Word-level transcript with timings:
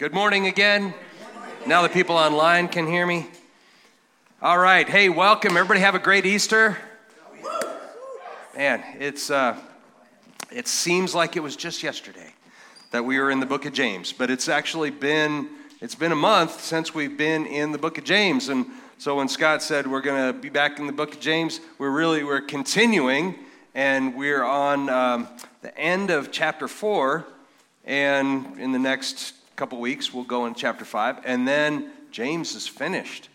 Good 0.00 0.14
morning 0.14 0.46
again. 0.46 0.94
Now 1.66 1.82
the 1.82 1.90
people 1.90 2.16
online 2.16 2.68
can 2.68 2.86
hear 2.86 3.06
me. 3.06 3.26
All 4.40 4.56
right. 4.56 4.88
Hey, 4.88 5.10
welcome. 5.10 5.58
Everybody 5.58 5.80
have 5.80 5.94
a 5.94 5.98
great 5.98 6.24
Easter. 6.24 6.78
Man, 8.56 8.82
it's 8.98 9.30
uh, 9.30 9.58
it 10.50 10.66
seems 10.68 11.14
like 11.14 11.36
it 11.36 11.40
was 11.40 11.54
just 11.54 11.82
yesterday 11.82 12.32
that 12.92 13.04
we 13.04 13.18
were 13.18 13.30
in 13.30 13.40
the 13.40 13.46
book 13.46 13.66
of 13.66 13.74
James, 13.74 14.10
but 14.10 14.30
it's 14.30 14.48
actually 14.48 14.88
been 14.88 15.50
it's 15.82 15.96
been 15.96 16.12
a 16.12 16.16
month 16.16 16.62
since 16.62 16.94
we've 16.94 17.18
been 17.18 17.44
in 17.44 17.70
the 17.70 17.78
book 17.78 17.98
of 17.98 18.04
James. 18.04 18.48
And 18.48 18.64
so 18.96 19.16
when 19.16 19.28
Scott 19.28 19.62
said 19.62 19.86
we're 19.86 20.00
going 20.00 20.32
to 20.32 20.40
be 20.40 20.48
back 20.48 20.78
in 20.78 20.86
the 20.86 20.94
book 20.94 21.12
of 21.12 21.20
James, 21.20 21.60
we're 21.76 21.90
really 21.90 22.24
we're 22.24 22.40
continuing 22.40 23.34
and 23.74 24.16
we're 24.16 24.44
on 24.44 24.88
um, 24.88 25.28
the 25.60 25.76
end 25.76 26.08
of 26.08 26.32
chapter 26.32 26.68
4 26.68 27.26
and 27.84 28.58
in 28.58 28.72
the 28.72 28.78
next 28.78 29.34
couple 29.60 29.78
weeks, 29.78 30.14
we'll 30.14 30.24
go 30.24 30.46
in 30.46 30.54
chapter 30.54 30.86
5. 30.86 31.20
And 31.22 31.46
then 31.46 31.90
James 32.10 32.54
is 32.54 32.66
finished. 32.66 33.28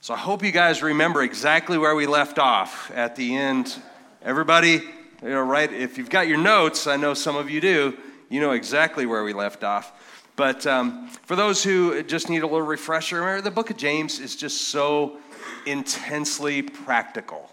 So 0.00 0.14
I 0.14 0.16
hope 0.16 0.44
you 0.44 0.52
guys 0.52 0.84
remember 0.84 1.20
exactly 1.20 1.78
where 1.78 1.96
we 1.96 2.06
left 2.06 2.38
off 2.38 2.92
at 2.94 3.16
the 3.16 3.34
end. 3.34 3.74
Everybody, 4.22 4.84
you 5.20 5.30
know, 5.30 5.40
right? 5.40 5.72
If 5.72 5.98
you've 5.98 6.10
got 6.10 6.28
your 6.28 6.38
notes, 6.38 6.86
I 6.86 6.94
know 6.94 7.12
some 7.12 7.34
of 7.34 7.50
you 7.50 7.60
do, 7.60 7.98
you 8.28 8.40
know 8.40 8.52
exactly 8.52 9.04
where 9.04 9.24
we 9.24 9.32
left 9.32 9.64
off. 9.64 9.92
But 10.36 10.64
um, 10.64 11.08
for 11.08 11.34
those 11.34 11.64
who 11.64 12.00
just 12.04 12.30
need 12.30 12.44
a 12.44 12.46
little 12.46 12.62
refresher, 12.62 13.18
remember 13.18 13.42
the 13.42 13.50
book 13.50 13.70
of 13.70 13.76
James 13.76 14.20
is 14.20 14.36
just 14.36 14.68
so 14.68 15.18
intensely 15.66 16.62
practical. 16.62 17.50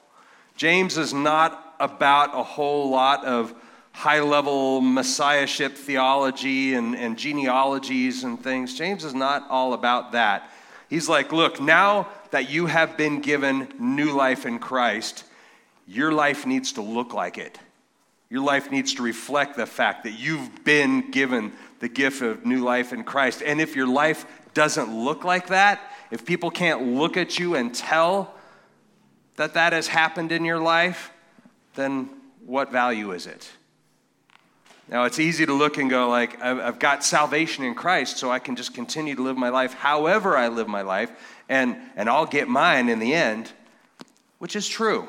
James 0.55 0.99
is 0.99 1.11
not 1.11 1.73
about 1.79 2.37
a 2.37 2.43
whole 2.43 2.91
lot 2.91 3.25
of 3.25 3.55
high 3.91 4.21
level 4.21 4.81
messiahship 4.81 5.75
theology 5.75 6.73
and, 6.73 6.95
and 6.95 7.17
genealogies 7.17 8.23
and 8.23 8.41
things. 8.41 8.77
James 8.77 9.03
is 9.03 9.13
not 9.13 9.45
all 9.49 9.73
about 9.73 10.13
that. 10.13 10.49
He's 10.89 11.07
like, 11.07 11.31
look, 11.31 11.61
now 11.61 12.07
that 12.31 12.49
you 12.49 12.65
have 12.65 12.97
been 12.97 13.21
given 13.21 13.71
new 13.79 14.11
life 14.11 14.45
in 14.45 14.59
Christ, 14.59 15.23
your 15.87 16.11
life 16.11 16.45
needs 16.45 16.73
to 16.73 16.81
look 16.81 17.13
like 17.13 17.37
it. 17.37 17.59
Your 18.29 18.41
life 18.41 18.71
needs 18.71 18.93
to 18.95 19.03
reflect 19.03 19.57
the 19.57 19.65
fact 19.65 20.05
that 20.05 20.13
you've 20.13 20.63
been 20.63 21.11
given 21.11 21.51
the 21.79 21.89
gift 21.89 22.21
of 22.21 22.45
new 22.45 22.63
life 22.63 22.93
in 22.93 23.03
Christ. 23.03 23.41
And 23.45 23.59
if 23.59 23.75
your 23.75 23.87
life 23.87 24.25
doesn't 24.53 24.93
look 24.93 25.23
like 25.23 25.47
that, 25.47 25.81
if 26.11 26.25
people 26.25 26.49
can't 26.49 26.93
look 26.93 27.17
at 27.17 27.39
you 27.39 27.55
and 27.55 27.73
tell 27.73 28.33
that 29.35 29.53
that 29.55 29.73
has 29.73 29.87
happened 29.87 30.31
in 30.31 30.45
your 30.45 30.59
life, 30.59 31.11
then 31.75 32.09
what 32.45 32.71
value 32.71 33.11
is 33.11 33.27
it? 33.27 33.49
Now, 34.91 35.05
it's 35.05 35.19
easy 35.19 35.45
to 35.45 35.53
look 35.53 35.77
and 35.77 35.89
go, 35.89 36.09
like, 36.09 36.41
I've 36.41 36.77
got 36.77 37.05
salvation 37.05 37.63
in 37.63 37.75
Christ, 37.75 38.17
so 38.17 38.29
I 38.29 38.39
can 38.39 38.57
just 38.57 38.73
continue 38.73 39.15
to 39.15 39.23
live 39.23 39.37
my 39.37 39.47
life 39.47 39.73
however 39.73 40.37
I 40.37 40.49
live 40.49 40.67
my 40.67 40.81
life, 40.81 41.09
and, 41.47 41.77
and 41.95 42.09
I'll 42.09 42.25
get 42.25 42.49
mine 42.49 42.89
in 42.89 42.99
the 42.99 43.13
end, 43.13 43.53
which 44.39 44.53
is 44.53 44.67
true. 44.67 45.07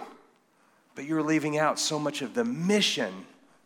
But 0.95 1.05
you're 1.05 1.23
leaving 1.23 1.59
out 1.59 1.81
so 1.81 1.99
much 1.99 2.23
of 2.23 2.33
the 2.33 2.45
mission, 2.45 3.13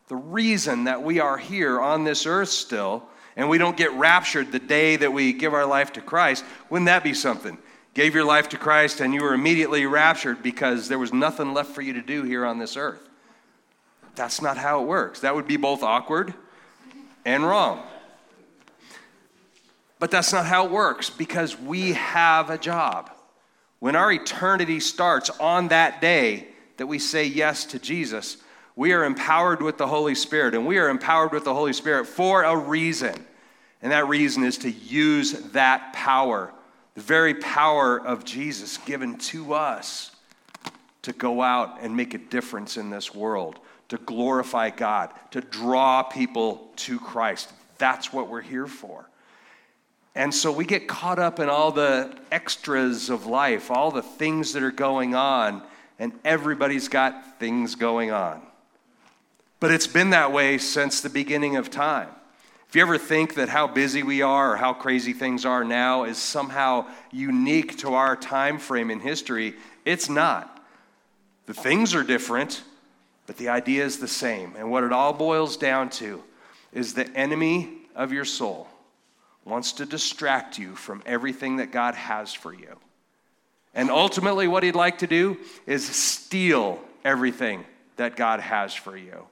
the 0.08 0.16
reason 0.16 0.84
that 0.84 1.02
we 1.02 1.20
are 1.20 1.36
here 1.36 1.82
on 1.82 2.04
this 2.04 2.24
earth 2.24 2.48
still, 2.48 3.02
and 3.36 3.50
we 3.50 3.58
don't 3.58 3.76
get 3.76 3.92
raptured 3.92 4.52
the 4.52 4.58
day 4.58 4.96
that 4.96 5.12
we 5.12 5.34
give 5.34 5.52
our 5.52 5.66
life 5.66 5.92
to 5.92 6.00
Christ. 6.00 6.46
Wouldn't 6.70 6.86
that 6.86 7.04
be 7.04 7.12
something? 7.12 7.58
Gave 7.92 8.14
your 8.14 8.24
life 8.24 8.48
to 8.50 8.56
Christ, 8.56 9.00
and 9.00 9.12
you 9.12 9.22
were 9.22 9.34
immediately 9.34 9.84
raptured 9.84 10.42
because 10.42 10.88
there 10.88 10.98
was 10.98 11.12
nothing 11.12 11.52
left 11.52 11.72
for 11.72 11.82
you 11.82 11.92
to 11.92 12.02
do 12.02 12.22
here 12.22 12.46
on 12.46 12.58
this 12.58 12.78
earth. 12.78 13.05
That's 14.16 14.40
not 14.40 14.56
how 14.56 14.82
it 14.82 14.86
works. 14.86 15.20
That 15.20 15.34
would 15.34 15.46
be 15.46 15.58
both 15.58 15.82
awkward 15.82 16.34
and 17.24 17.44
wrong. 17.44 17.82
But 19.98 20.10
that's 20.10 20.32
not 20.32 20.46
how 20.46 20.66
it 20.66 20.72
works 20.72 21.10
because 21.10 21.58
we 21.58 21.92
have 21.92 22.50
a 22.50 22.58
job. 22.58 23.10
When 23.78 23.94
our 23.94 24.10
eternity 24.10 24.80
starts 24.80 25.30
on 25.38 25.68
that 25.68 26.00
day 26.00 26.48
that 26.78 26.86
we 26.86 26.98
say 26.98 27.24
yes 27.24 27.66
to 27.66 27.78
Jesus, 27.78 28.38
we 28.74 28.92
are 28.92 29.04
empowered 29.04 29.62
with 29.62 29.78
the 29.78 29.86
Holy 29.86 30.14
Spirit, 30.14 30.54
and 30.54 30.66
we 30.66 30.78
are 30.78 30.88
empowered 30.88 31.32
with 31.32 31.44
the 31.44 31.54
Holy 31.54 31.72
Spirit 31.72 32.06
for 32.06 32.42
a 32.42 32.56
reason. 32.56 33.14
And 33.82 33.92
that 33.92 34.08
reason 34.08 34.44
is 34.44 34.58
to 34.58 34.70
use 34.70 35.32
that 35.52 35.92
power, 35.92 36.52
the 36.94 37.00
very 37.00 37.34
power 37.34 37.98
of 38.00 38.24
Jesus 38.24 38.78
given 38.78 39.16
to 39.18 39.54
us, 39.54 40.10
to 41.02 41.12
go 41.12 41.40
out 41.42 41.78
and 41.80 41.96
make 41.96 42.14
a 42.14 42.18
difference 42.18 42.76
in 42.76 42.90
this 42.90 43.14
world 43.14 43.60
to 43.88 43.98
glorify 43.98 44.70
God, 44.70 45.10
to 45.30 45.40
draw 45.40 46.02
people 46.02 46.70
to 46.76 46.98
Christ. 46.98 47.52
That's 47.78 48.12
what 48.12 48.28
we're 48.28 48.42
here 48.42 48.66
for. 48.66 49.08
And 50.14 50.34
so 50.34 50.50
we 50.50 50.64
get 50.64 50.88
caught 50.88 51.18
up 51.18 51.40
in 51.40 51.48
all 51.48 51.72
the 51.72 52.16
extras 52.32 53.10
of 53.10 53.26
life, 53.26 53.70
all 53.70 53.90
the 53.90 54.02
things 54.02 54.54
that 54.54 54.62
are 54.62 54.70
going 54.70 55.14
on, 55.14 55.62
and 55.98 56.12
everybody's 56.24 56.88
got 56.88 57.38
things 57.38 57.74
going 57.74 58.10
on. 58.10 58.40
But 59.60 59.72
it's 59.72 59.86
been 59.86 60.10
that 60.10 60.32
way 60.32 60.58
since 60.58 61.00
the 61.00 61.10
beginning 61.10 61.56
of 61.56 61.70
time. 61.70 62.08
If 62.68 62.74
you 62.74 62.82
ever 62.82 62.98
think 62.98 63.34
that 63.34 63.48
how 63.48 63.66
busy 63.66 64.02
we 64.02 64.22
are 64.22 64.52
or 64.52 64.56
how 64.56 64.72
crazy 64.72 65.12
things 65.12 65.44
are 65.44 65.64
now 65.64 66.04
is 66.04 66.18
somehow 66.18 66.86
unique 67.12 67.78
to 67.78 67.94
our 67.94 68.16
time 68.16 68.58
frame 68.58 68.90
in 68.90 69.00
history, 69.00 69.54
it's 69.84 70.08
not. 70.08 70.64
The 71.46 71.54
things 71.54 71.94
are 71.94 72.02
different, 72.02 72.62
but 73.26 73.36
the 73.36 73.48
idea 73.48 73.84
is 73.84 73.98
the 73.98 74.08
same. 74.08 74.54
And 74.56 74.70
what 74.70 74.84
it 74.84 74.92
all 74.92 75.12
boils 75.12 75.56
down 75.56 75.90
to 75.90 76.22
is 76.72 76.94
the 76.94 77.10
enemy 77.16 77.70
of 77.94 78.12
your 78.12 78.24
soul 78.24 78.68
wants 79.44 79.72
to 79.72 79.86
distract 79.86 80.58
you 80.58 80.74
from 80.74 81.02
everything 81.06 81.56
that 81.56 81.70
God 81.70 81.94
has 81.94 82.32
for 82.34 82.52
you. 82.52 82.76
And 83.74 83.90
ultimately, 83.90 84.48
what 84.48 84.62
he'd 84.62 84.74
like 84.74 84.98
to 84.98 85.06
do 85.06 85.38
is 85.66 85.84
steal 85.84 86.80
everything 87.04 87.64
that 87.96 88.16
God 88.16 88.40
has 88.40 88.74
for 88.74 88.96
you. 88.96 89.26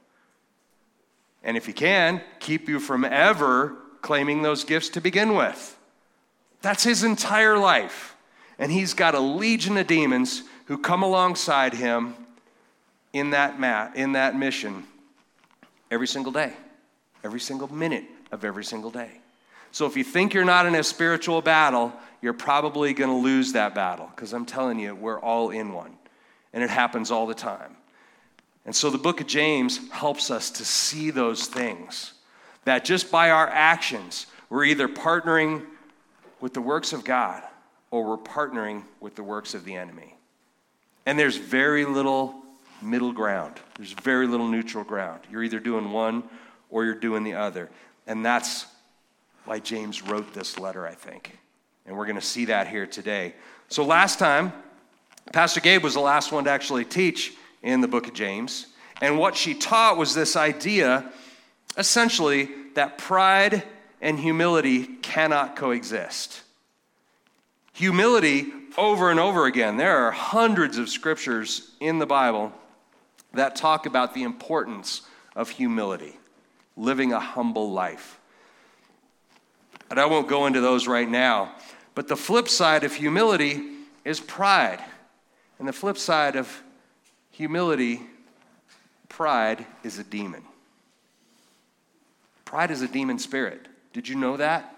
And 1.43 1.56
if 1.56 1.66
he 1.66 1.72
can, 1.72 2.22
keep 2.41 2.69
you 2.69 2.78
from 2.78 3.04
ever 3.04 3.77
claiming 4.03 4.43
those 4.43 4.65
gifts 4.65 4.91
to 4.91 5.00
begin 5.00 5.34
with. 5.34 5.77
That's 6.62 6.84
his 6.84 7.04
entire 7.04 7.59
life. 7.59 8.16
And 8.59 8.71
he's 8.71 8.94
got 8.94 9.15
a 9.15 9.21
legion 9.21 9.77
of 9.77 9.87
demons 9.87 10.43
who 10.66 10.78
come 10.78 11.03
alongside 11.03 11.75
him 11.75 12.15
in 13.14 13.30
that, 13.30 13.58
mat, 13.58 13.97
in 13.97 14.12
that 14.12 14.36
mission 14.36 14.84
every 15.91 16.08
single 16.08 16.32
day, 16.32 16.52
every 17.22 17.41
single 17.41 17.72
minute 17.72 18.04
of 18.32 18.44
every 18.44 18.64
single 18.64 18.91
day. 18.91 19.10
So 19.70 19.86
if 19.86 19.97
you 19.97 20.04
think 20.04 20.34
you're 20.34 20.44
not 20.44 20.66
in 20.66 20.75
a 20.75 20.82
spiritual 20.82 21.41
battle, 21.41 21.92
you're 22.20 22.32
probably 22.32 22.92
going 22.92 23.10
to 23.10 23.16
lose 23.16 23.53
that 23.53 23.74
battle 23.74 24.10
because 24.14 24.32
I'm 24.32 24.44
telling 24.44 24.78
you, 24.78 24.94
we're 24.94 25.19
all 25.19 25.50
in 25.50 25.72
one. 25.72 25.97
And 26.53 26.62
it 26.62 26.70
happens 26.70 27.10
all 27.10 27.26
the 27.26 27.34
time. 27.34 27.76
And 28.66 28.74
so 28.74 28.91
the 28.91 28.98
book 28.98 29.20
of 29.20 29.26
James 29.26 29.78
helps 29.91 30.30
us 30.30 30.50
to 30.53 30.64
see 30.64 31.10
those 31.10 31.47
things. 31.47 32.12
That 32.64 32.84
just 32.84 33.10
by 33.10 33.30
our 33.30 33.48
actions, 33.48 34.26
we're 34.48 34.64
either 34.64 34.88
partnering 34.88 35.66
with 36.41 36.54
the 36.54 36.60
works 36.60 36.92
of 36.92 37.04
God 37.04 37.42
or 37.91 38.04
we're 38.04 38.16
partnering 38.16 38.84
with 39.00 39.14
the 39.14 39.22
works 39.22 39.54
of 39.54 39.64
the 39.64 39.74
enemy. 39.74 40.16
And 41.06 41.19
there's 41.19 41.36
very 41.36 41.84
little 41.84 42.44
middle 42.84 43.12
ground. 43.12 43.55
There's 43.77 43.93
very 43.93 44.27
little 44.27 44.49
neutral 44.49 44.84
ground. 44.84 45.21
You're 45.31 45.43
either 45.43 45.61
doing 45.61 45.91
one 45.91 46.22
or 46.71 46.84
you're 46.84 46.95
doing 46.95 47.25
the 47.25 47.34
other. 47.34 47.71
And 48.07 48.25
that's 48.25 48.66
why 49.45 49.59
James 49.59 50.03
wrote 50.03 50.33
this 50.34 50.59
letter, 50.59 50.86
I 50.86 50.95
think. 50.95 51.39
And 51.86 51.97
we're 51.97 52.07
going 52.07 52.16
to 52.16 52.22
see 52.22 52.47
that 52.47 52.69
here 52.69 52.86
today. 52.86 53.34
So 53.69 53.84
last 53.84 54.19
time, 54.19 54.53
Pastor 55.33 55.60
Gabe 55.60 55.83
was 55.83 55.95
the 55.95 56.01
last 56.01 56.33
one 56.33 56.45
to 56.45 56.51
actually 56.51 56.84
teach 56.84 57.34
in 57.63 57.81
the 57.81 57.89
book 57.89 58.07
of 58.07 58.15
James. 58.15 58.66
And 59.01 59.19
what 59.19 59.37
she 59.37 59.54
taught 59.54 59.97
was 59.97 60.15
this 60.15 60.37
idea, 60.37 61.10
essentially, 61.77 62.51
that 62.75 62.98
pride 62.98 63.63
and 64.01 64.19
humility 64.19 64.84
cannot 64.84 65.57
coexist. 65.57 66.42
Humility, 67.72 68.47
over 68.77 69.10
and 69.10 69.19
over 69.19 69.47
again, 69.47 69.77
there 69.77 70.07
are 70.07 70.10
hundreds 70.10 70.78
of 70.78 70.89
scriptures 70.89 71.71
in 71.80 71.98
the 71.98 72.07
Bible 72.07 72.53
that 73.34 73.57
talk 73.57 73.86
about 73.86 74.15
the 74.15 74.22
importance 74.22 75.03
of 75.36 75.51
humility, 75.51 76.16
living 76.77 77.13
a 77.13 77.21
humble 77.21 77.72
life. 77.72 78.21
And 79.91 80.01
I 80.01 80.07
won't 80.07 80.28
go 80.28 80.47
into 80.47 80.60
those 80.60 80.86
right 80.86 81.09
now, 81.09 81.54
but 81.95 82.09
the 82.09 82.16
flip 82.16 82.48
side 82.48 82.84
of 82.84 82.95
humility 82.95 83.63
is 84.04 84.21
pride. 84.21 84.83
And 85.59 85.69
the 85.69 85.72
flip 85.72 85.98
side 85.98 86.36
of 86.36 86.63
humility, 87.31 88.03
pride, 89.09 89.65
is 89.83 89.98
a 89.98 90.04
demon. 90.04 90.42
Pride 92.45 92.71
is 92.71 92.83
a 92.83 92.89
demon 92.89 93.19
spirit. 93.19 93.69
Did 93.92 94.09
you 94.09 94.16
know 94.16 94.37
that? 94.37 94.71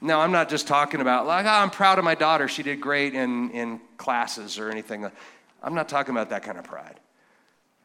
Now, 0.00 0.20
I'm 0.20 0.32
not 0.32 0.50
just 0.50 0.68
talking 0.68 1.00
about, 1.00 1.26
like, 1.26 1.46
oh, 1.46 1.48
I'm 1.48 1.70
proud 1.70 1.98
of 1.98 2.04
my 2.04 2.14
daughter. 2.14 2.48
She 2.48 2.62
did 2.62 2.80
great 2.80 3.14
in, 3.14 3.50
in 3.50 3.80
classes 3.96 4.58
or 4.58 4.70
anything. 4.70 5.10
I'm 5.62 5.74
not 5.74 5.88
talking 5.88 6.14
about 6.14 6.30
that 6.30 6.42
kind 6.42 6.58
of 6.58 6.64
pride. 6.64 7.00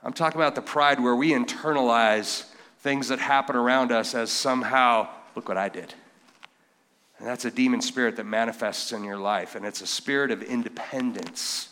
I'm 0.03 0.13
talking 0.13 0.39
about 0.41 0.55
the 0.55 0.61
pride 0.61 0.99
where 0.99 1.15
we 1.15 1.31
internalize 1.31 2.45
things 2.79 3.09
that 3.09 3.19
happen 3.19 3.55
around 3.55 3.91
us 3.91 4.15
as 4.15 4.31
somehow 4.31 5.07
look 5.35 5.47
what 5.47 5.57
I 5.57 5.69
did. 5.69 5.93
And 7.19 7.27
that's 7.27 7.45
a 7.45 7.51
demon 7.51 7.81
spirit 7.81 8.15
that 8.15 8.25
manifests 8.25 8.91
in 8.91 9.03
your 9.03 9.17
life. 9.17 9.55
And 9.55 9.63
it's 9.63 9.81
a 9.81 9.87
spirit 9.87 10.31
of 10.31 10.41
independence 10.41 11.69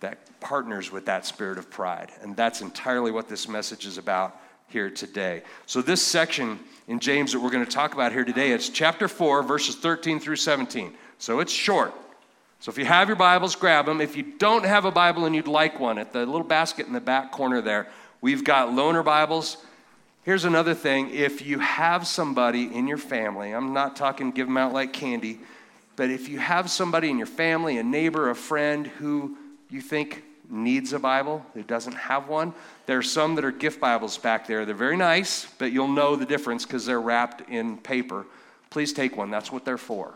that 0.00 0.18
partners 0.40 0.92
with 0.92 1.06
that 1.06 1.24
spirit 1.24 1.58
of 1.58 1.70
pride. 1.70 2.12
And 2.20 2.36
that's 2.36 2.60
entirely 2.60 3.10
what 3.10 3.28
this 3.28 3.48
message 3.48 3.86
is 3.86 3.96
about 3.96 4.38
here 4.68 4.90
today. 4.90 5.42
So, 5.64 5.80
this 5.80 6.02
section 6.02 6.60
in 6.88 7.00
James 7.00 7.32
that 7.32 7.40
we're 7.40 7.50
going 7.50 7.64
to 7.64 7.70
talk 7.70 7.94
about 7.94 8.12
here 8.12 8.24
today, 8.24 8.52
it's 8.52 8.68
chapter 8.68 9.08
4, 9.08 9.42
verses 9.42 9.74
13 9.76 10.20
through 10.20 10.36
17. 10.36 10.92
So, 11.16 11.40
it's 11.40 11.52
short. 11.52 11.94
So, 12.60 12.70
if 12.72 12.78
you 12.78 12.86
have 12.86 13.06
your 13.06 13.16
Bibles, 13.16 13.54
grab 13.54 13.86
them. 13.86 14.00
If 14.00 14.16
you 14.16 14.24
don't 14.36 14.64
have 14.64 14.84
a 14.84 14.90
Bible 14.90 15.26
and 15.26 15.34
you'd 15.34 15.46
like 15.46 15.78
one, 15.78 15.96
at 15.96 16.12
the 16.12 16.26
little 16.26 16.42
basket 16.42 16.88
in 16.88 16.92
the 16.92 17.00
back 17.00 17.30
corner 17.30 17.60
there, 17.60 17.86
we've 18.20 18.42
got 18.42 18.70
loaner 18.70 19.04
Bibles. 19.04 19.58
Here's 20.24 20.44
another 20.44 20.74
thing 20.74 21.10
if 21.14 21.46
you 21.46 21.60
have 21.60 22.04
somebody 22.04 22.64
in 22.64 22.88
your 22.88 22.98
family, 22.98 23.52
I'm 23.52 23.72
not 23.72 23.94
talking 23.94 24.32
give 24.32 24.48
them 24.48 24.56
out 24.56 24.72
like 24.72 24.92
candy, 24.92 25.38
but 25.94 26.10
if 26.10 26.28
you 26.28 26.40
have 26.40 26.68
somebody 26.68 27.10
in 27.10 27.16
your 27.16 27.28
family, 27.28 27.78
a 27.78 27.84
neighbor, 27.84 28.28
a 28.28 28.34
friend 28.34 28.88
who 28.88 29.36
you 29.70 29.80
think 29.80 30.24
needs 30.50 30.92
a 30.92 30.98
Bible, 30.98 31.46
who 31.54 31.62
doesn't 31.62 31.94
have 31.94 32.28
one, 32.28 32.52
there 32.86 32.98
are 32.98 33.02
some 33.02 33.36
that 33.36 33.44
are 33.44 33.52
gift 33.52 33.80
Bibles 33.80 34.18
back 34.18 34.48
there. 34.48 34.66
They're 34.66 34.74
very 34.74 34.96
nice, 34.96 35.46
but 35.58 35.70
you'll 35.70 35.86
know 35.86 36.16
the 36.16 36.26
difference 36.26 36.66
because 36.66 36.84
they're 36.84 37.00
wrapped 37.00 37.48
in 37.48 37.78
paper. 37.78 38.26
Please 38.68 38.92
take 38.92 39.16
one, 39.16 39.30
that's 39.30 39.52
what 39.52 39.64
they're 39.64 39.78
for. 39.78 40.12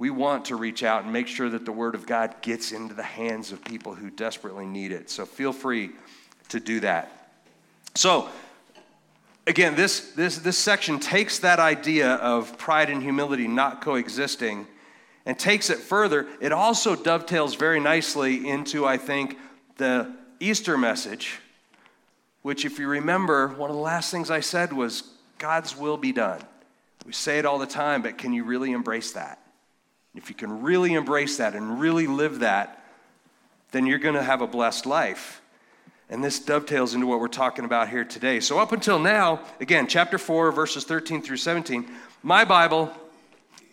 We 0.00 0.08
want 0.08 0.46
to 0.46 0.56
reach 0.56 0.82
out 0.82 1.04
and 1.04 1.12
make 1.12 1.26
sure 1.26 1.50
that 1.50 1.66
the 1.66 1.72
Word 1.72 1.94
of 1.94 2.06
God 2.06 2.34
gets 2.40 2.72
into 2.72 2.94
the 2.94 3.02
hands 3.02 3.52
of 3.52 3.62
people 3.62 3.94
who 3.94 4.08
desperately 4.08 4.64
need 4.64 4.92
it. 4.92 5.10
So 5.10 5.26
feel 5.26 5.52
free 5.52 5.90
to 6.48 6.58
do 6.58 6.80
that. 6.80 7.34
So, 7.94 8.30
again, 9.46 9.76
this, 9.76 10.12
this, 10.12 10.38
this 10.38 10.56
section 10.56 11.00
takes 11.00 11.40
that 11.40 11.58
idea 11.58 12.14
of 12.14 12.56
pride 12.56 12.88
and 12.88 13.02
humility 13.02 13.46
not 13.46 13.82
coexisting 13.82 14.66
and 15.26 15.38
takes 15.38 15.68
it 15.68 15.76
further. 15.76 16.26
It 16.40 16.52
also 16.52 16.96
dovetails 16.96 17.56
very 17.56 17.78
nicely 17.78 18.48
into, 18.48 18.86
I 18.86 18.96
think, 18.96 19.36
the 19.76 20.10
Easter 20.40 20.78
message, 20.78 21.40
which, 22.40 22.64
if 22.64 22.78
you 22.78 22.88
remember, 22.88 23.48
one 23.48 23.68
of 23.68 23.76
the 23.76 23.82
last 23.82 24.10
things 24.10 24.30
I 24.30 24.40
said 24.40 24.72
was 24.72 25.02
God's 25.36 25.76
will 25.76 25.98
be 25.98 26.12
done. 26.12 26.40
We 27.04 27.12
say 27.12 27.38
it 27.38 27.44
all 27.44 27.58
the 27.58 27.66
time, 27.66 28.00
but 28.00 28.16
can 28.16 28.32
you 28.32 28.44
really 28.44 28.72
embrace 28.72 29.12
that? 29.12 29.39
If 30.14 30.28
you 30.28 30.34
can 30.34 30.62
really 30.62 30.94
embrace 30.94 31.36
that 31.36 31.54
and 31.54 31.80
really 31.80 32.06
live 32.06 32.40
that, 32.40 32.84
then 33.70 33.86
you're 33.86 33.98
going 33.98 34.16
to 34.16 34.22
have 34.22 34.42
a 34.42 34.46
blessed 34.46 34.86
life. 34.86 35.40
And 36.08 36.24
this 36.24 36.40
dovetails 36.40 36.94
into 36.94 37.06
what 37.06 37.20
we're 37.20 37.28
talking 37.28 37.64
about 37.64 37.88
here 37.88 38.04
today. 38.04 38.40
So, 38.40 38.58
up 38.58 38.72
until 38.72 38.98
now, 38.98 39.40
again, 39.60 39.86
chapter 39.86 40.18
4, 40.18 40.50
verses 40.50 40.82
13 40.82 41.22
through 41.22 41.36
17, 41.36 41.88
my 42.24 42.44
Bible 42.44 42.92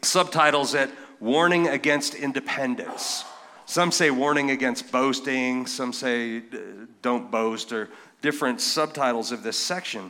subtitles 0.03 0.75
it 0.75 0.91
Warning 1.19 1.67
Against 1.67 2.13
Independence. 2.13 3.25
Some 3.65 3.91
say 3.91 4.11
warning 4.11 4.51
against 4.51 4.93
boasting, 4.93 5.67
some 5.67 5.91
say 5.91 6.37
uh, 6.37 6.85
don't 7.01 7.29
boast, 7.29 7.73
or 7.73 7.89
different 8.21 8.61
subtitles 8.61 9.33
of 9.33 9.43
this 9.43 9.57
section. 9.57 10.09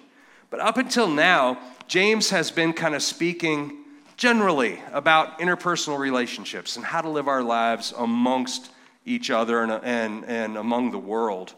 But 0.51 0.59
up 0.59 0.77
until 0.77 1.07
now, 1.07 1.57
James 1.88 2.29
has 2.29 2.51
been 2.51 2.71
kind 2.71 2.94
of 2.94 3.01
speaking 3.01 3.85
generally 4.18 4.81
about 4.92 5.40
interpersonal 5.40 5.98
relationships 5.98 6.75
and 6.75 6.86
how 6.86 7.02
to 7.02 7.10
live 7.10 7.28
our 7.28 7.44
lives 7.44 7.94
amongst 7.98 8.69
each 9.06 9.30
other 9.30 9.64
and, 9.64 9.72
and, 9.84 10.25
and 10.25 10.58
among 10.58 10.92
the 10.92 10.98
world 10.98 11.54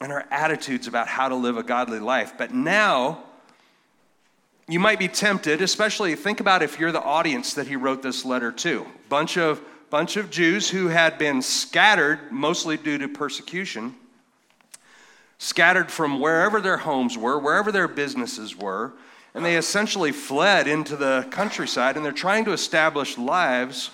and 0.00 0.12
our 0.12 0.26
attitudes 0.30 0.88
about 0.88 1.06
how 1.06 1.28
to 1.28 1.34
live 1.34 1.56
a 1.56 1.62
godly 1.62 2.00
life. 2.00 2.32
But 2.36 2.52
now, 2.52 3.22
you 4.68 4.80
might 4.80 4.98
be 4.98 5.08
tempted, 5.08 5.62
especially 5.62 6.14
think 6.16 6.40
about 6.40 6.62
if 6.62 6.78
you're 6.78 6.92
the 6.92 7.02
audience 7.02 7.54
that 7.54 7.68
he 7.68 7.76
wrote 7.76 8.02
this 8.02 8.24
letter 8.24 8.50
to. 8.52 8.86
Bunch 9.08 9.36
of 9.36 9.60
bunch 9.90 10.16
of 10.16 10.30
Jews 10.30 10.70
who 10.70 10.88
had 10.88 11.18
been 11.18 11.42
scattered 11.42 12.32
mostly 12.32 12.78
due 12.78 12.96
to 12.96 13.08
persecution, 13.08 13.94
scattered 15.36 15.90
from 15.90 16.18
wherever 16.18 16.62
their 16.62 16.78
homes 16.78 17.18
were, 17.18 17.38
wherever 17.38 17.70
their 17.70 17.86
businesses 17.86 18.56
were, 18.56 18.94
and 19.34 19.44
they 19.44 19.56
essentially 19.56 20.12
fled 20.12 20.66
into 20.66 20.96
the 20.96 21.26
countryside 21.30 21.96
and 21.96 22.04
they're 22.04 22.12
trying 22.12 22.44
to 22.44 22.52
establish 22.52 23.16
lives 23.16 23.90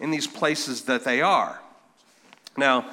in 0.00 0.10
these 0.10 0.26
places 0.26 0.82
that 0.82 1.04
they 1.04 1.22
are. 1.22 1.60
Now, 2.56 2.86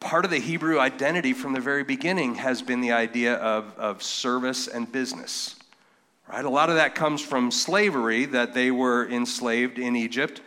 part 0.00 0.24
of 0.24 0.30
the 0.30 0.38
Hebrew 0.38 0.78
identity 0.78 1.32
from 1.32 1.52
the 1.52 1.60
very 1.60 1.84
beginning 1.84 2.36
has 2.36 2.62
been 2.62 2.80
the 2.80 2.92
idea 2.92 3.34
of, 3.34 3.76
of 3.78 4.02
service 4.02 4.68
and 4.68 4.90
business. 4.90 5.56
Right? 6.28 6.44
A 6.44 6.50
lot 6.50 6.70
of 6.70 6.76
that 6.76 6.94
comes 6.94 7.20
from 7.20 7.50
slavery, 7.50 8.24
that 8.26 8.54
they 8.54 8.70
were 8.70 9.06
enslaved 9.08 9.78
in 9.78 9.94
Egypt. 9.94 10.40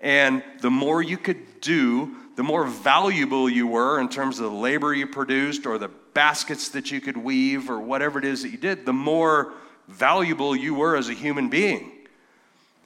And 0.00 0.42
the 0.60 0.70
more 0.70 1.02
you 1.02 1.16
could 1.16 1.60
do, 1.60 2.16
the 2.36 2.42
more 2.42 2.66
valuable 2.66 3.48
you 3.48 3.66
were 3.66 4.00
in 4.00 4.08
terms 4.08 4.40
of 4.40 4.50
the 4.50 4.56
labor 4.56 4.94
you 4.94 5.06
produced 5.06 5.66
or 5.66 5.78
the 5.78 5.90
baskets 6.14 6.70
that 6.70 6.90
you 6.90 7.00
could 7.00 7.16
weave 7.16 7.70
or 7.70 7.80
whatever 7.80 8.18
it 8.18 8.24
is 8.24 8.42
that 8.42 8.50
you 8.50 8.58
did, 8.58 8.86
the 8.86 8.92
more 8.92 9.52
valuable 9.88 10.54
you 10.54 10.74
were 10.74 10.96
as 10.96 11.08
a 11.08 11.14
human 11.14 11.48
being 11.48 11.92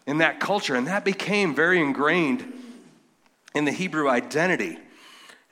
in 0.06 0.18
that 0.18 0.40
culture. 0.40 0.74
And 0.74 0.86
that 0.86 1.04
became 1.04 1.54
very 1.54 1.80
ingrained 1.80 2.52
in 3.54 3.64
the 3.64 3.72
Hebrew 3.72 4.08
identity. 4.08 4.78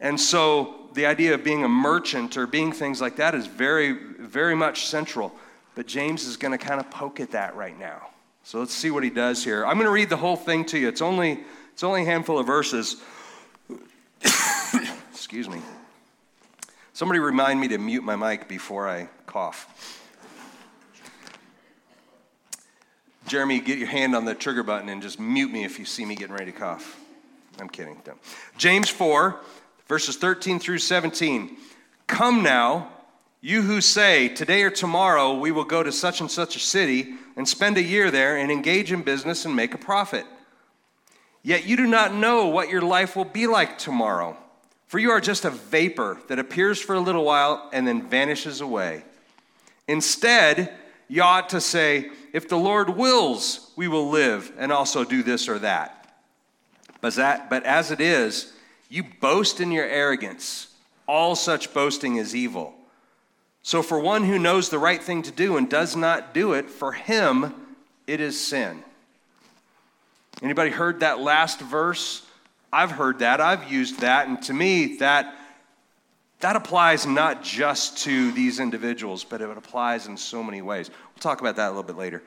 And 0.01 0.21
so 0.21 0.89
the 0.95 1.07
idea 1.07 1.35
of 1.35 1.45
being 1.45 1.65
a 1.65 1.69
merchant 1.69 2.37
or 2.37 2.47
being 2.47 2.73
things 2.73 3.01
like 3.01 3.17
that 3.17 3.35
is 3.35 3.47
very, 3.47 3.93
very 3.93 4.55
much 4.55 4.87
central. 4.87 5.33
But 5.75 5.87
James 5.87 6.25
is 6.25 6.37
going 6.37 6.53
to 6.53 6.59
kind 6.59 6.81
of 6.81 6.91
poke 6.91 7.21
at 7.21 7.31
that 7.31 7.55
right 7.57 7.79
now. 7.79 8.09
So 8.45 8.59
let's 8.59 8.75
see 8.75 8.91
what 8.91 9.05
he 9.05 9.11
does 9.11 9.45
here. 9.45 9.65
I'm 9.65 9.75
going 9.75 9.87
to 9.87 9.93
read 9.93 10.11
the 10.11 10.17
whole 10.17 10.37
thing 10.37 10.65
to 10.67 10.79
you. 10.79 10.89
It's 10.89 11.01
only, 11.01 11.41
it's 11.73 11.85
only 11.85 12.03
a 12.03 12.05
handful 12.05 12.39
of 12.39 12.47
verses. 12.47 12.97
Excuse 15.13 15.49
me. 15.49 15.61
Somebody 16.93 17.21
remind 17.21 17.61
me 17.61 17.69
to 17.69 17.79
mute 17.79 18.05
my 18.05 18.17
mic 18.17 18.49
before 18.49 18.89
I 18.89 19.09
cough. 19.27 20.01
Jeremy, 23.27 23.61
get 23.61 23.79
your 23.79 23.89
hand 23.89 24.15
on 24.15 24.25
the 24.25 24.35
trigger 24.35 24.63
button 24.63 24.89
and 24.89 25.01
just 25.01 25.19
mute 25.19 25.51
me 25.51 25.65
if 25.65 25.79
you 25.79 25.85
see 25.85 26.05
me 26.05 26.15
getting 26.15 26.35
ready 26.35 26.53
to 26.53 26.59
cough. 26.59 27.01
I'm 27.59 27.69
kidding. 27.69 28.01
James 28.59 28.91
4, 28.91 29.41
verses 29.87 30.17
13 30.17 30.59
through 30.59 30.79
17. 30.79 31.57
Come 32.07 32.43
now, 32.43 32.91
you 33.41 33.63
who 33.63 33.81
say, 33.81 34.29
Today 34.29 34.63
or 34.63 34.71
tomorrow 34.71 35.35
we 35.39 35.51
will 35.51 35.65
go 35.65 35.83
to 35.83 35.93
such 35.93 36.21
and 36.21 36.31
such 36.31 36.57
a 36.57 36.61
city 36.61 37.15
and 37.37 37.49
spend 37.49 37.79
a 37.79 37.83
year 37.83 38.11
there 38.11 38.37
and 38.37 38.51
engage 38.51 38.93
in 38.93 39.03
business 39.03 39.45
and 39.45 39.57
make 39.57 39.73
a 39.73 39.79
profit. 39.79 40.27
Yet 41.43 41.65
you 41.65 41.77
do 41.77 41.87
not 41.87 42.15
know 42.15 42.49
what 42.49 42.69
your 42.69 42.83
life 42.83 43.17
will 43.17 43.25
be 43.25 43.47
like 43.47 43.79
tomorrow, 43.79 44.37
for 44.93 44.99
you 44.99 45.11
are 45.11 45.23
just 45.23 45.47
a 45.47 45.51
vapor 45.51 46.19
that 46.29 46.39
appears 46.39 46.79
for 46.79 46.95
a 46.95 47.01
little 47.01 47.25
while 47.25 47.71
and 47.73 47.89
then 47.89 48.11
vanishes 48.11 48.61
away. 48.61 49.03
Instead, 49.89 50.71
you 51.09 51.23
ought 51.23 51.49
to 51.49 51.63
say, 51.63 52.11
If 52.35 52.47
the 52.47 52.59
Lord 52.59 52.91
wills, 52.91 53.73
we 53.75 53.89
will 53.89 54.11
live 54.11 54.53
and 54.59 54.71
also 54.71 55.03
do 55.03 55.23
this 55.23 55.49
or 55.49 55.59
that. 55.61 56.15
But, 57.01 57.15
that, 57.15 57.49
but 57.49 57.65
as 57.65 57.91
it 57.91 58.03
is, 58.03 58.53
you 58.91 59.03
boast 59.19 59.63
in 59.63 59.73
your 59.73 59.87
arrogance. 59.87 60.69
All 61.09 61.37
such 61.37 61.73
boasting 61.73 62.17
is 62.17 62.37
evil. 62.37 62.75
So, 63.63 63.83
for 63.83 63.99
one 63.99 64.25
who 64.25 64.39
knows 64.39 64.69
the 64.69 64.79
right 64.79 65.03
thing 65.03 65.23
to 65.23 65.31
do 65.31 65.57
and 65.57 65.71
does 65.71 65.97
not 65.97 66.35
do 66.35 66.53
it, 66.53 66.69
for 66.69 66.93
him 66.93 67.55
it 68.07 68.21
is 68.21 68.39
sin. 68.39 68.85
Anybody 70.43 70.69
heard 70.69 71.01
that 71.01 71.19
last 71.19 71.63
verse? 71.63 72.27
I've 72.73 72.91
heard 72.91 73.19
that. 73.19 73.41
I've 73.41 73.71
used 73.71 74.01
that. 74.01 74.29
And 74.29 74.43
to 74.45 74.55
me, 74.55 74.97
that, 74.97 75.35
that 76.41 76.57
applies 76.57 77.07
not 77.07 77.43
just 77.43 77.99
to 77.99 78.33
these 78.33 78.61
individuals, 78.61 79.25
but 79.25 79.41
it 79.43 79.51
applies 79.51 80.07
in 80.07 80.17
so 80.17 80.43
many 80.43 80.63
ways. 80.63 80.89
We'll 80.89 81.21
talk 81.21 81.41
about 81.41 81.57
that 81.57 81.67
a 81.67 81.71
little 81.71 81.83
bit 81.83 81.97
later. 81.97 82.23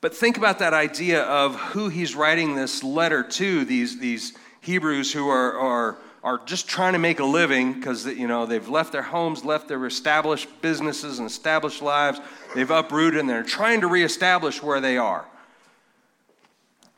But 0.00 0.14
think 0.14 0.36
about 0.36 0.58
that 0.60 0.74
idea 0.74 1.22
of 1.22 1.56
who 1.56 1.88
he's 1.88 2.14
writing 2.14 2.54
this 2.54 2.82
letter 2.82 3.22
to, 3.22 3.64
these, 3.64 3.98
these 3.98 4.32
Hebrews 4.60 5.12
who 5.12 5.28
are, 5.28 5.58
are, 5.58 5.98
are 6.22 6.38
just 6.44 6.68
trying 6.68 6.92
to 6.92 6.98
make 6.98 7.20
a 7.20 7.24
living 7.24 7.72
because 7.74 8.06
you 8.06 8.28
know 8.28 8.46
they've 8.46 8.68
left 8.68 8.92
their 8.92 9.02
homes, 9.02 9.44
left 9.44 9.66
their 9.66 9.84
established 9.86 10.48
businesses 10.62 11.18
and 11.18 11.26
established 11.26 11.82
lives. 11.82 12.20
They've 12.54 12.70
uprooted 12.70 13.18
and 13.18 13.28
they're 13.28 13.42
trying 13.42 13.80
to 13.80 13.86
reestablish 13.88 14.62
where 14.62 14.80
they 14.80 14.98
are. 14.98 15.26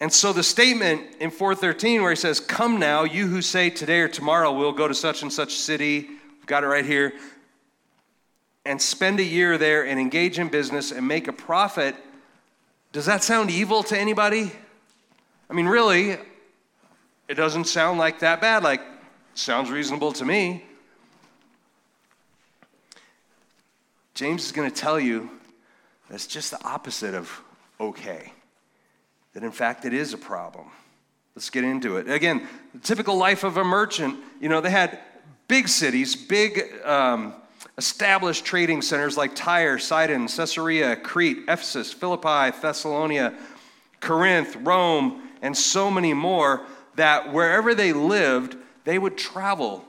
And 0.01 0.11
so 0.11 0.33
the 0.33 0.43
statement 0.43 1.17
in 1.21 1.31
413 1.31 2.01
where 2.01 2.11
he 2.11 2.17
says, 2.17 2.41
Come 2.41 2.79
now, 2.79 3.05
you 3.05 3.27
who 3.27 3.43
say 3.43 3.69
today 3.69 4.01
or 4.01 4.09
tomorrow 4.09 4.51
we'll 4.51 4.73
go 4.73 4.89
to 4.89 4.95
such 4.95 5.23
and 5.23 5.33
such 5.33 5.55
city, 5.55 6.09
we've 6.09 6.47
got 6.47 6.65
it 6.65 6.69
right 6.69 6.87
here, 6.87 7.13
and 8.65 8.81
spend 8.81 9.21
a 9.21 9.25
year 9.25 9.59
there 9.59 9.87
and 9.87 10.01
engage 10.01 10.39
in 10.39 10.49
business 10.49 10.91
and 10.91 11.07
make 11.07 11.29
a 11.29 11.33
profit. 11.33 11.95
Does 12.93 13.07
that 13.07 13.23
sound 13.23 13.51
evil 13.51 13.83
to 13.85 13.99
anybody? 13.99 14.51
I 15.51 15.53
mean, 15.53 15.67
really, 15.67 16.17
it 17.29 17.35
doesn't 17.35 17.65
sound 17.65 17.99
like 17.99 18.21
that 18.21 18.41
bad. 18.41 18.63
Like, 18.63 18.81
sounds 19.35 19.71
reasonable 19.71 20.13
to 20.13 20.25
me. 20.25 20.65
James 24.15 24.45
is 24.45 24.53
going 24.53 24.71
to 24.71 24.75
tell 24.75 24.99
you 24.99 25.31
that's 26.09 26.27
just 26.27 26.51
the 26.51 26.65
opposite 26.65 27.15
of 27.15 27.41
okay. 27.79 28.33
That 29.35 29.43
in 29.43 29.53
fact 29.53 29.85
it 29.85 29.95
is 29.95 30.13
a 30.13 30.19
problem. 30.19 30.67
Let's 31.35 31.51
get 31.51 31.65
into 31.65 31.97
it. 31.97 32.11
Again, 32.11 32.47
the 32.75 32.81
typical 32.81 33.17
life 33.17 33.45
of 33.45 33.57
a 33.57 33.65
merchant, 33.65 34.17
you 34.41 34.49
know, 34.49 34.61
they 34.61 34.71
had 34.71 34.99
big 35.47 35.69
cities, 35.69 36.17
big 36.17 36.63
um, 36.85 37.35
established 37.79 38.45
trading 38.45 38.83
centers 38.83 39.17
like 39.17 39.35
Tyre, 39.35 39.79
Sidon, 39.79 40.27
Caesarea, 40.27 40.97
Crete, 40.97 41.45
Ephesus, 41.49 41.93
Philippi, 41.93 42.57
Thessalonica, 42.61 43.35
Corinth, 44.01 44.57
Rome, 44.57 45.23
and 45.43 45.57
so 45.57 45.91
many 45.91 46.13
more 46.13 46.67
that 46.97 47.33
wherever 47.33 47.75
they 47.75 47.93
lived, 47.93 48.57
they 48.85 48.99
would 48.99 49.17
travel 49.17 49.85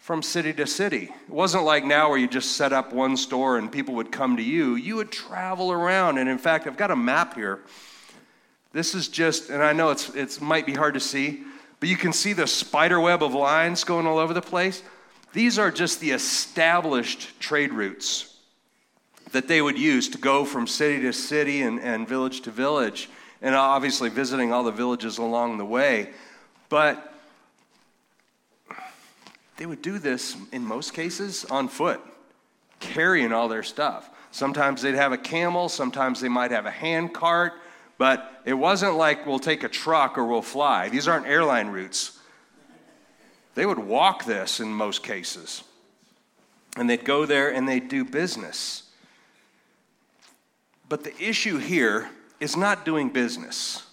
from 0.00 0.22
city 0.22 0.52
to 0.52 0.66
city. 0.66 1.04
It 1.26 1.32
wasn't 1.32 1.64
like 1.64 1.84
now 1.84 2.10
where 2.10 2.18
you 2.18 2.28
just 2.28 2.56
set 2.56 2.74
up 2.74 2.92
one 2.92 3.16
store 3.16 3.56
and 3.56 3.72
people 3.72 3.94
would 3.94 4.12
come 4.12 4.36
to 4.36 4.42
you. 4.42 4.74
You 4.74 4.96
would 4.96 5.10
travel 5.10 5.72
around. 5.72 6.18
And 6.18 6.28
in 6.28 6.36
fact, 6.36 6.66
I've 6.66 6.76
got 6.76 6.90
a 6.90 6.96
map 6.96 7.36
here. 7.36 7.60
This 8.74 8.96
is 8.96 9.06
just, 9.06 9.50
and 9.50 9.62
I 9.62 9.72
know 9.72 9.90
it's 9.90 10.10
it 10.10 10.40
might 10.40 10.66
be 10.66 10.74
hard 10.74 10.94
to 10.94 11.00
see, 11.00 11.44
but 11.78 11.88
you 11.88 11.96
can 11.96 12.12
see 12.12 12.32
the 12.32 12.48
spider 12.48 12.98
web 12.98 13.22
of 13.22 13.32
lines 13.32 13.84
going 13.84 14.04
all 14.04 14.18
over 14.18 14.34
the 14.34 14.42
place. 14.42 14.82
These 15.32 15.60
are 15.60 15.70
just 15.70 16.00
the 16.00 16.10
established 16.10 17.40
trade 17.40 17.72
routes 17.72 18.36
that 19.30 19.46
they 19.46 19.62
would 19.62 19.78
use 19.78 20.08
to 20.08 20.18
go 20.18 20.44
from 20.44 20.66
city 20.66 21.00
to 21.02 21.12
city 21.12 21.62
and, 21.62 21.80
and 21.80 22.08
village 22.08 22.40
to 22.42 22.50
village, 22.50 23.08
and 23.40 23.54
obviously 23.54 24.10
visiting 24.10 24.52
all 24.52 24.64
the 24.64 24.72
villages 24.72 25.18
along 25.18 25.58
the 25.58 25.64
way. 25.64 26.10
But 26.68 27.14
they 29.56 29.66
would 29.66 29.82
do 29.82 30.00
this 30.00 30.36
in 30.50 30.64
most 30.64 30.94
cases 30.94 31.44
on 31.44 31.68
foot, 31.68 32.00
carrying 32.80 33.32
all 33.32 33.46
their 33.46 33.62
stuff. 33.62 34.10
Sometimes 34.32 34.82
they'd 34.82 34.96
have 34.96 35.12
a 35.12 35.18
camel, 35.18 35.68
sometimes 35.68 36.20
they 36.20 36.28
might 36.28 36.50
have 36.50 36.66
a 36.66 36.72
hand 36.72 37.14
cart, 37.14 37.52
but 37.98 38.42
it 38.44 38.54
wasn't 38.54 38.96
like 38.96 39.26
we'll 39.26 39.38
take 39.38 39.62
a 39.62 39.68
truck 39.68 40.18
or 40.18 40.24
we'll 40.24 40.42
fly. 40.42 40.88
These 40.88 41.08
aren't 41.08 41.26
airline 41.26 41.68
routes. 41.68 42.18
They 43.54 43.66
would 43.66 43.78
walk 43.78 44.24
this 44.24 44.60
in 44.60 44.68
most 44.68 45.02
cases. 45.02 45.62
And 46.76 46.90
they'd 46.90 47.04
go 47.04 47.24
there 47.24 47.54
and 47.54 47.68
they'd 47.68 47.88
do 47.88 48.04
business. 48.04 48.90
But 50.88 51.04
the 51.04 51.16
issue 51.22 51.58
here 51.58 52.10
is 52.40 52.56
not 52.56 52.84
doing 52.84 53.10
business. 53.10 53.86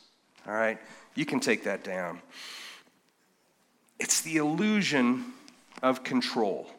All 0.48 0.54
right? 0.54 0.80
You 1.14 1.26
can 1.26 1.40
take 1.40 1.64
that 1.66 1.84
down. 1.84 2.22
It's 4.00 4.22
the 4.22 4.38
illusion 4.38 5.26
of 5.84 6.04
control 6.04 6.72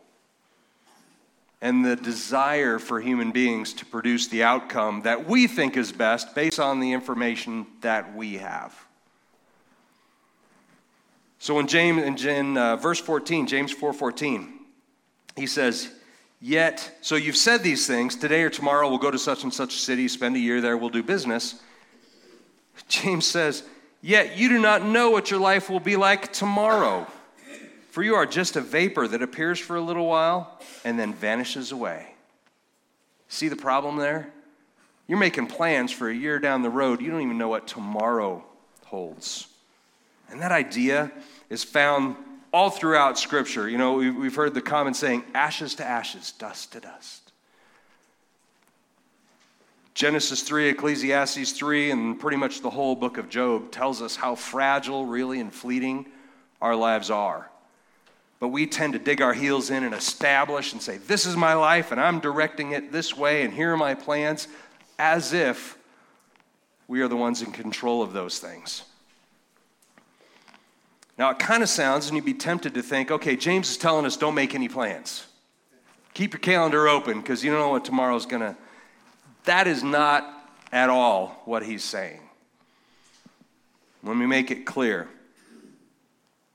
and 1.63 1.85
the 1.85 1.95
desire 1.95 2.81
for 2.81 3.01
human 3.01 3.31
beings 3.31 3.73
to 3.73 3.87
produce 3.87 4.27
the 4.27 4.43
outcome 4.43 5.03
that 5.03 5.29
we 5.29 5.47
think 5.47 5.77
is 5.77 5.93
best 5.93 6.35
based 6.35 6.59
on 6.59 6.81
the 6.81 6.93
information 6.93 7.65
that 7.81 8.17
we 8.17 8.35
have. 8.35 8.75
So 11.39 11.61
in 11.61 11.69
James 11.69 12.25
in 12.25 12.59
uh, 12.59 12.77
verse 12.77 12.99
14, 12.99 13.47
James 13.47 13.73
4:14, 13.73 14.49
he 15.37 15.47
says, 15.47 15.89
"Yet, 16.41 16.99
so 17.01 17.15
you've 17.15 17.37
said 17.37 17.63
these 17.63 17.87
things, 17.87 18.17
today 18.17 18.43
or 18.43 18.51
tomorrow 18.51 18.89
we'll 18.89 18.99
go 18.99 19.11
to 19.13 19.19
such 19.19 19.45
and 19.45 19.55
such 19.55 19.75
a 19.75 19.79
city, 19.79 20.09
spend 20.09 20.35
a 20.35 20.41
year 20.41 20.61
there, 20.61 20.77
we'll 20.77 20.91
do 20.91 21.03
business." 21.03 21.63
James 22.89 23.25
says, 23.25 23.63
"Yet 24.01 24.37
you 24.37 24.49
do 24.49 24.61
not 24.61 24.85
know 24.85 25.11
what 25.11 25.31
your 25.31 25.41
life 25.41 25.71
will 25.71 25.81
be 25.81 25.95
like 25.95 26.33
tomorrow, 26.33 27.07
for 27.93 28.03
you 28.03 28.15
are 28.15 28.27
just 28.27 28.57
a 28.57 28.61
vapor 28.61 29.07
that 29.07 29.23
appears 29.23 29.61
for 29.61 29.77
a 29.77 29.81
little 29.81 30.07
while 30.07 30.59
and 30.83 30.99
then 30.99 31.13
vanishes 31.13 31.71
away." 31.71 32.15
See 33.29 33.49
the 33.49 33.57
problem 33.57 33.97
there? 33.99 34.33
You're 35.07 35.19
making 35.19 35.49
plans 35.49 35.93
for 35.93 36.09
a 36.09 36.15
year 36.15 36.39
down 36.39 36.63
the 36.63 36.71
road. 36.71 37.03
You 37.03 37.11
don't 37.11 37.21
even 37.21 37.39
know 37.39 37.49
what 37.49 37.67
tomorrow 37.67 38.45
holds. 38.87 39.47
And 40.31 40.41
that 40.41 40.53
idea 40.53 41.13
is 41.51 41.63
found 41.63 42.17
all 42.53 42.71
throughout 42.71 43.19
Scripture. 43.19 43.69
You 43.69 43.77
know, 43.77 43.95
we've 43.95 44.35
heard 44.35 44.55
the 44.55 44.63
common 44.63 44.95
saying, 44.95 45.25
ashes 45.35 45.75
to 45.75 45.85
ashes, 45.85 46.33
dust 46.33 46.73
to 46.73 46.81
dust. 46.81 47.33
Genesis 49.93 50.43
3, 50.43 50.71
Ecclesiastes 50.71 51.53
3, 51.53 51.91
and 51.91 52.19
pretty 52.19 52.39
much 52.39 52.63
the 52.63 52.71
whole 52.71 52.97
book 52.97 53.19
of 53.19 53.29
Job 53.29 53.71
tells 53.71 54.01
us 54.01 54.17
how 54.17 54.35
fragile, 54.35 55.05
really, 55.05 55.41
and 55.41 55.53
fleeting 55.53 56.07
our 56.63 56.75
lives 56.75 57.11
are. 57.11 57.51
But 58.43 58.49
we 58.49 58.67
tend 58.67 58.95
to 58.95 58.99
dig 58.99 59.23
our 59.23 59.35
heels 59.35 59.71
in 59.71 59.85
and 59.85 59.95
establish 59.95 60.73
and 60.73 60.83
say, 60.83 60.97
This 60.97 61.27
is 61.27 61.37
my 61.37 61.55
life, 61.55 61.93
and 61.93 62.01
I'm 62.01 62.19
directing 62.19 62.73
it 62.73 62.91
this 62.91 63.17
way, 63.17 63.43
and 63.43 63.55
here 63.55 63.73
are 63.73 63.77
my 63.77 63.95
plans, 63.95 64.49
as 64.99 65.33
if 65.33 65.79
we 66.89 67.03
are 67.03 67.07
the 67.07 67.17
ones 67.17 67.41
in 67.41 67.53
control 67.53 68.03
of 68.03 68.13
those 68.13 68.41
things. 68.41 68.83
Now, 71.17 71.31
it 71.31 71.39
kind 71.39 71.63
of 71.63 71.69
sounds, 71.69 72.09
and 72.09 72.17
you'd 72.17 72.25
be 72.25 72.35
tempted 72.35 72.75
to 72.75 72.83
think, 72.83 73.13
okay, 73.13 73.37
James 73.37 73.71
is 73.71 73.77
telling 73.77 74.05
us 74.07 74.17
don't 74.17 74.35
make 74.35 74.57
any 74.57 74.69
plans. 74.69 75.25
Keep 76.13 76.33
your 76.33 76.41
calendar 76.41 76.89
open 76.89 77.21
because 77.21 77.45
you 77.45 77.53
don't 77.53 77.61
know 77.61 77.69
what 77.69 77.85
tomorrow's 77.85 78.27
going 78.27 78.43
to. 78.43 78.57
That 79.45 79.69
is 79.69 79.85
not 79.85 80.51
at 80.73 80.91
all 80.91 81.41
what 81.45 81.63
he's 81.63 81.85
saying. 81.85 82.19
Let 84.03 84.17
me 84.17 84.27
make 84.27 84.51
it 84.51 84.67
clear. 84.67 85.09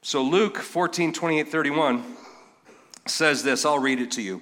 So, 0.07 0.23
Luke 0.23 0.59
14, 0.59 1.11
28, 1.11 1.49
31 1.49 2.01
says 3.07 3.43
this. 3.43 3.65
I'll 3.65 3.77
read 3.77 3.99
it 3.99 4.09
to 4.11 4.21
you. 4.21 4.41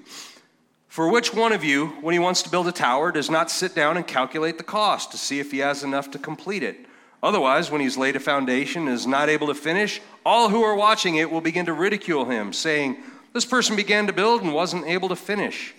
For 0.90 1.10
which 1.10 1.34
one 1.34 1.54
of 1.54 1.64
you, 1.64 1.88
when 2.02 2.14
he 2.14 2.20
wants 2.20 2.44
to 2.44 2.52
build 2.52 2.68
a 2.68 2.72
tower, 2.72 3.12
does 3.12 3.32
not 3.32 3.50
sit 3.50 3.74
down 3.74 3.98
and 3.98 4.06
calculate 4.06 4.60
the 4.60 4.64
cost 4.64 5.10
to 5.10 5.18
see 5.18 5.40
if 5.40 5.50
he 5.50 5.58
has 5.58 5.84
enough 5.84 6.12
to 6.12 6.20
complete 6.20 6.62
it? 6.62 6.86
Otherwise, 7.24 7.72
when 7.72 7.82
he's 7.82 7.98
laid 7.98 8.16
a 8.16 8.20
foundation 8.20 8.84
and 8.84 8.92
is 8.92 9.08
not 9.08 9.28
able 9.28 9.48
to 9.48 9.56
finish, 9.56 10.02
all 10.24 10.50
who 10.50 10.62
are 10.62 10.76
watching 10.76 11.16
it 11.16 11.32
will 11.32 11.42
begin 11.42 11.66
to 11.66 11.74
ridicule 11.74 12.26
him, 12.26 12.54
saying, 12.54 12.98
This 13.34 13.44
person 13.44 13.76
began 13.76 14.06
to 14.06 14.14
build 14.14 14.44
and 14.44 14.54
wasn't 14.54 14.86
able 14.86 15.10
to 15.10 15.16
finish. 15.16 15.74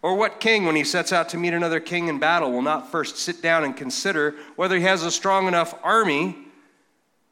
Or 0.00 0.14
what 0.14 0.38
king, 0.38 0.64
when 0.64 0.76
he 0.76 0.84
sets 0.84 1.12
out 1.12 1.28
to 1.30 1.36
meet 1.36 1.54
another 1.54 1.80
king 1.80 2.06
in 2.06 2.20
battle, 2.20 2.52
will 2.52 2.62
not 2.62 2.92
first 2.92 3.16
sit 3.16 3.42
down 3.42 3.64
and 3.64 3.76
consider 3.76 4.36
whether 4.54 4.76
he 4.76 4.84
has 4.84 5.02
a 5.02 5.10
strong 5.10 5.48
enough 5.48 5.74
army 5.82 6.41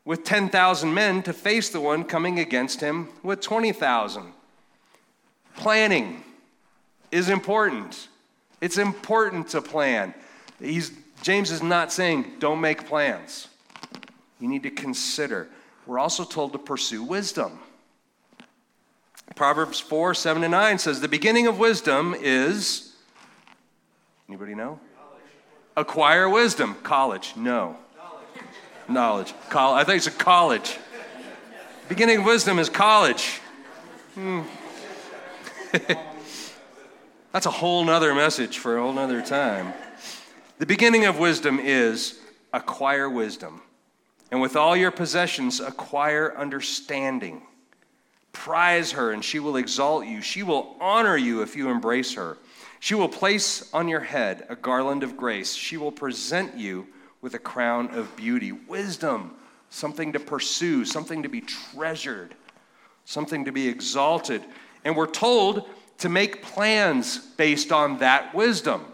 with 0.04 0.24
10,000 0.24 0.92
men 0.92 1.22
to 1.22 1.32
face 1.32 1.70
the 1.70 1.80
one 1.80 2.04
coming 2.04 2.38
against 2.38 2.80
him 2.80 3.08
with 3.22 3.40
20,000? 3.40 4.32
Planning 5.56 6.22
is 7.10 7.28
important. 7.28 8.08
It's 8.60 8.78
important 8.78 9.48
to 9.48 9.60
plan. 9.62 10.14
He's 10.60 10.92
James 11.22 11.50
is 11.50 11.62
not 11.62 11.92
saying 11.92 12.32
don't 12.38 12.60
make 12.60 12.86
plans. 12.86 13.48
You 14.38 14.48
need 14.48 14.62
to 14.62 14.70
consider. 14.70 15.48
We're 15.86 15.98
also 15.98 16.24
told 16.24 16.52
to 16.52 16.58
pursue 16.58 17.02
wisdom. 17.02 17.58
Proverbs 19.36 19.80
4 19.80 20.14
7 20.14 20.42
and 20.42 20.52
9 20.52 20.78
says, 20.78 21.00
The 21.00 21.08
beginning 21.08 21.46
of 21.46 21.58
wisdom 21.58 22.14
is, 22.18 22.94
anybody 24.28 24.54
know? 24.54 24.80
Acquire 25.76 26.28
wisdom. 26.28 26.76
College. 26.82 27.34
No. 27.36 27.76
Knowledge. 28.90 29.34
Col- 29.48 29.74
I 29.74 29.84
think 29.84 29.98
it's 29.98 30.08
a 30.08 30.10
college. 30.10 30.78
beginning 31.88 32.18
of 32.18 32.24
wisdom 32.24 32.58
is 32.58 32.68
college. 32.68 33.40
Hmm. 34.14 34.40
That's 37.32 37.46
a 37.46 37.50
whole 37.50 37.84
nother 37.84 38.14
message 38.14 38.58
for 38.58 38.76
a 38.76 38.82
whole 38.82 38.92
nother 38.92 39.22
time. 39.22 39.72
The 40.58 40.66
beginning 40.66 41.06
of 41.06 41.20
wisdom 41.20 41.60
is 41.62 42.18
acquire 42.52 43.08
wisdom. 43.08 43.62
And 44.32 44.40
with 44.40 44.56
all 44.56 44.76
your 44.76 44.90
possessions, 44.90 45.60
acquire 45.60 46.36
understanding. 46.36 47.42
Prize 48.32 48.92
her, 48.92 49.12
and 49.12 49.24
she 49.24 49.38
will 49.38 49.56
exalt 49.56 50.06
you. 50.06 50.20
She 50.20 50.42
will 50.42 50.76
honor 50.80 51.16
you 51.16 51.42
if 51.42 51.54
you 51.54 51.70
embrace 51.70 52.14
her. 52.14 52.38
She 52.80 52.94
will 52.94 53.08
place 53.08 53.72
on 53.72 53.86
your 53.86 54.00
head 54.00 54.46
a 54.48 54.56
garland 54.56 55.04
of 55.04 55.16
grace. 55.16 55.54
She 55.54 55.76
will 55.76 55.92
present 55.92 56.56
you 56.56 56.88
with 57.20 57.34
a 57.34 57.38
crown 57.38 57.94
of 57.94 58.14
beauty. 58.16 58.52
Wisdom, 58.52 59.34
something 59.68 60.12
to 60.12 60.20
pursue, 60.20 60.84
something 60.84 61.22
to 61.22 61.28
be 61.28 61.40
treasured, 61.40 62.34
something 63.04 63.44
to 63.44 63.52
be 63.52 63.68
exalted. 63.68 64.42
And 64.84 64.96
we're 64.96 65.06
told 65.06 65.68
to 65.98 66.08
make 66.08 66.42
plans 66.42 67.18
based 67.18 67.72
on 67.72 67.98
that 67.98 68.34
wisdom. 68.34 68.84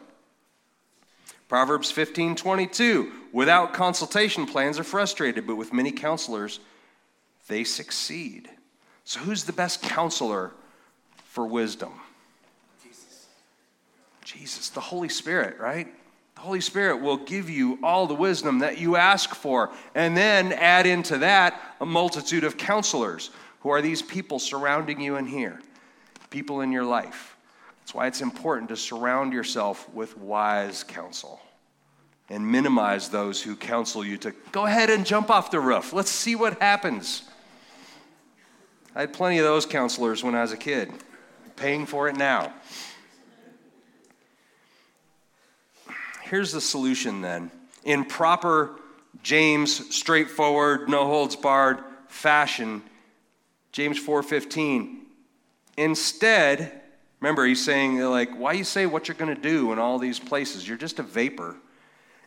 Proverbs 1.48 1.90
15 1.90 2.34
22. 2.36 3.12
Without 3.32 3.74
consultation, 3.74 4.46
plans 4.46 4.78
are 4.78 4.84
frustrated, 4.84 5.46
but 5.46 5.56
with 5.56 5.72
many 5.72 5.92
counselors, 5.92 6.58
they 7.48 7.64
succeed. 7.64 8.48
So, 9.04 9.20
who's 9.20 9.44
the 9.44 9.52
best 9.52 9.82
counselor 9.82 10.52
for 11.26 11.46
wisdom? 11.46 11.92
Jesus. 12.82 13.26
Jesus, 14.24 14.68
the 14.70 14.80
Holy 14.80 15.08
Spirit, 15.08 15.60
right? 15.60 15.88
The 16.36 16.42
Holy 16.42 16.60
Spirit 16.60 17.00
will 17.00 17.16
give 17.16 17.50
you 17.50 17.78
all 17.82 18.06
the 18.06 18.14
wisdom 18.14 18.60
that 18.60 18.78
you 18.78 18.94
ask 18.96 19.34
for, 19.34 19.70
and 19.94 20.16
then 20.16 20.52
add 20.52 20.86
into 20.86 21.18
that 21.18 21.60
a 21.80 21.86
multitude 21.86 22.44
of 22.44 22.56
counselors 22.56 23.30
who 23.60 23.70
are 23.70 23.82
these 23.82 24.02
people 24.02 24.38
surrounding 24.38 25.00
you 25.00 25.16
in 25.16 25.26
here, 25.26 25.60
people 26.30 26.60
in 26.60 26.70
your 26.70 26.84
life 26.84 27.36
That's 27.86 27.94
why 27.94 28.08
it's 28.08 28.20
important 28.20 28.68
to 28.70 28.76
surround 28.76 29.32
yourself 29.32 29.88
with 29.94 30.18
wise 30.18 30.82
counsel 30.82 31.40
and 32.28 32.44
minimize 32.44 33.10
those 33.10 33.40
who 33.40 33.54
counsel 33.54 34.04
you 34.04 34.16
to 34.18 34.34
go 34.50 34.66
ahead 34.66 34.90
and 34.90 35.06
jump 35.06 35.30
off 35.30 35.52
the 35.52 35.60
roof. 35.60 35.92
Let's 35.92 36.10
see 36.10 36.34
what 36.34 36.60
happens. 36.60 37.22
I 38.92 39.02
had 39.02 39.12
plenty 39.12 39.38
of 39.38 39.44
those 39.44 39.66
counselors 39.66 40.24
when 40.24 40.34
I 40.34 40.42
was 40.42 40.50
a 40.50 40.56
kid, 40.56 40.90
paying 41.54 41.86
for 41.86 42.08
it 42.08 42.16
now. 42.16 42.52
Here's 46.30 46.50
the 46.50 46.60
solution 46.60 47.20
then. 47.20 47.50
In 47.84 48.04
proper 48.04 48.80
James 49.22 49.94
straightforward, 49.94 50.88
no 50.88 51.06
holds 51.06 51.36
barred 51.36 51.78
fashion, 52.08 52.82
James 53.70 53.98
4:15, 53.98 55.02
instead, 55.76 56.82
remember 57.20 57.44
he's 57.46 57.64
saying 57.64 58.00
like 58.00 58.34
why 58.36 58.52
you 58.52 58.64
say 58.64 58.86
what 58.86 59.06
you're 59.06 59.16
going 59.16 59.34
to 59.34 59.40
do 59.40 59.72
in 59.72 59.78
all 59.78 59.98
these 59.98 60.18
places? 60.18 60.66
You're 60.66 60.76
just 60.76 60.98
a 60.98 61.04
vapor. 61.04 61.56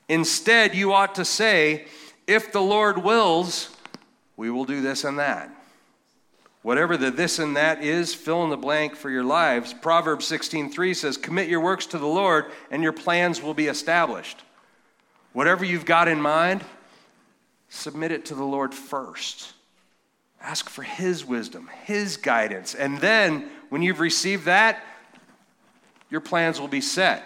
Instead, 0.07 0.75
you 0.75 0.93
ought 0.93 1.15
to 1.15 1.25
say, 1.25 1.85
if 2.25 2.51
the 2.51 2.61
Lord 2.61 2.99
wills, 2.99 3.75
we 4.37 4.49
will 4.49 4.65
do 4.65 4.81
this 4.81 5.03
and 5.03 5.19
that. 5.19 5.51
Whatever 6.61 6.97
the 6.97 7.09
this 7.09 7.39
and 7.39 7.55
that 7.55 7.83
is, 7.83 8.13
fill 8.13 8.43
in 8.43 8.49
the 8.49 8.57
blank 8.57 8.95
for 8.95 9.09
your 9.09 9.23
lives. 9.23 9.73
Proverbs 9.73 10.25
16:3 10.25 10.93
says, 10.93 11.15
"Commit 11.15 11.47
your 11.47 11.61
works 11.61 11.85
to 11.87 11.97
the 11.97 12.05
Lord, 12.05 12.51
and 12.69 12.83
your 12.83 12.91
plans 12.91 13.41
will 13.41 13.53
be 13.53 13.67
established." 13.67 14.43
Whatever 15.31 15.63
you've 15.63 15.85
got 15.85 16.07
in 16.07 16.21
mind, 16.21 16.65
submit 17.69 18.11
it 18.11 18.25
to 18.25 18.35
the 18.35 18.43
Lord 18.43 18.73
first. 18.73 19.53
Ask 20.41 20.69
for 20.69 20.83
his 20.83 21.23
wisdom, 21.23 21.69
his 21.83 22.17
guidance, 22.17 22.73
and 22.73 22.99
then 22.99 23.49
when 23.69 23.81
you've 23.81 23.99
received 23.99 24.45
that, 24.45 24.83
your 26.09 26.21
plans 26.21 26.59
will 26.59 26.67
be 26.67 26.81
set. 26.81 27.23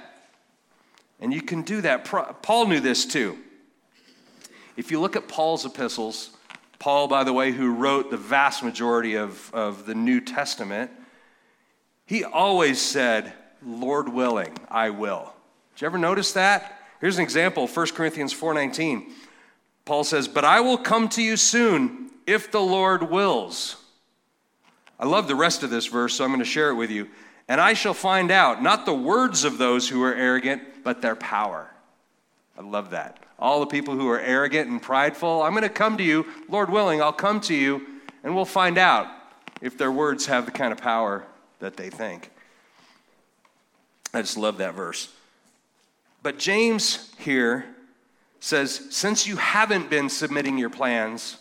And 1.20 1.34
you 1.34 1.42
can 1.42 1.62
do 1.62 1.80
that. 1.82 2.04
Paul 2.04 2.68
knew 2.68 2.82
this 2.82 3.06
too. 3.06 3.40
If 4.76 4.92
you 4.92 5.00
look 5.00 5.16
at 5.16 5.28
Paul's 5.28 5.66
epistles, 5.66 6.33
Paul, 6.84 7.08
by 7.08 7.24
the 7.24 7.32
way, 7.32 7.54
who 7.54 7.72
wrote 7.72 8.12
the 8.12 8.18
vast 8.18 8.62
majority 8.62 9.16
of, 9.16 9.50
of 9.54 9.86
the 9.86 9.96
New 9.96 10.20
Testament, 10.20 10.92
he 12.06 12.26
always 12.26 12.82
said, 12.82 13.32
Lord 13.66 14.10
willing, 14.10 14.58
I 14.70 14.90
will. 14.90 15.34
Did 15.74 15.82
you 15.82 15.86
ever 15.86 15.98
notice 15.98 16.34
that? 16.34 16.78
Here's 17.00 17.18
an 17.18 17.24
example, 17.24 17.68
1 17.68 17.96
Corinthians 17.96 18.34
4:19. 18.34 19.14
Paul 19.86 20.04
says, 20.04 20.28
"But 20.28 20.44
I 20.44 20.60
will 20.60 20.78
come 20.78 21.08
to 21.08 21.22
you 21.22 21.38
soon 21.38 22.12
if 22.28 22.52
the 22.52 22.60
Lord 22.60 23.10
wills." 23.10 23.78
I 25.00 25.06
love 25.06 25.30
the 25.30 25.36
rest 25.36 25.64
of 25.64 25.70
this 25.70 25.86
verse, 25.86 26.16
so 26.16 26.26
I'm 26.26 26.32
going 26.32 26.40
to 26.40 26.46
share 26.46 26.70
it 26.70 26.76
with 26.76 26.92
you. 26.92 27.10
And 27.48 27.62
I 27.62 27.76
shall 27.76 27.94
find 27.94 28.30
out 28.30 28.62
not 28.62 28.86
the 28.86 28.94
words 28.94 29.46
of 29.46 29.58
those 29.58 29.88
who 29.88 30.04
are 30.04 30.14
arrogant, 30.14 30.84
but 30.84 31.02
their 31.02 31.16
power. 31.16 31.72
I 32.58 32.62
love 32.62 32.90
that. 32.90 33.24
All 33.44 33.60
the 33.60 33.66
people 33.66 33.94
who 33.94 34.08
are 34.08 34.22
arrogant 34.22 34.70
and 34.70 34.82
prideful, 34.82 35.44
I'm 35.44 35.52
going 35.52 35.64
to 35.64 35.70
come 35.70 35.98
to 35.98 36.04
you, 36.04 36.26
Lord 36.48 36.70
willing, 36.70 37.02
I'll 37.02 37.12
come 37.12 37.42
to 37.42 37.54
you, 37.54 37.86
and 38.24 38.34
we'll 38.34 38.46
find 38.46 38.78
out 38.78 39.06
if 39.60 39.78
their 39.78 39.92
words 39.92 40.28
have 40.28 40.46
the 40.46 40.52
kind 40.54 40.72
of 40.72 40.78
power 40.78 41.26
that 41.60 41.76
they 41.76 41.90
think. 41.90 42.32
I 44.14 44.22
just 44.22 44.38
love 44.38 44.60
that 44.60 44.76
verse. 44.76 45.14
But 46.22 46.40
James 46.40 47.12
here 47.18 47.66
says, 48.40 48.88
since 48.92 49.28
you 49.28 49.36
haven't 49.36 49.90
been 49.90 50.08
submitting 50.08 50.58
your 50.58 50.70
plans 50.70 51.36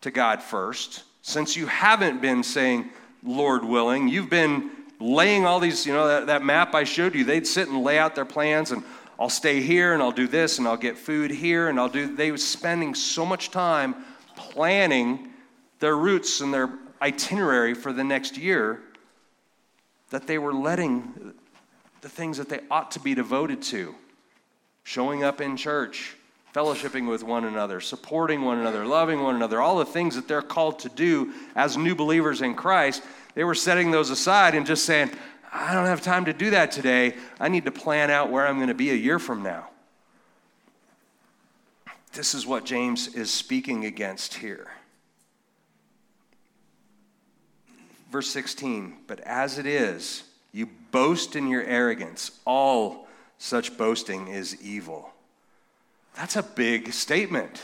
to 0.00 0.10
God 0.10 0.42
first, 0.42 1.04
since 1.22 1.56
you 1.56 1.66
haven't 1.66 2.20
been 2.20 2.42
saying, 2.42 2.90
Lord 3.22 3.64
willing, 3.64 4.08
you've 4.08 4.28
been 4.28 4.72
laying 4.98 5.46
all 5.46 5.60
these, 5.60 5.86
you 5.86 5.92
know, 5.92 6.08
that, 6.08 6.26
that 6.26 6.44
map 6.44 6.74
I 6.74 6.82
showed 6.82 7.14
you, 7.14 7.22
they'd 7.22 7.46
sit 7.46 7.68
and 7.68 7.84
lay 7.84 7.96
out 7.96 8.16
their 8.16 8.24
plans 8.24 8.72
and 8.72 8.82
I'll 9.18 9.30
stay 9.30 9.60
here 9.60 9.94
and 9.94 10.02
I'll 10.02 10.12
do 10.12 10.26
this 10.26 10.58
and 10.58 10.68
I'll 10.68 10.76
get 10.76 10.98
food 10.98 11.30
here 11.30 11.68
and 11.68 11.80
I'll 11.80 11.88
do, 11.88 12.14
they 12.14 12.30
were 12.30 12.36
spending 12.36 12.94
so 12.94 13.24
much 13.24 13.50
time 13.50 13.94
planning 14.36 15.30
their 15.80 15.96
routes 15.96 16.40
and 16.40 16.52
their 16.52 16.70
itinerary 17.00 17.74
for 17.74 17.92
the 17.92 18.04
next 18.04 18.36
year 18.36 18.80
that 20.10 20.26
they 20.26 20.38
were 20.38 20.52
letting 20.52 21.34
the 22.00 22.08
things 22.08 22.38
that 22.38 22.48
they 22.48 22.60
ought 22.70 22.90
to 22.92 23.00
be 23.00 23.14
devoted 23.14 23.62
to 23.62 23.94
showing 24.84 25.24
up 25.24 25.40
in 25.40 25.56
church, 25.56 26.14
fellowshipping 26.54 27.08
with 27.08 27.24
one 27.24 27.44
another, 27.44 27.80
supporting 27.80 28.42
one 28.42 28.58
another, 28.58 28.86
loving 28.86 29.20
one 29.20 29.34
another, 29.34 29.60
all 29.60 29.78
the 29.78 29.84
things 29.84 30.14
that 30.14 30.28
they're 30.28 30.40
called 30.40 30.78
to 30.78 30.88
do 30.90 31.32
as 31.56 31.76
new 31.76 31.92
believers 31.94 32.40
in 32.40 32.54
Christ, 32.54 33.02
they 33.34 33.42
were 33.42 33.54
setting 33.54 33.90
those 33.90 34.10
aside 34.10 34.54
and 34.54 34.64
just 34.64 34.84
saying, 34.84 35.10
I 35.52 35.74
don't 35.74 35.86
have 35.86 36.02
time 36.02 36.26
to 36.26 36.32
do 36.32 36.50
that 36.50 36.70
today. 36.70 37.14
I 37.40 37.48
need 37.48 37.64
to 37.64 37.70
plan 37.70 38.10
out 38.10 38.30
where 38.30 38.46
I'm 38.46 38.56
going 38.56 38.68
to 38.68 38.74
be 38.74 38.90
a 38.90 38.94
year 38.94 39.18
from 39.18 39.42
now. 39.42 39.68
This 42.12 42.34
is 42.34 42.46
what 42.46 42.64
James 42.64 43.08
is 43.14 43.30
speaking 43.30 43.84
against 43.84 44.34
here. 44.34 44.68
Verse 48.10 48.30
16, 48.30 48.96
but 49.06 49.20
as 49.20 49.58
it 49.58 49.66
is, 49.66 50.22
you 50.52 50.68
boast 50.90 51.36
in 51.36 51.48
your 51.48 51.62
arrogance. 51.62 52.30
All 52.46 53.06
such 53.36 53.76
boasting 53.76 54.28
is 54.28 54.60
evil. 54.62 55.10
That's 56.14 56.36
a 56.36 56.42
big 56.42 56.92
statement. 56.94 57.60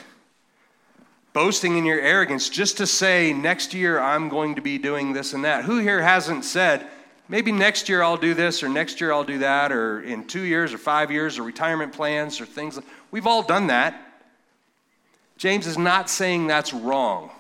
Boasting 1.33 1.79
in 1.79 1.87
your 1.87 2.01
arrogance 2.01 2.51
just 2.51 2.77
to 2.77 2.87
say, 2.87 3.33
next 3.33 3.73
year 3.73 3.99
I'm 3.99 4.29
going 4.29 4.57
to 4.57 4.61
be 4.61 4.77
doing 4.77 5.15
this 5.15 5.33
and 5.33 5.45
that. 5.45 5.65
Who 5.65 5.79
here 5.79 6.03
hasn't 6.03 6.45
said, 6.45 6.87
maybe 7.33 7.51
next 7.51 7.89
year 7.89 8.03
I'll 8.03 8.19
do 8.19 8.35
this 8.35 8.63
or 8.63 8.69
next 8.69 9.01
year 9.01 9.11
I'll 9.11 9.25
do 9.25 9.39
that 9.39 9.73
or 9.73 10.03
in 10.03 10.27
two 10.27 10.43
years 10.43 10.75
or 10.75 10.79
five 10.79 11.11
years 11.11 11.39
or 11.39 11.43
retirement 11.43 11.95
plans 11.95 12.43
or 12.43 12.47
things. 12.47 12.79
We've 13.11 13.27
all 13.27 13.43
done 13.43 13.69
that. 13.69 14.21
James 15.39 15.67
is 15.67 15.79
not 15.79 16.11
saying 16.11 16.47
that's 16.47 16.75
wrong, 16.75 17.31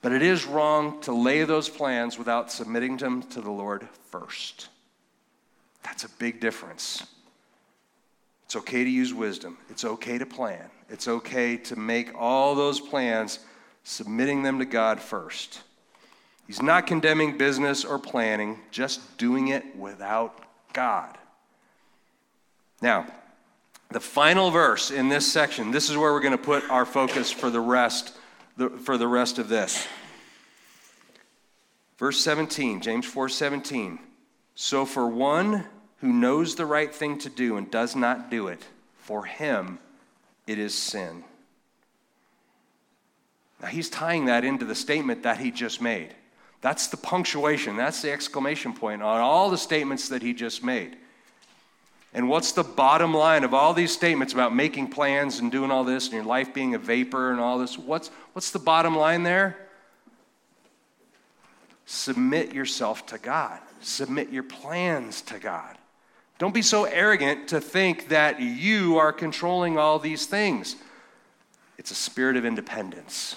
but 0.00 0.12
it 0.12 0.22
is 0.22 0.46
wrong 0.46 1.00
to 1.02 1.12
lay 1.12 1.42
those 1.42 1.68
plans 1.68 2.18
without 2.18 2.52
submitting 2.52 2.96
them 2.98 3.22
to 3.24 3.40
the 3.40 3.50
Lord 3.50 3.88
first. 4.10 4.68
That's 5.82 6.04
a 6.04 6.08
big 6.10 6.38
difference. 6.40 7.04
It's 8.44 8.54
okay 8.54 8.84
to 8.84 8.90
use 8.90 9.12
wisdom. 9.12 9.58
It's 9.70 9.84
okay 9.84 10.18
to 10.18 10.26
plan. 10.26 10.70
It's 10.88 11.08
okay 11.08 11.56
to 11.56 11.74
make 11.74 12.14
all 12.14 12.54
those 12.54 12.78
plans, 12.78 13.40
submitting 13.82 14.44
them 14.44 14.60
to 14.60 14.64
God 14.64 15.00
first. 15.00 15.62
He's 16.50 16.60
not 16.60 16.88
condemning 16.88 17.38
business 17.38 17.84
or 17.84 17.96
planning, 17.96 18.58
just 18.72 19.16
doing 19.18 19.46
it 19.46 19.76
without 19.76 20.36
God. 20.72 21.16
Now, 22.82 23.06
the 23.92 24.00
final 24.00 24.50
verse 24.50 24.90
in 24.90 25.08
this 25.08 25.32
section, 25.32 25.70
this 25.70 25.88
is 25.88 25.96
where 25.96 26.12
we're 26.12 26.18
going 26.18 26.36
to 26.36 26.42
put 26.42 26.68
our 26.68 26.84
focus 26.84 27.30
for 27.30 27.50
the 27.50 27.60
rest 27.60 28.16
for 28.82 28.98
the 28.98 29.06
rest 29.06 29.38
of 29.38 29.48
this. 29.48 29.86
Verse 31.98 32.18
17, 32.18 32.80
James 32.80 33.06
4:17. 33.06 34.00
So 34.56 34.84
for 34.84 35.06
one 35.06 35.66
who 35.98 36.12
knows 36.12 36.56
the 36.56 36.66
right 36.66 36.92
thing 36.92 37.16
to 37.18 37.28
do 37.28 37.58
and 37.58 37.70
does 37.70 37.94
not 37.94 38.28
do 38.28 38.48
it, 38.48 38.66
for 38.98 39.24
him 39.24 39.78
it 40.48 40.58
is 40.58 40.74
sin. 40.74 41.22
Now 43.62 43.68
he's 43.68 43.88
tying 43.88 44.24
that 44.24 44.44
into 44.44 44.64
the 44.64 44.74
statement 44.74 45.22
that 45.22 45.38
he 45.38 45.52
just 45.52 45.80
made. 45.80 46.16
That's 46.60 46.88
the 46.88 46.96
punctuation, 46.96 47.76
that's 47.76 48.02
the 48.02 48.12
exclamation 48.12 48.74
point 48.74 49.02
on 49.02 49.20
all 49.20 49.50
the 49.50 49.58
statements 49.58 50.08
that 50.10 50.22
he 50.22 50.34
just 50.34 50.62
made. 50.62 50.96
And 52.12 52.28
what's 52.28 52.52
the 52.52 52.64
bottom 52.64 53.14
line 53.14 53.44
of 53.44 53.54
all 53.54 53.72
these 53.72 53.92
statements 53.92 54.32
about 54.32 54.54
making 54.54 54.90
plans 54.90 55.38
and 55.38 55.50
doing 55.50 55.70
all 55.70 55.84
this 55.84 56.06
and 56.06 56.14
your 56.14 56.24
life 56.24 56.52
being 56.52 56.74
a 56.74 56.78
vapor 56.78 57.30
and 57.30 57.40
all 57.40 57.58
this? 57.58 57.78
What's, 57.78 58.08
what's 58.32 58.50
the 58.50 58.58
bottom 58.58 58.96
line 58.96 59.22
there? 59.22 59.56
Submit 61.86 62.52
yourself 62.52 63.06
to 63.06 63.18
God, 63.18 63.58
submit 63.80 64.30
your 64.30 64.42
plans 64.42 65.22
to 65.22 65.38
God. 65.38 65.76
Don't 66.38 66.54
be 66.54 66.62
so 66.62 66.84
arrogant 66.84 67.48
to 67.48 67.60
think 67.60 68.08
that 68.08 68.40
you 68.40 68.96
are 68.98 69.12
controlling 69.12 69.76
all 69.76 69.98
these 69.98 70.26
things. 70.26 70.76
It's 71.78 71.90
a 71.90 71.94
spirit 71.94 72.36
of 72.36 72.44
independence. 72.44 73.36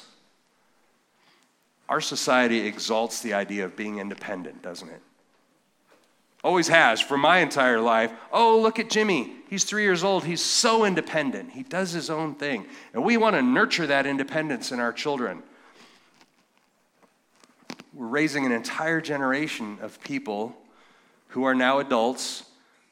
Our 1.89 2.01
society 2.01 2.65
exalts 2.65 3.21
the 3.21 3.33
idea 3.33 3.65
of 3.65 3.75
being 3.75 3.99
independent, 3.99 4.61
doesn't 4.61 4.89
it? 4.89 5.01
Always 6.43 6.67
has 6.67 6.99
for 6.99 7.17
my 7.17 7.39
entire 7.39 7.79
life. 7.79 8.11
Oh, 8.31 8.59
look 8.59 8.77
at 8.77 8.89
Jimmy. 8.89 9.31
He's 9.49 9.63
three 9.63 9.83
years 9.83 10.03
old. 10.03 10.25
He's 10.25 10.43
so 10.43 10.83
independent. 10.83 11.51
He 11.51 11.63
does 11.63 11.91
his 11.91 12.09
own 12.09 12.35
thing. 12.35 12.65
And 12.93 13.03
we 13.03 13.15
want 13.15 13.35
to 13.35 13.41
nurture 13.41 13.87
that 13.87 14.05
independence 14.05 14.71
in 14.71 14.79
our 14.79 14.91
children. 14.91 15.41
We're 17.93 18.07
raising 18.07 18.45
an 18.45 18.51
entire 18.51 18.99
generation 18.99 19.77
of 19.81 20.01
people 20.01 20.57
who 21.27 21.45
are 21.45 21.55
now 21.55 21.79
adults 21.79 22.43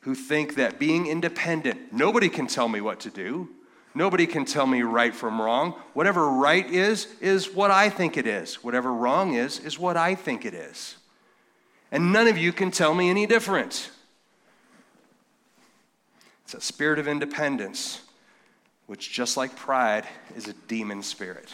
who 0.02 0.16
think 0.16 0.56
that 0.56 0.80
being 0.80 1.08
independent, 1.08 1.92
nobody 1.92 2.30
can 2.30 2.48
tell 2.48 2.70
me 2.70 2.82
what 2.82 3.00
to 3.02 3.10
do. 3.10 3.50
Nobody 3.94 4.26
can 4.26 4.46
tell 4.46 4.66
me 4.66 4.84
right 4.84 5.14
from 5.14 5.42
wrong. 5.42 5.74
Whatever 5.94 6.30
right 6.30 6.66
is, 6.66 7.08
is 7.20 7.54
what 7.54 7.72
I 7.72 7.90
think 7.90 8.16
it 8.16 8.26
is. 8.26 8.64
Whatever 8.64 8.94
wrong 8.94 9.34
is, 9.34 9.60
is 9.60 9.78
what 9.78 9.98
I 9.98 10.16
think 10.16 10.46
it 10.46 10.54
is. 10.54 10.96
and 11.92 12.14
none 12.14 12.28
of 12.28 12.38
you 12.38 12.54
can 12.54 12.72
tell 12.72 12.94
me 12.94 13.10
any 13.10 13.26
different. 13.26 13.92
It's 16.46 16.54
a 16.54 16.62
spirit 16.62 17.00
of 17.00 17.08
independence, 17.08 18.02
which, 18.88 19.12
just 19.12 19.36
like 19.38 19.56
pride, 19.56 20.06
is 20.36 20.48
a 20.48 20.54
demon 20.54 21.04
spirit. 21.04 21.50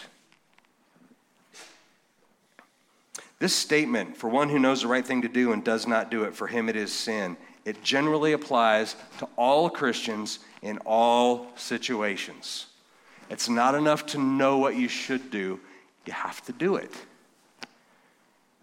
This 3.40 3.54
statement, 3.54 4.18
for 4.18 4.30
one 4.30 4.50
who 4.50 4.58
knows 4.60 4.82
the 4.82 4.88
right 4.88 5.06
thing 5.06 5.22
to 5.24 5.28
do 5.28 5.52
and 5.52 5.64
does 5.64 5.86
not 5.86 6.10
do 6.10 6.24
it, 6.24 6.36
for 6.36 6.48
him 6.48 6.70
it 6.70 6.76
is 6.76 6.92
sin, 6.92 7.38
it 7.66 7.84
generally 7.84 8.34
applies 8.34 8.96
to 9.20 9.28
all 9.36 9.70
Christians 9.70 10.40
in 10.62 10.78
all 10.80 11.48
situations. 11.56 12.68
It's 13.30 13.50
not 13.50 13.76
enough 13.76 14.06
to 14.08 14.18
know 14.18 14.58
what 14.58 14.76
you 14.76 14.88
should 14.88 15.32
do, 15.32 15.60
you 16.06 16.14
have 16.14 16.44
to 16.46 16.54
do 16.54 16.78
it. 16.78 16.92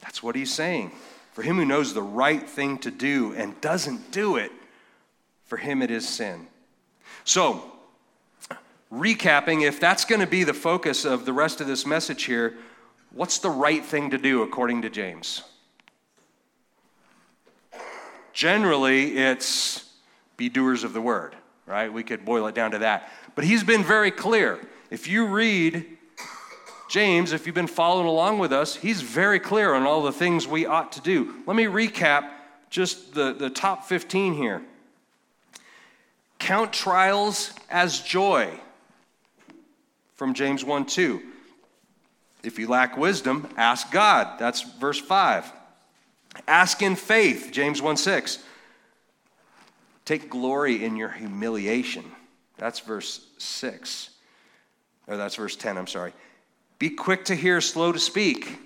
That's 0.00 0.22
what 0.22 0.36
he's 0.36 0.52
saying. 0.52 0.92
For 1.32 1.42
him 1.42 1.56
who 1.56 1.64
knows 1.64 1.94
the 1.94 2.02
right 2.02 2.48
thing 2.48 2.78
to 2.78 2.90
do 2.90 3.34
and 3.34 3.60
doesn't 3.60 4.12
do 4.12 4.36
it, 4.36 4.52
for 5.44 5.56
him 5.56 5.82
it 5.82 5.90
is 5.90 6.08
sin. 6.08 6.46
So, 7.24 7.72
recapping, 8.92 9.62
if 9.62 9.80
that's 9.80 10.04
going 10.04 10.20
to 10.20 10.26
be 10.26 10.44
the 10.44 10.54
focus 10.54 11.04
of 11.04 11.24
the 11.24 11.32
rest 11.32 11.60
of 11.60 11.66
this 11.66 11.84
message 11.84 12.24
here, 12.24 12.54
what's 13.10 13.38
the 13.38 13.50
right 13.50 13.84
thing 13.84 14.10
to 14.10 14.18
do 14.18 14.42
according 14.42 14.82
to 14.82 14.90
James? 14.90 15.42
Generally, 18.32 19.16
it's 19.16 19.90
be 20.36 20.48
doers 20.48 20.84
of 20.84 20.92
the 20.92 21.00
word, 21.00 21.34
right? 21.66 21.92
We 21.92 22.02
could 22.02 22.24
boil 22.24 22.46
it 22.46 22.54
down 22.54 22.72
to 22.72 22.78
that. 22.78 23.10
But 23.34 23.44
he's 23.44 23.64
been 23.64 23.82
very 23.82 24.10
clear. 24.10 24.60
If 24.90 25.08
you 25.08 25.26
read 25.26 25.86
James, 26.88 27.32
if 27.32 27.46
you've 27.46 27.54
been 27.54 27.66
following 27.66 28.06
along 28.06 28.38
with 28.38 28.52
us, 28.52 28.76
he's 28.76 29.00
very 29.00 29.40
clear 29.40 29.74
on 29.74 29.84
all 29.84 30.02
the 30.02 30.12
things 30.12 30.46
we 30.46 30.66
ought 30.66 30.92
to 30.92 31.00
do. 31.00 31.42
Let 31.46 31.56
me 31.56 31.64
recap 31.64 32.30
just 32.70 33.14
the, 33.14 33.32
the 33.32 33.50
top 33.50 33.84
15 33.84 34.34
here. 34.34 34.62
Count 36.38 36.72
trials 36.72 37.54
as 37.70 38.00
joy 38.00 38.50
from 40.14 40.34
James 40.34 40.64
1 40.64 40.86
2. 40.86 41.22
If 42.42 42.58
you 42.58 42.68
lack 42.68 42.98
wisdom, 42.98 43.48
ask 43.56 43.90
God. 43.90 44.38
That's 44.38 44.62
verse 44.62 45.00
5. 45.00 45.50
Ask 46.46 46.82
in 46.82 46.96
faith, 46.96 47.48
James 47.50 47.80
1 47.80 47.96
6. 47.96 48.38
Take 50.04 50.28
glory 50.28 50.84
in 50.84 50.96
your 50.96 51.08
humiliation. 51.08 52.04
That's 52.58 52.80
verse 52.80 53.26
6. 53.38 54.10
Or 55.06 55.16
that's 55.16 55.36
verse 55.36 55.56
10, 55.56 55.76
I'm 55.76 55.86
sorry. 55.86 56.12
Be 56.78 56.90
quick 56.90 57.26
to 57.26 57.34
hear, 57.34 57.60
slow 57.60 57.92
to 57.92 57.98
speak. 57.98 58.58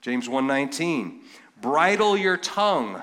James 0.00 0.28
1:19. 0.28 1.20
Bridle 1.60 2.16
your 2.16 2.36
tongue. 2.36 3.02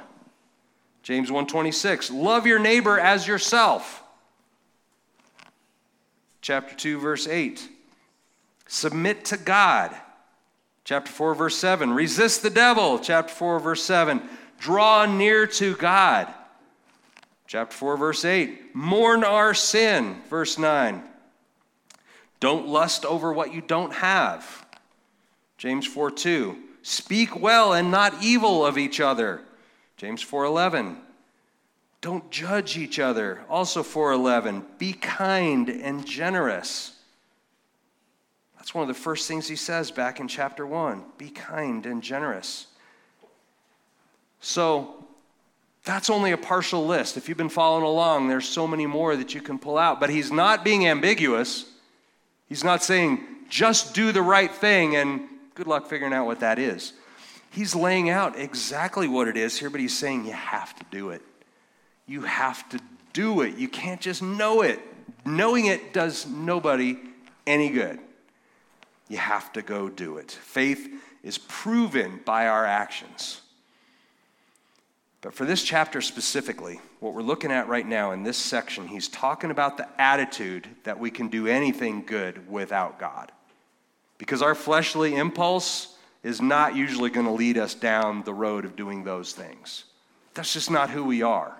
James 1.02 1.32
1:26. 1.32 2.12
Love 2.12 2.46
your 2.46 2.60
neighbor 2.60 3.00
as 3.00 3.26
yourself. 3.26 4.04
Chapter 6.42 6.76
2 6.76 7.00
verse 7.00 7.28
8. 7.28 7.70
Submit 8.68 9.26
to 9.26 9.38
God. 9.38 9.96
Chapter 10.84 11.12
4 11.12 11.36
verse 11.36 11.58
7. 11.58 11.94
Resist 11.94 12.44
the 12.44 12.50
devil. 12.50 13.00
Chapter 13.00 13.34
4 13.34 13.60
verse 13.60 13.84
7. 13.84 14.22
Draw 14.60 15.06
near 15.06 15.48
to 15.48 15.76
God. 15.76 16.34
Chapter 17.50 17.76
4 17.76 17.98
verse 17.98 18.26
8. 18.26 18.76
Mourn 18.76 19.24
our 19.24 19.56
sin. 19.56 20.22
Verse 20.30 20.60
9. 20.60 21.02
Don't 22.40 22.68
lust 22.68 23.06
over 23.06 23.34
what 23.34 23.52
you 23.52 23.60
don't 23.60 23.92
have. 23.92 24.68
James 25.58 25.88
4 25.88 26.12
2. 26.12 26.56
Speak 26.84 27.42
well 27.42 27.74
and 27.74 27.90
not 27.90 28.22
evil 28.22 28.64
of 28.64 28.78
each 28.78 29.00
other. 29.00 29.42
James 29.98 30.24
4:11. 30.24 30.98
Don't 32.02 32.30
judge 32.30 32.78
each 32.78 33.00
other. 33.00 33.44
Also 33.50 33.82
4:11. 33.82 34.64
Be 34.78 34.94
kind 34.94 35.70
and 35.70 36.06
generous. 36.06 37.00
That's 38.58 38.76
one 38.76 38.84
of 38.84 38.96
the 38.96 39.02
first 39.02 39.28
things 39.28 39.48
he 39.48 39.56
says 39.56 39.90
back 39.90 40.20
in 40.20 40.28
chapter 40.28 40.68
1. 40.68 41.04
Be 41.18 41.32
kind 41.32 41.88
and 41.88 42.04
generous. 42.04 42.68
So, 44.40 44.99
that's 45.84 46.10
only 46.10 46.32
a 46.32 46.38
partial 46.38 46.86
list. 46.86 47.18
If 47.18 47.30
you've 47.30 47.38
been 47.38 47.50
following 47.50 47.84
along, 47.84 48.28
there's 48.28 48.48
so 48.48 48.68
many 48.68 48.86
more 48.86 49.16
that 49.16 49.34
you 49.34 49.42
can 49.42 49.58
pull 49.58 49.78
out, 49.78 50.00
but 50.00 50.10
he's 50.10 50.32
not 50.32 50.64
being 50.64 50.88
ambiguous. 50.88 51.66
He's 52.48 52.64
not 52.64 52.84
saying, 52.84 53.24
just 53.50 53.94
do 53.94 54.12
the 54.12 54.22
right 54.22 54.52
thing 54.52 54.96
and 54.96 55.22
good 55.56 55.68
luck 55.68 55.88
figuring 55.88 56.14
out 56.14 56.26
what 56.26 56.42
that 56.42 56.60
is. 56.60 56.94
He's 57.52 57.74
laying 57.74 58.10
out 58.10 58.38
exactly 58.38 59.08
what 59.08 59.28
it 59.28 59.38
is 59.38 59.58
here, 59.58 59.70
but 59.70 59.82
he's 59.82 59.98
saying 59.98 60.26
you 60.26 60.34
have 60.34 60.76
to 60.78 60.86
do 60.92 61.10
it. 61.10 61.22
You 62.06 62.22
have 62.22 62.68
to 62.70 62.80
do 63.14 63.42
it. 63.42 63.58
You 63.58 63.68
can't 63.68 64.02
just 64.02 64.22
know 64.22 64.62
it. 64.62 64.80
Knowing 65.26 65.66
it 65.66 65.94
does 65.94 66.28
nobody 66.28 66.98
any 67.48 67.70
good. 67.70 68.00
You 69.08 69.18
have 69.18 69.52
to 69.54 69.62
go 69.62 69.90
do 69.90 70.18
it. 70.18 70.32
Faith 70.32 70.88
is 71.24 71.38
proven 71.38 72.20
by 72.26 72.48
our 72.48 72.66
actions. 72.66 73.42
But 75.22 75.34
for 75.34 75.46
this 75.46 75.64
chapter 75.64 76.02
specifically, 76.02 76.80
what 77.02 77.14
we're 77.14 77.22
looking 77.22 77.52
at 77.52 77.68
right 77.68 77.86
now 77.86 78.12
in 78.12 78.24
this 78.24 78.38
section, 78.38 78.88
he's 78.88 79.10
talking 79.10 79.52
about 79.52 79.76
the 79.76 79.88
attitude 80.02 80.68
that 80.84 81.00
we 81.00 81.12
can 81.12 81.28
do 81.28 81.48
anything 81.48 82.06
good 82.06 82.50
without 82.50 83.00
God. 83.00 83.32
Because 84.18 84.42
our 84.42 84.56
fleshly 84.56 85.16
impulse 85.16 85.98
is 86.24 86.42
not 86.42 86.76
usually 86.76 87.10
going 87.10 87.26
to 87.26 87.32
lead 87.34 87.58
us 87.58 87.74
down 87.74 88.24
the 88.24 88.34
road 88.34 88.64
of 88.64 88.76
doing 88.76 89.04
those 89.04 89.34
things. 89.34 89.86
That's 90.34 90.54
just 90.54 90.72
not 90.72 90.90
who 90.90 91.04
we 91.04 91.22
are. 91.22 91.54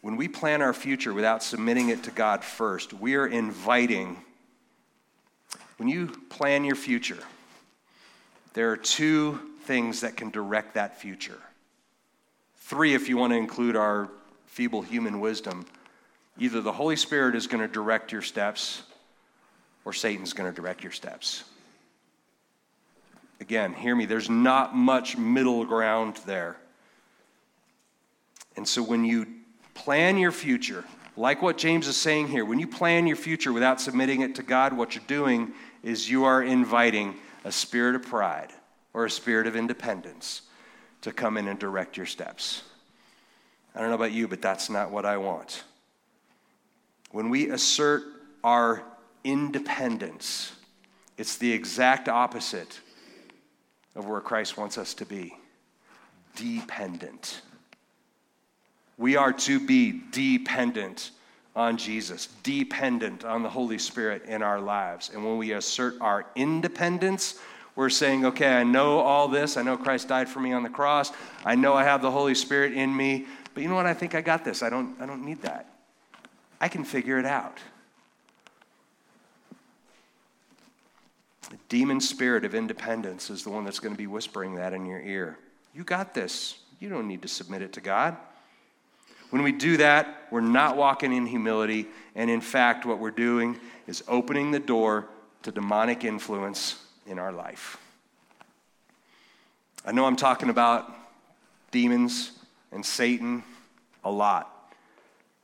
When 0.00 0.16
we 0.16 0.28
plan 0.28 0.62
our 0.62 0.72
future 0.72 1.12
without 1.12 1.42
submitting 1.42 1.90
it 1.90 2.04
to 2.04 2.10
God 2.10 2.44
first, 2.44 2.94
we 2.94 3.16
are 3.16 3.26
inviting. 3.26 4.16
When 5.76 5.88
you 5.88 6.06
plan 6.06 6.64
your 6.64 6.76
future, 6.76 7.18
there 8.54 8.70
are 8.70 8.76
two 8.76 9.40
things 9.64 10.00
that 10.00 10.16
can 10.16 10.30
direct 10.30 10.74
that 10.74 11.00
future. 11.00 11.38
Three, 12.56 12.94
if 12.94 13.08
you 13.08 13.16
want 13.16 13.32
to 13.32 13.36
include 13.36 13.76
our 13.76 14.08
feeble 14.58 14.82
human 14.82 15.20
wisdom. 15.20 15.64
Either 16.36 16.60
the 16.60 16.72
Holy 16.72 16.96
Spirit 16.96 17.36
is 17.36 17.46
going 17.46 17.60
to 17.60 17.72
direct 17.72 18.10
your 18.10 18.22
steps, 18.22 18.82
or 19.84 19.92
Satan's 19.92 20.32
going 20.32 20.50
to 20.50 20.60
direct 20.60 20.82
your 20.82 20.90
steps. 20.90 21.44
Again, 23.40 23.72
hear 23.72 23.94
me, 23.94 24.04
there's 24.04 24.28
not 24.28 24.74
much 24.74 25.16
middle 25.16 25.64
ground 25.64 26.18
there. 26.26 26.56
And 28.56 28.66
so 28.66 28.82
when 28.82 29.04
you 29.04 29.28
plan 29.74 30.18
your 30.18 30.32
future, 30.32 30.84
like 31.16 31.40
what 31.40 31.56
James 31.56 31.86
is 31.86 31.96
saying 31.96 32.26
here, 32.26 32.44
when 32.44 32.58
you 32.58 32.66
plan 32.66 33.06
your 33.06 33.16
future 33.16 33.52
without 33.52 33.80
submitting 33.80 34.22
it 34.22 34.34
to 34.34 34.42
God, 34.42 34.72
what 34.72 34.96
you're 34.96 35.04
doing 35.06 35.52
is 35.84 36.10
you 36.10 36.24
are 36.24 36.42
inviting 36.42 37.14
a 37.44 37.52
spirit 37.52 37.94
of 37.94 38.02
pride 38.02 38.50
or 38.92 39.04
a 39.04 39.10
spirit 39.10 39.46
of 39.46 39.56
independence 39.56 40.42
to 41.02 41.12
come 41.12 41.36
in 41.36 41.48
and 41.48 41.58
direct 41.58 41.96
your 41.96 42.06
steps. 42.06 42.62
I 43.74 43.80
don't 43.80 43.90
know 43.90 43.94
about 43.94 44.12
you, 44.12 44.26
but 44.26 44.42
that's 44.42 44.68
not 44.70 44.90
what 44.90 45.04
I 45.04 45.16
want. 45.16 45.62
When 47.10 47.30
we 47.30 47.50
assert 47.50 48.02
our 48.42 48.82
independence, 49.24 50.52
it's 51.16 51.36
the 51.36 51.52
exact 51.52 52.08
opposite 52.08 52.80
of 53.94 54.06
where 54.06 54.20
Christ 54.20 54.56
wants 54.56 54.78
us 54.78 54.94
to 54.94 55.06
be 55.06 55.36
dependent. 56.36 57.42
We 58.96 59.16
are 59.16 59.32
to 59.32 59.64
be 59.64 60.02
dependent 60.10 61.10
on 61.58 61.76
Jesus, 61.76 62.28
dependent 62.44 63.24
on 63.24 63.42
the 63.42 63.48
Holy 63.48 63.78
Spirit 63.78 64.24
in 64.26 64.42
our 64.42 64.60
lives. 64.60 65.10
And 65.12 65.24
when 65.24 65.38
we 65.38 65.54
assert 65.54 65.96
our 66.00 66.24
independence, 66.36 67.40
we're 67.74 67.90
saying, 67.90 68.24
okay, 68.26 68.54
I 68.54 68.62
know 68.62 69.00
all 69.00 69.26
this. 69.26 69.56
I 69.56 69.62
know 69.62 69.76
Christ 69.76 70.06
died 70.06 70.28
for 70.28 70.38
me 70.38 70.52
on 70.52 70.62
the 70.62 70.68
cross. 70.68 71.10
I 71.44 71.56
know 71.56 71.74
I 71.74 71.82
have 71.82 72.00
the 72.00 72.12
Holy 72.12 72.36
Spirit 72.36 72.74
in 72.74 72.96
me. 72.96 73.26
But 73.54 73.64
you 73.64 73.68
know 73.68 73.74
what? 73.74 73.86
I 73.86 73.94
think 73.94 74.14
I 74.14 74.20
got 74.20 74.44
this. 74.44 74.62
I 74.62 74.70
don't, 74.70 74.94
I 75.00 75.06
don't 75.06 75.24
need 75.24 75.42
that. 75.42 75.68
I 76.60 76.68
can 76.68 76.84
figure 76.84 77.18
it 77.18 77.26
out. 77.26 77.58
The 81.50 81.58
demon 81.68 82.00
spirit 82.00 82.44
of 82.44 82.54
independence 82.54 83.30
is 83.30 83.42
the 83.42 83.50
one 83.50 83.64
that's 83.64 83.80
going 83.80 83.94
to 83.94 83.98
be 83.98 84.06
whispering 84.06 84.54
that 84.54 84.72
in 84.72 84.86
your 84.86 85.00
ear. 85.00 85.36
You 85.74 85.82
got 85.82 86.14
this. 86.14 86.58
You 86.78 86.88
don't 86.88 87.08
need 87.08 87.22
to 87.22 87.28
submit 87.28 87.62
it 87.62 87.72
to 87.72 87.80
God. 87.80 88.16
When 89.30 89.42
we 89.42 89.52
do 89.52 89.76
that, 89.78 90.26
we're 90.30 90.40
not 90.40 90.76
walking 90.76 91.12
in 91.12 91.26
humility. 91.26 91.86
And 92.14 92.30
in 92.30 92.40
fact, 92.40 92.86
what 92.86 92.98
we're 92.98 93.10
doing 93.10 93.58
is 93.86 94.02
opening 94.08 94.50
the 94.50 94.58
door 94.58 95.06
to 95.42 95.52
demonic 95.52 96.04
influence 96.04 96.82
in 97.06 97.18
our 97.18 97.32
life. 97.32 97.78
I 99.84 99.92
know 99.92 100.04
I'm 100.04 100.16
talking 100.16 100.50
about 100.50 100.92
demons 101.70 102.32
and 102.72 102.84
Satan 102.84 103.42
a 104.04 104.10
lot. 104.10 104.74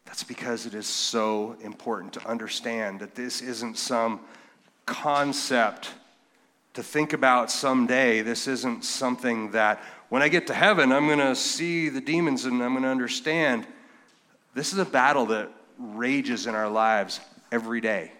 That's 0.05 0.25
because 0.25 0.67
it 0.67 0.75
is 0.75 0.87
so 0.87 1.57
important 1.63 2.13
to 2.15 2.29
understand 2.29 3.01
that 3.01 3.15
this 3.15 3.41
isn't 3.41 3.79
some 3.79 4.21
concept 4.87 5.91
to 6.75 6.83
think 6.83 7.13
about 7.13 7.51
someday. 7.51 8.21
This 8.21 8.47
isn't 8.47 8.85
something 8.85 9.53
that 9.53 9.81
when 10.15 10.23
I 10.23 10.29
get 10.29 10.47
to 10.47 10.55
heaven, 10.55 10.93
I'm 10.93 11.09
going 11.09 11.19
to 11.19 11.35
see 11.35 11.89
the 11.89 12.01
demons 12.01 12.45
and 12.45 12.63
I'm 12.63 12.71
going 12.71 12.85
to 12.85 12.89
understand. 12.89 13.67
This 14.55 14.73
is 14.73 14.79
a 14.79 14.85
battle 14.85 15.27
that 15.27 15.51
rages 15.77 16.47
in 16.47 16.55
our 16.55 16.69
lives 16.69 17.19
every 17.51 17.81
day, 17.81 18.13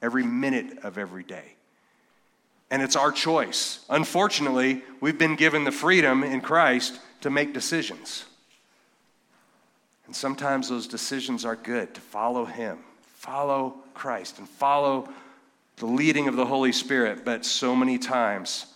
every 0.00 0.22
minute 0.22 0.78
of 0.84 0.96
every 0.96 1.24
day. 1.24 1.56
And 2.70 2.82
it's 2.82 2.94
our 2.94 3.10
choice. 3.10 3.84
Unfortunately, 3.90 4.84
we've 5.00 5.18
been 5.18 5.34
given 5.34 5.64
the 5.64 5.72
freedom 5.72 6.22
in 6.22 6.40
Christ 6.40 7.00
to 7.22 7.30
make 7.30 7.52
decisions. 7.52 8.26
And 10.06 10.14
sometimes 10.14 10.68
those 10.68 10.86
decisions 10.86 11.44
are 11.44 11.56
good 11.56 11.94
to 11.94 12.00
follow 12.00 12.44
Him, 12.44 12.78
follow 13.16 13.74
Christ, 13.94 14.38
and 14.38 14.48
follow 14.48 15.08
the 15.78 15.86
leading 15.86 16.28
of 16.28 16.36
the 16.36 16.46
Holy 16.46 16.70
Spirit. 16.70 17.24
But 17.24 17.44
so 17.44 17.74
many 17.74 17.98
times, 17.98 18.66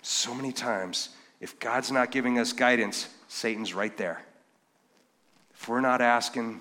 so 0.00 0.34
many 0.34 0.52
times, 0.52 1.10
if 1.42 1.58
God's 1.58 1.90
not 1.90 2.12
giving 2.12 2.38
us 2.38 2.52
guidance, 2.52 3.08
Satan's 3.26 3.74
right 3.74 3.94
there. 3.96 4.22
If 5.54 5.68
we're 5.68 5.80
not 5.80 6.00
asking 6.00 6.60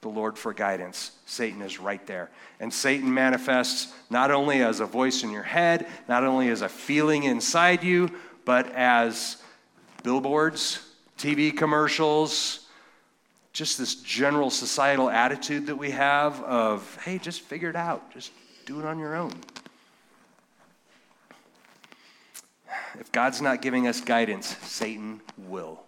the 0.00 0.08
Lord 0.08 0.36
for 0.36 0.52
guidance, 0.52 1.12
Satan 1.24 1.62
is 1.62 1.78
right 1.78 2.04
there. 2.04 2.28
And 2.58 2.74
Satan 2.74 3.14
manifests 3.14 3.94
not 4.10 4.32
only 4.32 4.60
as 4.60 4.80
a 4.80 4.86
voice 4.86 5.22
in 5.22 5.30
your 5.30 5.44
head, 5.44 5.86
not 6.08 6.24
only 6.24 6.48
as 6.48 6.62
a 6.62 6.68
feeling 6.68 7.22
inside 7.22 7.84
you, 7.84 8.10
but 8.44 8.70
as 8.72 9.36
billboards, 10.02 10.80
TV 11.16 11.56
commercials, 11.56 12.66
just 13.52 13.78
this 13.78 13.94
general 13.94 14.50
societal 14.50 15.08
attitude 15.08 15.66
that 15.66 15.76
we 15.76 15.92
have 15.92 16.42
of, 16.42 16.98
hey, 17.04 17.18
just 17.18 17.42
figure 17.42 17.70
it 17.70 17.76
out, 17.76 18.12
just 18.12 18.32
do 18.66 18.80
it 18.80 18.84
on 18.84 18.98
your 18.98 19.14
own. 19.14 19.32
If 22.98 23.12
God's 23.12 23.40
not 23.40 23.62
giving 23.62 23.86
us 23.86 24.00
guidance, 24.00 24.56
Satan 24.62 25.20
will. 25.36 25.80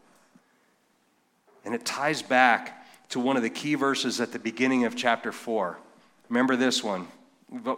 And 1.64 1.74
it 1.74 1.84
ties 1.84 2.22
back 2.22 2.86
to 3.10 3.20
one 3.20 3.36
of 3.36 3.42
the 3.42 3.50
key 3.50 3.74
verses 3.74 4.20
at 4.20 4.32
the 4.32 4.38
beginning 4.38 4.84
of 4.84 4.96
chapter 4.96 5.32
4. 5.32 5.78
Remember 6.28 6.56
this 6.56 6.82
one. 6.82 7.08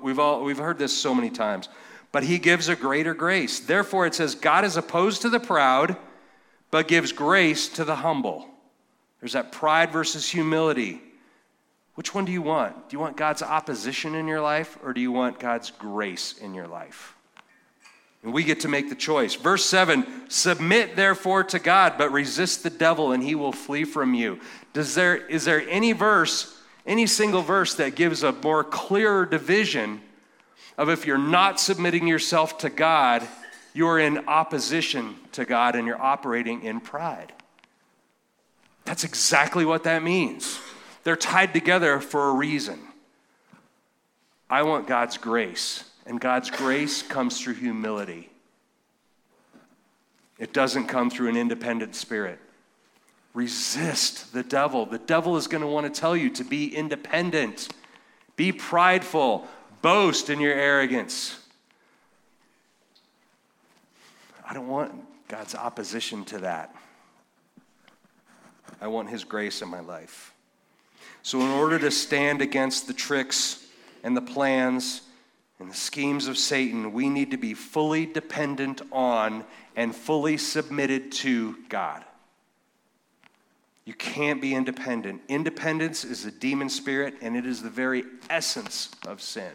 We've, 0.02 0.18
all, 0.18 0.44
we've 0.44 0.58
heard 0.58 0.78
this 0.78 0.96
so 0.96 1.14
many 1.14 1.30
times. 1.30 1.68
But 2.12 2.24
he 2.24 2.38
gives 2.38 2.68
a 2.68 2.76
greater 2.76 3.14
grace. 3.14 3.58
Therefore, 3.58 4.06
it 4.06 4.14
says, 4.14 4.34
God 4.34 4.64
is 4.64 4.76
opposed 4.76 5.22
to 5.22 5.30
the 5.30 5.40
proud, 5.40 5.96
but 6.70 6.86
gives 6.86 7.10
grace 7.10 7.68
to 7.70 7.84
the 7.84 7.96
humble. 7.96 8.46
There's 9.20 9.32
that 9.32 9.52
pride 9.52 9.90
versus 9.90 10.28
humility. 10.28 11.00
Which 11.94 12.14
one 12.14 12.24
do 12.24 12.32
you 12.32 12.42
want? 12.42 12.88
Do 12.88 12.94
you 12.94 13.00
want 13.00 13.16
God's 13.16 13.42
opposition 13.42 14.14
in 14.14 14.26
your 14.26 14.40
life 14.40 14.78
or 14.82 14.92
do 14.92 15.00
you 15.00 15.12
want 15.12 15.38
God's 15.38 15.70
grace 15.70 16.36
in 16.38 16.54
your 16.54 16.66
life? 16.66 17.14
And 18.22 18.32
we 18.32 18.44
get 18.44 18.60
to 18.60 18.68
make 18.68 18.88
the 18.88 18.94
choice. 18.94 19.34
Verse 19.34 19.64
7 19.64 20.06
Submit 20.28 20.96
therefore 20.96 21.44
to 21.44 21.58
God, 21.58 21.94
but 21.98 22.12
resist 22.12 22.62
the 22.62 22.70
devil, 22.70 23.12
and 23.12 23.22
he 23.22 23.34
will 23.34 23.52
flee 23.52 23.84
from 23.84 24.14
you. 24.14 24.38
Does 24.72 24.94
there, 24.94 25.16
is 25.16 25.44
there 25.44 25.68
any 25.68 25.92
verse, 25.92 26.56
any 26.86 27.06
single 27.06 27.42
verse 27.42 27.74
that 27.74 27.94
gives 27.94 28.22
a 28.22 28.32
more 28.32 28.64
clearer 28.64 29.26
division 29.26 30.00
of 30.78 30.88
if 30.88 31.06
you're 31.06 31.18
not 31.18 31.60
submitting 31.60 32.06
yourself 32.06 32.58
to 32.58 32.70
God, 32.70 33.26
you're 33.74 33.98
in 33.98 34.28
opposition 34.28 35.16
to 35.32 35.44
God 35.44 35.74
and 35.74 35.86
you're 35.86 36.00
operating 36.00 36.62
in 36.62 36.80
pride? 36.80 37.32
That's 38.84 39.04
exactly 39.04 39.64
what 39.64 39.84
that 39.84 40.02
means. 40.02 40.58
They're 41.04 41.16
tied 41.16 41.52
together 41.52 42.00
for 42.00 42.28
a 42.28 42.34
reason. 42.34 42.78
I 44.48 44.62
want 44.62 44.86
God's 44.86 45.18
grace, 45.18 45.84
and 46.06 46.20
God's 46.20 46.50
grace 46.50 47.02
comes 47.02 47.40
through 47.40 47.54
humility. 47.54 48.30
It 50.38 50.52
doesn't 50.52 50.86
come 50.86 51.10
through 51.10 51.28
an 51.28 51.36
independent 51.36 51.94
spirit. 51.94 52.38
Resist 53.34 54.32
the 54.32 54.42
devil. 54.42 54.86
The 54.86 54.98
devil 54.98 55.36
is 55.36 55.46
going 55.46 55.60
to 55.60 55.66
want 55.66 55.92
to 55.92 56.00
tell 56.00 56.16
you 56.16 56.30
to 56.30 56.44
be 56.44 56.74
independent, 56.74 57.68
be 58.36 58.52
prideful, 58.52 59.46
boast 59.80 60.30
in 60.30 60.40
your 60.40 60.52
arrogance. 60.52 61.38
I 64.48 64.54
don't 64.54 64.68
want 64.68 64.92
God's 65.28 65.54
opposition 65.54 66.24
to 66.26 66.38
that. 66.40 66.74
I 68.80 68.88
want 68.88 69.08
His 69.08 69.24
grace 69.24 69.62
in 69.62 69.68
my 69.68 69.80
life. 69.80 70.34
So, 71.22 71.40
in 71.40 71.48
order 71.48 71.78
to 71.78 71.90
stand 71.90 72.42
against 72.42 72.88
the 72.88 72.92
tricks 72.92 73.64
and 74.02 74.16
the 74.16 74.20
plans 74.20 75.02
and 75.62 75.70
the 75.70 75.76
schemes 75.76 76.26
of 76.26 76.36
Satan, 76.36 76.92
we 76.92 77.08
need 77.08 77.30
to 77.30 77.36
be 77.36 77.54
fully 77.54 78.04
dependent 78.04 78.82
on 78.90 79.44
and 79.76 79.94
fully 79.94 80.36
submitted 80.36 81.12
to 81.12 81.56
God. 81.68 82.04
You 83.84 83.94
can't 83.94 84.40
be 84.40 84.54
independent. 84.54 85.22
Independence 85.28 86.04
is 86.04 86.24
a 86.24 86.30
demon 86.30 86.68
spirit, 86.68 87.14
and 87.22 87.36
it 87.36 87.46
is 87.46 87.62
the 87.62 87.70
very 87.70 88.04
essence 88.28 88.90
of 89.06 89.22
sin. 89.22 89.52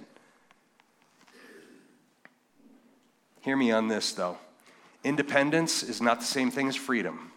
Hear 3.41 3.55
me 3.55 3.71
on 3.71 3.87
this, 3.87 4.11
though. 4.13 4.37
Independence 5.03 5.83
is 5.83 6.01
not 6.01 6.19
the 6.19 6.25
same 6.25 6.51
thing 6.51 6.67
as 6.67 6.75
freedom. 6.75 7.31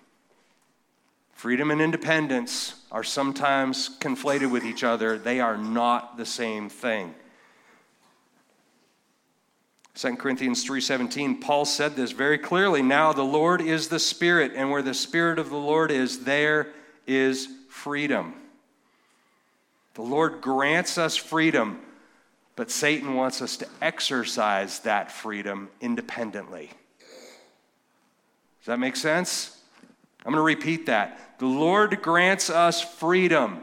Freedom 1.32 1.70
and 1.70 1.80
independence 1.80 2.74
are 2.90 3.04
sometimes 3.04 3.96
conflated 3.98 4.50
with 4.50 4.64
each 4.64 4.84
other. 4.84 5.18
They 5.18 5.40
are 5.40 5.56
not 5.56 6.16
the 6.16 6.26
same 6.26 6.68
thing. 6.68 7.14
2 10.00 10.16
Corinthians 10.16 10.64
3:17 10.64 11.42
Paul 11.42 11.66
said 11.66 11.94
this 11.94 12.12
very 12.12 12.38
clearly 12.38 12.80
now 12.80 13.12
the 13.12 13.22
Lord 13.22 13.60
is 13.60 13.88
the 13.88 13.98
spirit 13.98 14.52
and 14.56 14.70
where 14.70 14.80
the 14.80 14.94
spirit 14.94 15.38
of 15.38 15.50
the 15.50 15.58
Lord 15.58 15.90
is 15.90 16.24
there 16.24 16.68
is 17.06 17.48
freedom. 17.68 18.32
The 19.92 20.00
Lord 20.00 20.40
grants 20.40 20.96
us 20.96 21.16
freedom 21.16 21.82
but 22.56 22.70
Satan 22.70 23.12
wants 23.14 23.42
us 23.42 23.58
to 23.58 23.68
exercise 23.82 24.78
that 24.80 25.12
freedom 25.12 25.68
independently. 25.82 26.70
Does 28.60 28.66
that 28.68 28.78
make 28.78 28.96
sense? 28.96 29.58
I'm 30.24 30.32
going 30.32 30.36
to 30.36 30.42
repeat 30.42 30.86
that. 30.86 31.38
The 31.38 31.46
Lord 31.46 32.00
grants 32.00 32.48
us 32.48 32.80
freedom. 32.80 33.60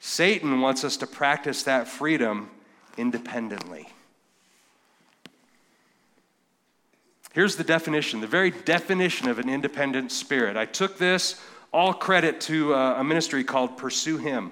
Satan 0.00 0.60
wants 0.60 0.84
us 0.84 0.98
to 0.98 1.06
practice 1.06 1.62
that 1.62 1.88
freedom 1.88 2.50
independently. 2.98 3.88
Here's 7.34 7.56
the 7.56 7.64
definition, 7.64 8.20
the 8.20 8.26
very 8.26 8.50
definition 8.50 9.28
of 9.28 9.38
an 9.38 9.48
independent 9.48 10.12
spirit. 10.12 10.56
I 10.56 10.64
took 10.64 10.98
this, 10.98 11.40
all 11.72 11.92
credit 11.92 12.40
to 12.42 12.74
uh, 12.74 12.94
a 12.98 13.04
ministry 13.04 13.44
called 13.44 13.76
Pursue 13.76 14.16
Him. 14.16 14.50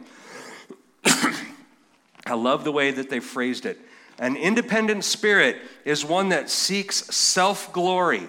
I 1.05 2.35
love 2.35 2.65
the 2.65 2.73
way 2.73 2.91
that 2.91 3.09
they 3.09 3.21
phrased 3.21 3.65
it. 3.65 3.81
An 4.19 4.37
independent 4.37 5.05
spirit 5.05 5.57
is 5.85 6.05
one 6.05 6.31
that 6.31 6.51
seeks 6.51 6.97
self 7.15 7.73
glory, 7.73 8.29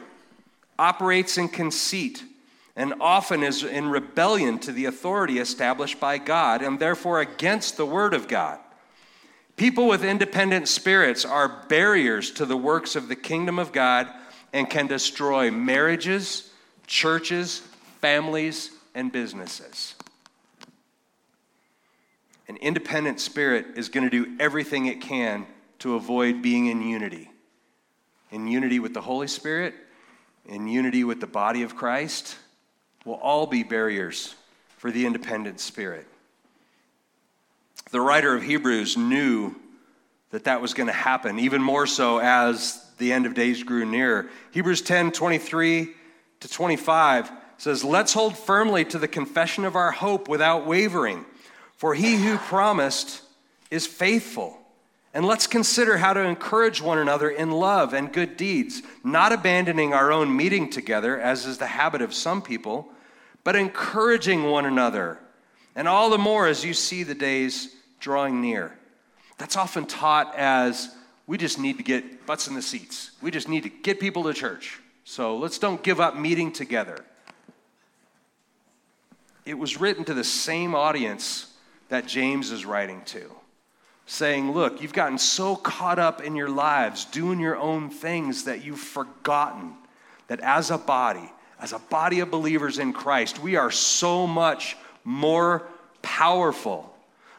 operates 0.80 1.38
in 1.38 1.50
conceit, 1.50 2.24
and 2.76 2.94
often 3.02 3.44
is 3.44 3.64
in 3.64 3.90
rebellion 3.90 4.60
to 4.60 4.72
the 4.72 4.86
authority 4.86 5.40
established 5.40 6.00
by 6.00 6.18
God 6.18 6.62
and 6.62 6.80
therefore 6.80 7.20
against 7.20 7.76
the 7.76 7.86
Word 7.86 8.14
of 8.14 8.28
God. 8.28 8.60
People 9.56 9.88
with 9.88 10.04
independent 10.04 10.68
spirits 10.68 11.26
are 11.26 11.66
barriers 11.68 12.30
to 12.32 12.46
the 12.46 12.56
works 12.56 12.96
of 12.96 13.08
the 13.08 13.16
kingdom 13.16 13.58
of 13.58 13.72
God 13.72 14.08
and 14.54 14.70
can 14.70 14.88
destroy 14.88 15.52
marriages, 15.52 16.50
churches, 16.86 17.62
families, 18.02 18.72
and 18.96 19.12
businesses. 19.12 19.96
An 22.48 22.58
independent 22.58 23.20
spirit 23.20 23.66
is 23.76 23.90
going 23.90 24.10
to 24.10 24.10
do 24.10 24.38
everything 24.40 24.86
it 24.86 25.02
can 25.02 25.46
to 25.80 25.96
avoid 25.96 26.42
being 26.42 26.68
in 26.68 26.82
unity. 26.82 27.30
In 28.32 28.48
unity 28.48 28.80
with 28.80 28.94
the 28.94 29.02
Holy 29.02 29.28
Spirit, 29.28 29.74
in 30.46 30.68
unity 30.68 31.04
with 31.04 31.20
the 31.20 31.28
body 31.28 31.64
of 31.64 31.76
Christ, 31.76 32.38
will 33.06 33.16
all 33.16 33.48
be 33.48 33.64
barriers 33.64 34.36
for 34.78 34.92
the 34.92 35.06
independent 35.06 35.60
spirit. 35.60 36.08
The 37.92 38.02
writer 38.02 38.36
of 38.36 38.44
Hebrews 38.44 38.98
knew 38.98 39.56
that 40.32 40.46
that 40.46 40.62
was 40.62 40.74
going 40.74 40.88
to 40.88 40.94
happen, 40.94 41.40
even 41.40 41.62
more 41.62 41.88
so 41.88 42.20
as 42.20 42.84
the 42.98 43.12
end 43.12 43.26
of 43.26 43.34
days 43.34 43.64
grew 43.64 43.86
near. 43.86 44.30
Hebrews 44.52 44.82
10 44.82 45.12
23 45.12 45.94
to 46.40 46.48
25 46.48 47.32
says, 47.58 47.84
Let's 47.84 48.14
hold 48.14 48.38
firmly 48.38 48.86
to 48.86 49.00
the 49.00 49.08
confession 49.08 49.66
of 49.66 49.76
our 49.76 49.92
hope 49.92 50.28
without 50.28 50.66
wavering, 50.66 51.26
for 51.76 51.94
he 51.94 52.16
who 52.16 52.38
promised 52.38 53.22
is 53.72 53.88
faithful. 53.88 54.58
And 55.14 55.26
let's 55.26 55.48
consider 55.48 55.98
how 55.98 56.14
to 56.14 56.22
encourage 56.22 56.82
one 56.82 57.00
another 57.00 57.30
in 57.30 57.50
love 57.50 57.94
and 57.94 58.14
good 58.14 58.38
deeds, 58.38 58.84
not 59.04 59.32
abandoning 59.32 59.94
our 59.94 60.12
own 60.12 60.36
meeting 60.36 60.70
together, 60.70 61.20
as 61.20 61.46
is 61.46 61.58
the 61.58 61.68
habit 61.68 62.02
of 62.02 62.14
some 62.14 62.42
people 62.42 62.92
but 63.48 63.56
encouraging 63.56 64.44
one 64.44 64.66
another, 64.66 65.18
and 65.74 65.88
all 65.88 66.10
the 66.10 66.18
more 66.18 66.48
as 66.48 66.66
you 66.66 66.74
see 66.74 67.04
the 67.04 67.16
days 67.16 67.74
drawing 67.98 68.42
near. 68.42 68.78
That's 69.38 69.56
often 69.56 69.86
taught 69.86 70.36
as 70.36 70.94
we 71.28 71.38
just 71.38 71.60
need 71.60 71.78
to 71.78 71.84
get 71.84 72.26
butts 72.26 72.48
in 72.48 72.56
the 72.56 72.62
seats. 72.62 73.12
We 73.22 73.32
just 73.32 73.50
need 73.50 73.64
to 73.64 73.70
get 73.70 74.00
people 74.00 74.24
to 74.24 74.34
church. 74.34 74.80
So 75.04 75.38
let's 75.38 75.60
don't 75.60 75.84
give 75.84 76.00
up 76.00 76.16
meeting 76.18 76.52
together. 76.52 77.04
It 79.46 79.58
was 79.58 79.80
written 79.80 80.04
to 80.06 80.14
the 80.14 80.24
same 80.24 80.74
audience 80.74 81.54
that 81.90 82.08
James 82.08 82.52
is 82.52 82.66
writing 82.66 83.02
to, 83.06 83.32
saying, 84.06 84.52
Look, 84.52 84.82
you've 84.82 84.94
gotten 84.94 85.18
so 85.18 85.56
caught 85.56 86.00
up 86.00 86.22
in 86.22 86.36
your 86.36 86.50
lives, 86.50 87.06
doing 87.06 87.40
your 87.40 87.58
own 87.58 87.90
things, 87.90 88.44
that 88.46 88.64
you've 88.64 88.80
forgotten 88.80 89.74
that 90.28 90.42
as 90.42 90.72
a 90.72 90.78
body, 90.78 91.32
as 91.60 91.72
a 91.72 91.80
body 91.80 92.20
of 92.20 92.30
believers 92.30 92.80
in 92.80 92.92
Christ, 92.92 93.40
we 93.40 93.56
are 93.56 93.72
so 93.72 94.28
much 94.28 94.76
more 95.06 95.68
powerful. 96.02 96.94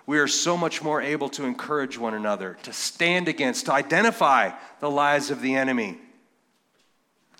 We 0.08 0.20
are 0.20 0.26
so 0.26 0.56
much 0.56 0.80
more 0.80 1.02
able 1.02 1.28
to 1.28 1.44
encourage 1.44 1.98
one 1.98 2.14
another, 2.14 2.56
to 2.62 2.72
stand 2.72 3.28
against, 3.28 3.66
to 3.66 3.74
identify 3.74 4.52
the 4.80 4.90
lies 4.90 5.30
of 5.30 5.42
the 5.42 5.54
enemy. 5.54 5.98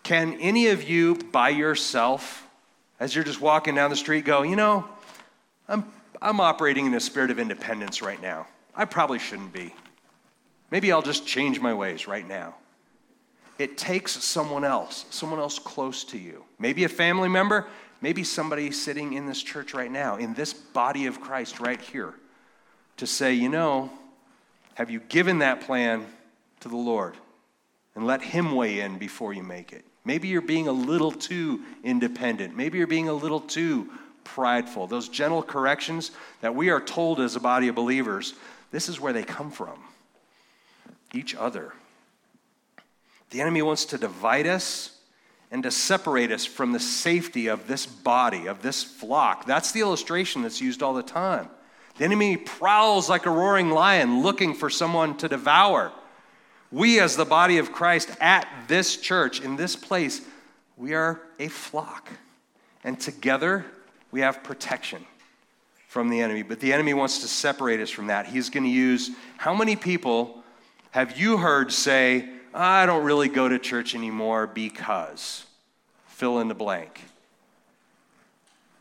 Can 0.03 0.35
any 0.39 0.67
of 0.67 0.87
you 0.87 1.15
by 1.15 1.49
yourself, 1.49 2.47
as 2.99 3.15
you're 3.15 3.23
just 3.23 3.41
walking 3.41 3.73
down 3.73 3.89
the 3.89 3.95
street, 3.95 4.23
go, 4.23 4.43
you 4.43 4.55
know, 4.55 4.87
I'm, 5.67 5.83
I'm 6.21 6.39
operating 6.39 6.85
in 6.85 6.93
a 6.93 6.99
spirit 6.99 7.31
of 7.31 7.39
independence 7.39 8.03
right 8.03 8.21
now. 8.21 8.45
I 8.75 8.85
probably 8.85 9.17
shouldn't 9.17 9.51
be. 9.51 9.73
Maybe 10.69 10.91
I'll 10.91 11.01
just 11.01 11.25
change 11.25 11.59
my 11.59 11.73
ways 11.73 12.07
right 12.07 12.27
now. 12.27 12.53
It 13.57 13.79
takes 13.79 14.11
someone 14.23 14.63
else, 14.63 15.05
someone 15.09 15.39
else 15.39 15.57
close 15.57 16.03
to 16.03 16.19
you. 16.19 16.43
Maybe 16.59 16.83
a 16.83 16.89
family 16.89 17.29
member, 17.29 17.65
maybe 17.99 18.23
somebody 18.23 18.69
sitting 18.69 19.13
in 19.13 19.25
this 19.25 19.41
church 19.41 19.73
right 19.73 19.91
now, 19.91 20.17
in 20.17 20.35
this 20.35 20.53
body 20.53 21.07
of 21.07 21.19
Christ 21.19 21.59
right 21.59 21.81
here, 21.81 22.13
to 22.99 23.07
say, 23.07 23.33
you 23.33 23.49
know, 23.49 23.89
have 24.75 24.89
you 24.89 24.99
given 24.99 25.39
that 25.39 25.61
plan 25.61 26.05
to 26.61 26.69
the 26.69 26.77
Lord? 26.77 27.15
And 27.95 28.05
let 28.05 28.21
Him 28.21 28.55
weigh 28.55 28.81
in 28.81 28.97
before 28.97 29.33
you 29.33 29.43
make 29.43 29.73
it. 29.73 29.83
Maybe 30.05 30.27
you're 30.27 30.41
being 30.41 30.67
a 30.67 30.73
little 30.73 31.11
too 31.11 31.61
independent. 31.83 32.55
Maybe 32.55 32.77
you're 32.77 32.87
being 32.87 33.09
a 33.09 33.13
little 33.13 33.41
too 33.41 33.89
prideful. 34.23 34.87
Those 34.87 35.09
gentle 35.09 35.43
corrections 35.43 36.11
that 36.41 36.55
we 36.55 36.69
are 36.69 36.79
told 36.79 37.19
as 37.19 37.35
a 37.35 37.39
body 37.39 37.67
of 37.67 37.75
believers, 37.75 38.33
this 38.71 38.87
is 38.89 38.99
where 38.99 39.13
they 39.13 39.23
come 39.23 39.51
from 39.51 39.79
each 41.13 41.35
other. 41.35 41.73
The 43.31 43.41
enemy 43.41 43.61
wants 43.61 43.85
to 43.85 43.97
divide 43.97 44.47
us 44.47 44.95
and 45.51 45.63
to 45.63 45.71
separate 45.71 46.31
us 46.31 46.45
from 46.45 46.71
the 46.71 46.79
safety 46.79 47.47
of 47.47 47.67
this 47.67 47.85
body, 47.85 48.47
of 48.47 48.61
this 48.61 48.83
flock. 48.83 49.45
That's 49.45 49.71
the 49.71 49.81
illustration 49.81 50.43
that's 50.43 50.61
used 50.61 50.83
all 50.83 50.93
the 50.93 51.03
time. 51.03 51.49
The 51.99 52.05
enemy 52.05 52.37
prowls 52.37 53.09
like 53.09 53.25
a 53.25 53.29
roaring 53.29 53.71
lion 53.71 54.23
looking 54.23 54.53
for 54.53 54.69
someone 54.69 55.17
to 55.17 55.27
devour. 55.27 55.91
We, 56.71 57.01
as 57.01 57.17
the 57.17 57.25
body 57.25 57.57
of 57.57 57.73
Christ 57.73 58.09
at 58.21 58.47
this 58.69 58.95
church, 58.95 59.41
in 59.41 59.57
this 59.57 59.75
place, 59.75 60.21
we 60.77 60.93
are 60.93 61.19
a 61.39 61.49
flock. 61.49 62.09
And 62.85 62.97
together, 62.97 63.65
we 64.11 64.21
have 64.21 64.43
protection 64.43 65.05
from 65.89 66.07
the 66.07 66.21
enemy. 66.21 66.41
But 66.41 66.61
the 66.61 66.71
enemy 66.71 66.93
wants 66.93 67.19
to 67.19 67.27
separate 67.27 67.81
us 67.81 67.89
from 67.89 68.07
that. 68.07 68.27
He's 68.27 68.49
going 68.49 68.63
to 68.63 68.69
use 68.69 69.11
how 69.35 69.53
many 69.53 69.75
people 69.75 70.41
have 70.91 71.19
you 71.19 71.35
heard 71.35 71.69
say, 71.69 72.29
I 72.53 72.85
don't 72.85 73.03
really 73.03 73.27
go 73.27 73.49
to 73.49 73.59
church 73.59 73.93
anymore 73.93 74.47
because 74.47 75.45
fill 76.07 76.39
in 76.39 76.47
the 76.47 76.55
blank. 76.55 77.01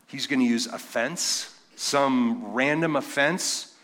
He's 0.07 0.29
going 0.29 0.39
to 0.39 0.47
use 0.47 0.67
offense, 0.67 1.53
some 1.79 2.53
random 2.53 2.97
offense, 2.97 3.75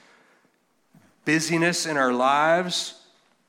busyness 1.24 1.86
in 1.86 1.96
our 1.96 2.12
lives. 2.12 3.00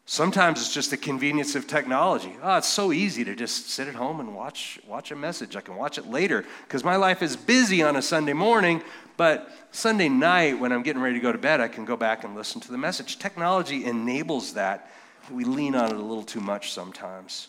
Sometimes 0.05 0.61
it's 0.61 0.71
just 0.71 0.91
the 0.91 0.97
convenience 0.97 1.55
of 1.55 1.65
technology. 1.65 2.35
Oh, 2.43 2.57
it's 2.57 2.67
so 2.67 2.91
easy 2.91 3.23
to 3.25 3.35
just 3.35 3.71
sit 3.71 3.87
at 3.87 3.95
home 3.95 4.19
and 4.19 4.35
watch, 4.35 4.79
watch 4.87 5.09
a 5.09 5.15
message. 5.15 5.55
I 5.55 5.61
can 5.61 5.75
watch 5.75 5.97
it 5.97 6.05
later 6.05 6.45
because 6.63 6.83
my 6.83 6.95
life 6.95 7.23
is 7.23 7.35
busy 7.35 7.81
on 7.81 7.95
a 7.95 8.03
Sunday 8.03 8.33
morning, 8.33 8.83
but 9.17 9.49
Sunday 9.71 10.09
night 10.09 10.59
when 10.59 10.71
I'm 10.71 10.83
getting 10.83 11.01
ready 11.01 11.15
to 11.15 11.21
go 11.21 11.31
to 11.31 11.39
bed, 11.39 11.59
I 11.59 11.67
can 11.67 11.83
go 11.83 11.97
back 11.97 12.23
and 12.23 12.35
listen 12.35 12.61
to 12.61 12.71
the 12.71 12.77
message. 12.77 13.17
Technology 13.17 13.83
enables 13.85 14.53
that 14.53 14.91
we 15.31 15.43
lean 15.43 15.73
on 15.73 15.89
it 15.89 15.95
a 15.95 15.99
little 15.99 16.23
too 16.23 16.39
much 16.39 16.71
sometimes. 16.71 17.47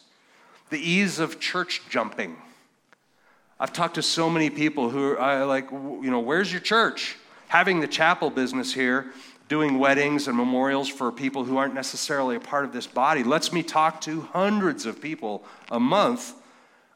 The 0.70 0.78
ease 0.78 1.18
of 1.18 1.40
church 1.40 1.82
jumping. 1.90 2.36
I've 3.58 3.72
talked 3.72 3.94
to 3.94 4.02
so 4.02 4.28
many 4.28 4.50
people 4.50 4.90
who 4.90 5.16
are 5.16 5.46
like, 5.46 5.70
you 5.70 6.10
know, 6.10 6.20
where's 6.20 6.52
your 6.52 6.60
church? 6.60 7.16
Having 7.48 7.80
the 7.80 7.86
chapel 7.86 8.28
business 8.28 8.74
here, 8.74 9.12
doing 9.48 9.78
weddings 9.78 10.28
and 10.28 10.36
memorials 10.36 10.88
for 10.88 11.10
people 11.10 11.44
who 11.44 11.56
aren't 11.56 11.74
necessarily 11.74 12.36
a 12.36 12.40
part 12.40 12.64
of 12.64 12.72
this 12.72 12.86
body, 12.86 13.22
lets 13.22 13.52
me 13.52 13.62
talk 13.62 14.00
to 14.02 14.22
hundreds 14.32 14.84
of 14.84 15.00
people 15.00 15.44
a 15.70 15.80
month 15.80 16.34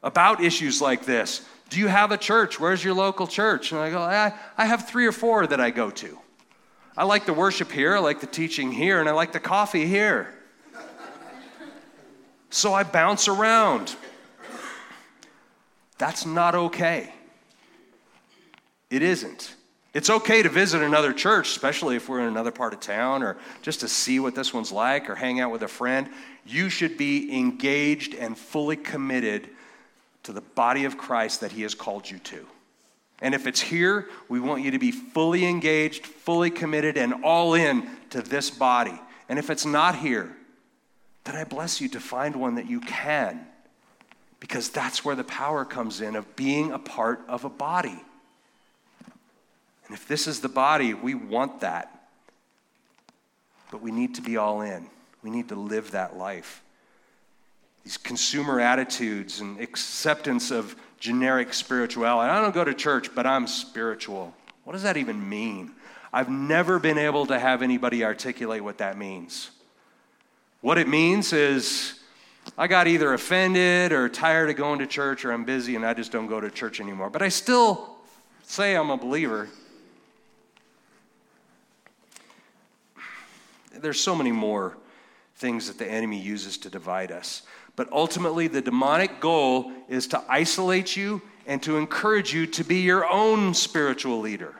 about 0.03 0.43
issues 0.43 0.81
like 0.81 1.05
this. 1.05 1.45
Do 1.69 1.79
you 1.79 1.87
have 1.87 2.11
a 2.11 2.17
church? 2.17 2.59
Where's 2.59 2.83
your 2.83 2.93
local 2.93 3.27
church? 3.27 3.71
And 3.71 3.79
I 3.79 3.89
go, 3.89 4.01
I, 4.01 4.33
I 4.57 4.65
have 4.65 4.87
three 4.87 5.07
or 5.07 5.13
four 5.13 5.47
that 5.47 5.61
I 5.61 5.71
go 5.71 5.89
to. 5.89 6.19
I 6.97 7.05
like 7.05 7.25
the 7.25 7.33
worship 7.33 7.71
here, 7.71 7.95
I 7.95 7.99
like 7.99 8.19
the 8.19 8.27
teaching 8.27 8.71
here, 8.71 8.99
and 8.99 9.07
I 9.07 9.13
like 9.13 9.31
the 9.31 9.39
coffee 9.39 9.87
here. 9.87 10.33
So 12.49 12.73
I 12.73 12.83
bounce 12.83 13.29
around. 13.29 13.95
That's 16.01 16.25
not 16.25 16.55
okay. 16.55 17.13
It 18.89 19.03
isn't. 19.03 19.53
It's 19.93 20.09
okay 20.09 20.41
to 20.41 20.49
visit 20.49 20.81
another 20.81 21.13
church, 21.13 21.49
especially 21.49 21.95
if 21.95 22.09
we're 22.09 22.21
in 22.21 22.25
another 22.25 22.49
part 22.49 22.73
of 22.73 22.79
town 22.79 23.21
or 23.21 23.37
just 23.61 23.81
to 23.81 23.87
see 23.87 24.19
what 24.19 24.33
this 24.33 24.51
one's 24.51 24.71
like 24.71 25.11
or 25.11 25.15
hang 25.15 25.39
out 25.39 25.51
with 25.51 25.61
a 25.61 25.67
friend. 25.67 26.09
You 26.43 26.69
should 26.69 26.97
be 26.97 27.37
engaged 27.37 28.15
and 28.15 28.35
fully 28.35 28.77
committed 28.77 29.47
to 30.23 30.33
the 30.33 30.41
body 30.41 30.85
of 30.85 30.97
Christ 30.97 31.41
that 31.41 31.51
He 31.51 31.61
has 31.61 31.75
called 31.75 32.09
you 32.09 32.17
to. 32.17 32.47
And 33.21 33.35
if 33.35 33.45
it's 33.45 33.61
here, 33.61 34.09
we 34.27 34.39
want 34.39 34.63
you 34.63 34.71
to 34.71 34.79
be 34.79 34.91
fully 34.91 35.45
engaged, 35.45 36.07
fully 36.07 36.49
committed, 36.49 36.97
and 36.97 37.23
all 37.23 37.53
in 37.53 37.87
to 38.09 38.23
this 38.23 38.49
body. 38.49 38.99
And 39.29 39.37
if 39.37 39.51
it's 39.51 39.67
not 39.67 39.95
here, 39.95 40.35
then 41.25 41.35
I 41.35 41.43
bless 41.43 41.79
you 41.79 41.89
to 41.89 41.99
find 41.99 42.35
one 42.35 42.55
that 42.55 42.67
you 42.67 42.79
can, 42.79 43.45
because 44.41 44.69
that's 44.69 45.05
where 45.05 45.15
the 45.15 45.23
power 45.23 45.63
comes 45.63 46.01
in 46.01 46.17
of 46.17 46.35
being 46.35 46.73
a 46.73 46.79
part 46.79 47.21
of 47.29 47.45
a 47.45 47.49
body. 47.49 48.03
And 49.85 49.93
if 49.93 50.07
this 50.07 50.27
is 50.27 50.41
the 50.41 50.49
body, 50.49 50.93
we 50.93 51.13
want 51.13 51.61
that. 51.61 52.09
But 53.69 53.81
we 53.81 53.91
need 53.91 54.15
to 54.15 54.21
be 54.21 54.35
all 54.35 54.61
in, 54.61 54.87
we 55.23 55.29
need 55.29 55.47
to 55.49 55.55
live 55.55 55.91
that 55.91 56.17
life. 56.17 56.61
These 57.85 57.97
consumer 57.97 58.59
attitudes 58.59 59.39
and 59.39 59.59
acceptance 59.59 60.51
of 60.51 60.75
generic 60.99 61.53
spirituality. 61.53 62.29
I 62.29 62.41
don't 62.41 62.53
go 62.53 62.63
to 62.63 62.73
church, 62.73 63.13
but 63.15 63.25
I'm 63.25 63.47
spiritual. 63.47 64.35
What 64.65 64.73
does 64.73 64.83
that 64.83 64.97
even 64.97 65.27
mean? 65.29 65.71
I've 66.13 66.29
never 66.29 66.77
been 66.77 66.97
able 66.97 67.25
to 67.27 67.39
have 67.39 67.61
anybody 67.61 68.03
articulate 68.03 68.63
what 68.63 68.79
that 68.79 68.97
means. 68.97 69.49
What 70.61 70.77
it 70.77 70.87
means 70.87 71.33
is 71.33 72.00
I 72.57 72.67
got 72.67 72.87
either 72.87 73.13
offended 73.13 73.91
or 73.91 74.09
tired 74.09 74.49
of 74.49 74.55
going 74.55 74.79
to 74.79 74.87
church 74.87 75.25
or 75.25 75.31
I'm 75.31 75.45
busy 75.45 75.75
and 75.75 75.85
I 75.85 75.93
just 75.93 76.11
don't 76.11 76.27
go 76.27 76.39
to 76.41 76.51
church 76.51 76.79
anymore. 76.79 77.09
But 77.09 77.21
I 77.21 77.29
still 77.29 77.97
say 78.43 78.75
I'm 78.75 78.89
a 78.89 78.97
believer. 78.97 79.49
There's 83.73 83.99
so 83.99 84.15
many 84.15 84.31
more 84.31 84.77
things 85.35 85.67
that 85.67 85.77
the 85.77 85.89
enemy 85.89 86.19
uses 86.19 86.57
to 86.59 86.69
divide 86.69 87.11
us. 87.11 87.43
But 87.75 87.91
ultimately, 87.91 88.47
the 88.47 88.61
demonic 88.61 89.19
goal 89.19 89.71
is 89.87 90.07
to 90.07 90.21
isolate 90.29 90.95
you 90.95 91.21
and 91.47 91.63
to 91.63 91.77
encourage 91.77 92.33
you 92.33 92.45
to 92.47 92.63
be 92.63 92.81
your 92.81 93.09
own 93.09 93.53
spiritual 93.53 94.19
leader. 94.19 94.53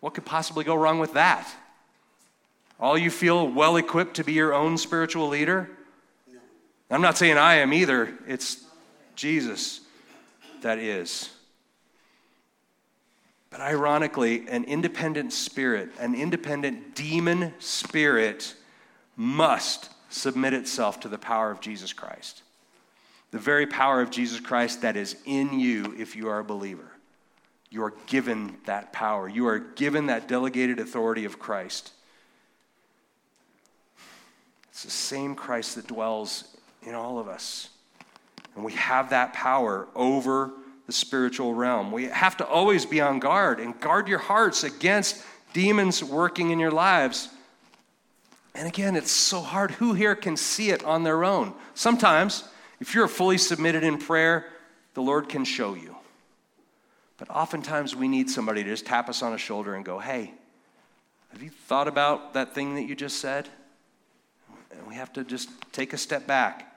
What 0.00 0.14
could 0.14 0.24
possibly 0.24 0.64
go 0.64 0.74
wrong 0.74 0.98
with 0.98 1.14
that? 1.14 1.48
All 2.82 2.98
you 2.98 3.12
feel 3.12 3.46
well 3.46 3.76
equipped 3.76 4.16
to 4.16 4.24
be 4.24 4.32
your 4.32 4.52
own 4.52 4.76
spiritual 4.76 5.28
leader? 5.28 5.70
No. 6.26 6.40
I'm 6.90 7.00
not 7.00 7.16
saying 7.16 7.38
I 7.38 7.54
am 7.58 7.72
either. 7.72 8.12
It's 8.26 8.64
Jesus 9.14 9.82
that 10.62 10.78
is. 10.78 11.30
But 13.50 13.60
ironically, 13.60 14.48
an 14.48 14.64
independent 14.64 15.32
spirit, 15.32 15.90
an 16.00 16.16
independent 16.16 16.96
demon 16.96 17.54
spirit, 17.60 18.52
must 19.14 19.90
submit 20.08 20.52
itself 20.52 20.98
to 21.00 21.08
the 21.08 21.18
power 21.18 21.52
of 21.52 21.60
Jesus 21.60 21.92
Christ. 21.92 22.42
The 23.30 23.38
very 23.38 23.66
power 23.68 24.00
of 24.00 24.10
Jesus 24.10 24.40
Christ 24.40 24.82
that 24.82 24.96
is 24.96 25.14
in 25.24 25.60
you 25.60 25.94
if 25.96 26.16
you 26.16 26.28
are 26.28 26.40
a 26.40 26.44
believer. 26.44 26.90
You 27.70 27.84
are 27.84 27.94
given 28.06 28.56
that 28.64 28.92
power, 28.92 29.28
you 29.28 29.46
are 29.46 29.60
given 29.60 30.06
that 30.06 30.26
delegated 30.26 30.80
authority 30.80 31.24
of 31.24 31.38
Christ. 31.38 31.92
It's 34.72 34.84
the 34.84 34.90
same 34.90 35.34
Christ 35.34 35.76
that 35.76 35.86
dwells 35.86 36.44
in 36.82 36.94
all 36.94 37.18
of 37.18 37.28
us. 37.28 37.68
And 38.56 38.64
we 38.64 38.72
have 38.72 39.10
that 39.10 39.34
power 39.34 39.86
over 39.94 40.50
the 40.86 40.92
spiritual 40.92 41.54
realm. 41.54 41.92
We 41.92 42.06
have 42.06 42.38
to 42.38 42.46
always 42.46 42.86
be 42.86 43.00
on 43.00 43.18
guard 43.18 43.60
and 43.60 43.78
guard 43.78 44.08
your 44.08 44.18
hearts 44.18 44.64
against 44.64 45.22
demons 45.52 46.02
working 46.02 46.50
in 46.50 46.58
your 46.58 46.70
lives. 46.70 47.28
And 48.54 48.66
again, 48.66 48.96
it's 48.96 49.10
so 49.10 49.40
hard. 49.40 49.72
Who 49.72 49.92
here 49.92 50.14
can 50.14 50.36
see 50.38 50.70
it 50.70 50.82
on 50.84 51.04
their 51.04 51.22
own? 51.22 51.54
Sometimes, 51.74 52.44
if 52.80 52.94
you're 52.94 53.08
fully 53.08 53.38
submitted 53.38 53.84
in 53.84 53.98
prayer, 53.98 54.46
the 54.94 55.02
Lord 55.02 55.28
can 55.28 55.44
show 55.44 55.74
you. 55.74 55.96
But 57.18 57.28
oftentimes, 57.30 57.94
we 57.94 58.08
need 58.08 58.30
somebody 58.30 58.64
to 58.64 58.70
just 58.70 58.86
tap 58.86 59.10
us 59.10 59.22
on 59.22 59.32
the 59.32 59.38
shoulder 59.38 59.74
and 59.74 59.84
go, 59.84 59.98
hey, 59.98 60.32
have 61.30 61.42
you 61.42 61.50
thought 61.50 61.88
about 61.88 62.34
that 62.34 62.54
thing 62.54 62.74
that 62.74 62.82
you 62.82 62.94
just 62.94 63.18
said? 63.18 63.48
We 64.92 64.98
have 64.98 65.14
to 65.14 65.24
just 65.24 65.48
take 65.72 65.94
a 65.94 65.96
step 65.96 66.26
back. 66.26 66.70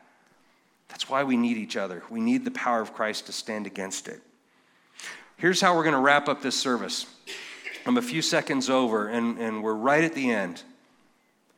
That's 0.88 1.10
why 1.10 1.26
we 1.26 1.36
need 1.36 1.58
each 1.58 1.76
other. 1.76 2.02
We 2.10 2.22
need 2.22 2.46
the 2.46 2.52
power 2.52 2.80
of 2.80 2.94
Christ 2.94 3.26
to 3.26 3.34
stand 3.34 3.68
against 3.68 4.08
it. 4.08 4.22
Here's 5.36 5.60
how 5.60 5.76
we're 5.76 5.84
going 5.84 5.96
to 5.96 6.00
wrap 6.00 6.30
up 6.30 6.42
this 6.42 6.58
service. 6.58 7.08
I'm 7.86 7.98
a 7.98 8.02
few 8.02 8.22
seconds 8.22 8.70
over, 8.70 9.10
and, 9.10 9.38
and 9.38 9.62
we're 9.62 9.74
right 9.74 10.02
at 10.02 10.14
the 10.14 10.32
end. 10.32 10.64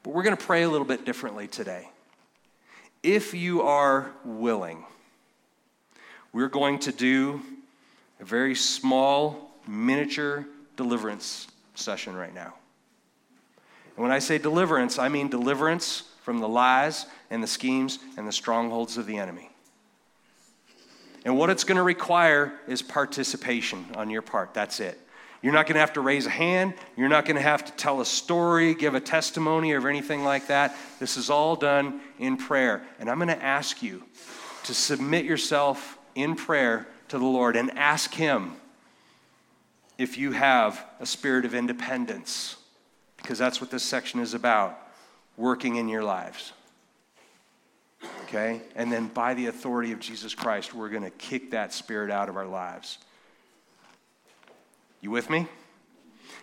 But 0.01 0.15
we're 0.15 0.23
going 0.23 0.35
to 0.35 0.43
pray 0.43 0.63
a 0.63 0.67
little 0.67 0.87
bit 0.87 1.05
differently 1.05 1.47
today. 1.47 1.89
If 3.03 3.35
you 3.35 3.61
are 3.61 4.11
willing, 4.25 4.83
we're 6.33 6.49
going 6.49 6.79
to 6.79 6.91
do 6.91 7.39
a 8.19 8.25
very 8.25 8.55
small, 8.55 9.51
miniature 9.67 10.43
deliverance 10.75 11.45
session 11.75 12.15
right 12.15 12.33
now. 12.33 12.55
And 13.95 14.01
when 14.01 14.11
I 14.11 14.17
say 14.17 14.39
deliverance, 14.39 14.97
I 14.97 15.07
mean 15.07 15.29
deliverance 15.29 16.01
from 16.27 16.39
the 16.39 16.47
lies 16.49 17.05
and 17.29 17.41
the 17.41 17.47
schemes 17.47 17.99
and 18.17 18.27
the 18.27 18.33
strongholds 18.33 18.97
of 18.97 19.05
the 19.05 19.17
enemy. 19.17 19.49
And 21.23 21.37
what 21.37 21.49
it's 21.49 21.63
going 21.63 21.77
to 21.77 21.83
require 21.83 22.51
is 22.67 22.81
participation 22.81 23.85
on 23.95 24.09
your 24.09 24.21
part. 24.21 24.53
That's 24.53 24.81
it. 24.81 24.99
You're 25.41 25.53
not 25.53 25.67
going 25.67 25.75
to 25.75 25.79
have 25.79 25.93
to 25.93 26.01
raise 26.01 26.25
a 26.25 26.29
hand. 26.29 26.73
You're 26.97 27.07
not 27.07 27.23
going 27.23 27.37
to 27.37 27.41
have 27.41 27.63
to 27.63 27.71
tell 27.71 28.01
a 28.01 28.05
story, 28.05 28.73
give 28.73 28.93
a 28.93 28.99
testimony, 28.99 29.71
or 29.71 29.87
anything 29.87 30.25
like 30.25 30.47
that. 30.47 30.75
This 30.99 31.15
is 31.15 31.29
all 31.29 31.55
done 31.55 32.01
in 32.19 32.35
prayer. 32.35 32.83
And 32.99 33.09
I'm 33.09 33.19
going 33.19 33.29
to 33.29 33.41
ask 33.41 33.81
you 33.81 34.03
to 34.65 34.73
submit 34.73 35.23
yourself 35.23 35.97
in 36.13 36.35
prayer 36.35 36.89
to 37.07 37.17
the 37.17 37.23
Lord 37.23 37.55
and 37.55 37.71
ask 37.77 38.13
Him 38.13 38.57
if 39.97 40.17
you 40.17 40.33
have 40.33 40.83
a 40.99 41.05
spirit 41.05 41.45
of 41.45 41.55
independence, 41.55 42.57
because 43.15 43.37
that's 43.37 43.61
what 43.61 43.71
this 43.71 43.83
section 43.83 44.19
is 44.19 44.33
about 44.33 44.77
working 45.37 45.75
in 45.75 45.87
your 45.87 46.03
lives. 46.03 46.51
Okay? 48.23 48.61
And 48.75 48.91
then 48.91 49.07
by 49.07 49.33
the 49.33 49.47
authority 49.47 49.91
of 49.91 49.99
Jesus 49.99 50.35
Christ, 50.35 50.73
we're 50.73 50.89
going 50.89 51.03
to 51.03 51.09
kick 51.11 51.51
that 51.51 51.71
spirit 51.73 52.11
out 52.11 52.27
of 52.27 52.35
our 52.35 52.45
lives. 52.45 52.97
You 54.99 55.11
with 55.11 55.29
me? 55.29 55.47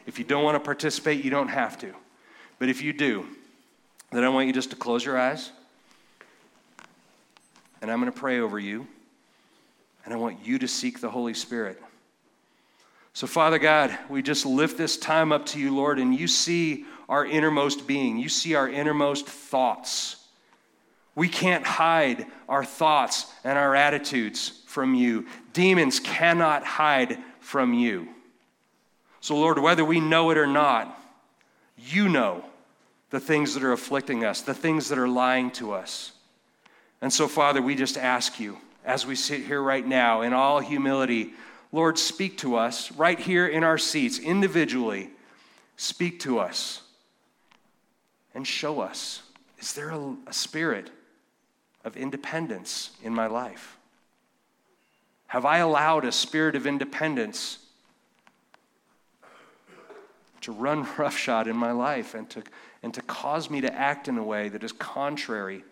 If 0.06 0.18
you 0.18 0.24
don't 0.24 0.44
want 0.44 0.54
to 0.54 0.60
participate, 0.60 1.24
you 1.24 1.30
don't 1.30 1.48
have 1.48 1.78
to. 1.78 1.92
But 2.58 2.68
if 2.68 2.82
you 2.82 2.92
do, 2.92 3.26
then 4.12 4.24
I 4.24 4.28
want 4.28 4.46
you 4.46 4.52
just 4.52 4.70
to 4.70 4.76
close 4.76 5.04
your 5.04 5.18
eyes. 5.18 5.50
And 7.82 7.90
I'm 7.90 8.00
going 8.00 8.12
to 8.12 8.18
pray 8.18 8.40
over 8.40 8.58
you. 8.58 8.86
And 10.04 10.14
I 10.14 10.16
want 10.16 10.46
you 10.46 10.58
to 10.58 10.68
seek 10.68 11.00
the 11.00 11.10
Holy 11.10 11.34
Spirit. 11.34 11.82
So, 13.12 13.26
Father 13.26 13.58
God, 13.58 13.96
we 14.08 14.22
just 14.22 14.44
lift 14.44 14.76
this 14.76 14.96
time 14.96 15.32
up 15.32 15.46
to 15.46 15.60
you, 15.60 15.74
Lord, 15.74 15.98
and 15.98 16.14
you 16.18 16.26
see 16.26 16.84
our 17.08 17.24
innermost 17.26 17.86
being. 17.86 18.18
You 18.18 18.28
see 18.28 18.54
our 18.54 18.68
innermost 18.68 19.26
thoughts. 19.26 20.16
We 21.14 21.28
can't 21.28 21.64
hide 21.64 22.26
our 22.48 22.64
thoughts 22.64 23.32
and 23.44 23.58
our 23.58 23.74
attitudes 23.74 24.62
from 24.66 24.94
you. 24.94 25.26
Demons 25.52 26.00
cannot 26.00 26.64
hide 26.64 27.18
from 27.40 27.72
you. 27.72 28.08
So, 29.20 29.36
Lord, 29.36 29.58
whether 29.58 29.84
we 29.84 30.00
know 30.00 30.30
it 30.30 30.38
or 30.38 30.46
not, 30.46 31.00
you 31.78 32.08
know 32.08 32.44
the 33.10 33.20
things 33.20 33.54
that 33.54 33.62
are 33.62 33.72
afflicting 33.72 34.24
us, 34.24 34.42
the 34.42 34.54
things 34.54 34.88
that 34.88 34.98
are 34.98 35.08
lying 35.08 35.50
to 35.52 35.72
us. 35.72 36.12
And 37.00 37.12
so, 37.12 37.28
Father, 37.28 37.62
we 37.62 37.74
just 37.74 37.96
ask 37.96 38.40
you, 38.40 38.58
as 38.84 39.06
we 39.06 39.14
sit 39.14 39.42
here 39.42 39.62
right 39.62 39.86
now, 39.86 40.22
in 40.22 40.32
all 40.32 40.58
humility, 40.60 41.32
Lord, 41.70 41.98
speak 41.98 42.38
to 42.38 42.56
us 42.56 42.90
right 42.92 43.18
here 43.18 43.46
in 43.46 43.64
our 43.64 43.78
seats, 43.78 44.18
individually. 44.18 45.10
Speak 45.76 46.20
to 46.20 46.38
us 46.38 46.83
and 48.34 48.46
show 48.46 48.80
us 48.80 49.22
is 49.58 49.72
there 49.72 49.90
a, 49.90 50.16
a 50.26 50.32
spirit 50.32 50.90
of 51.84 51.96
independence 51.96 52.90
in 53.02 53.14
my 53.14 53.26
life? 53.26 53.78
Have 55.28 55.44
I 55.44 55.58
allowed 55.58 56.04
a 56.04 56.12
spirit 56.12 56.54
of 56.54 56.66
independence 56.66 57.58
to 60.42 60.52
run 60.52 60.86
roughshod 60.98 61.48
in 61.48 61.56
my 61.56 61.72
life 61.72 62.14
and 62.14 62.28
to, 62.30 62.42
and 62.82 62.92
to 62.92 63.02
cause 63.02 63.48
me 63.48 63.60
to 63.62 63.72
act 63.74 64.08
in 64.08 64.18
a 64.18 64.22
way 64.22 64.48
that 64.48 64.62
is 64.62 64.72
contrary 64.72 65.64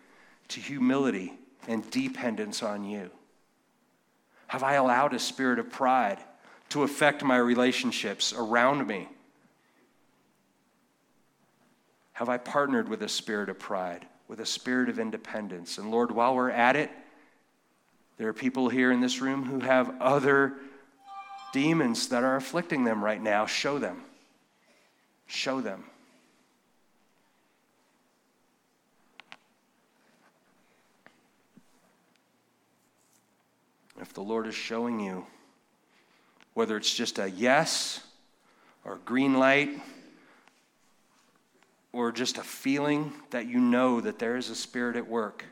to 0.49 0.59
humility 0.59 1.33
and 1.67 1.89
dependence 1.91 2.63
on 2.63 2.83
you? 2.83 3.09
Have 4.47 4.63
I 4.63 4.73
allowed 4.73 5.13
a 5.13 5.19
spirit 5.19 5.59
of 5.59 5.69
pride 5.71 6.19
to 6.69 6.83
affect 6.83 7.23
my 7.23 7.37
relationships 7.37 8.33
around 8.35 8.87
me? 8.87 9.07
Have 12.13 12.29
I 12.29 12.37
partnered 12.37 12.87
with 12.87 13.01
a 13.01 13.09
spirit 13.09 13.49
of 13.49 13.59
pride, 13.59 14.05
with 14.27 14.39
a 14.39 14.45
spirit 14.45 14.87
of 14.87 14.99
independence? 14.99 15.77
And 15.77 15.91
Lord, 15.91 16.11
while 16.11 16.35
we're 16.35 16.51
at 16.51 16.75
it, 16.75 16.91
there 18.17 18.27
are 18.27 18.33
people 18.33 18.69
here 18.69 18.91
in 18.91 19.01
this 19.01 19.19
room 19.19 19.43
who 19.43 19.59
have 19.61 19.99
other 19.99 20.53
demons 21.51 22.09
that 22.09 22.23
are 22.23 22.35
afflicting 22.35 22.83
them 22.83 23.03
right 23.03 23.21
now. 23.21 23.47
Show 23.47 23.79
them. 23.79 24.03
Show 25.25 25.61
them. 25.61 25.85
If 33.99 34.13
the 34.13 34.21
Lord 34.21 34.47
is 34.47 34.55
showing 34.55 34.99
you, 34.99 35.25
whether 36.53 36.77
it's 36.77 36.93
just 36.93 37.17
a 37.17 37.29
yes 37.31 38.01
or 38.85 38.95
a 38.95 38.99
green 38.99 39.33
light 39.35 39.69
or 41.93 42.11
just 42.11 42.37
a 42.37 42.43
feeling 42.43 43.13
that 43.29 43.47
you 43.47 43.59
know 43.59 44.01
that 44.01 44.19
there 44.19 44.35
is 44.35 44.49
a 44.49 44.55
spirit 44.55 44.95
at 44.97 45.07
work, 45.07 45.45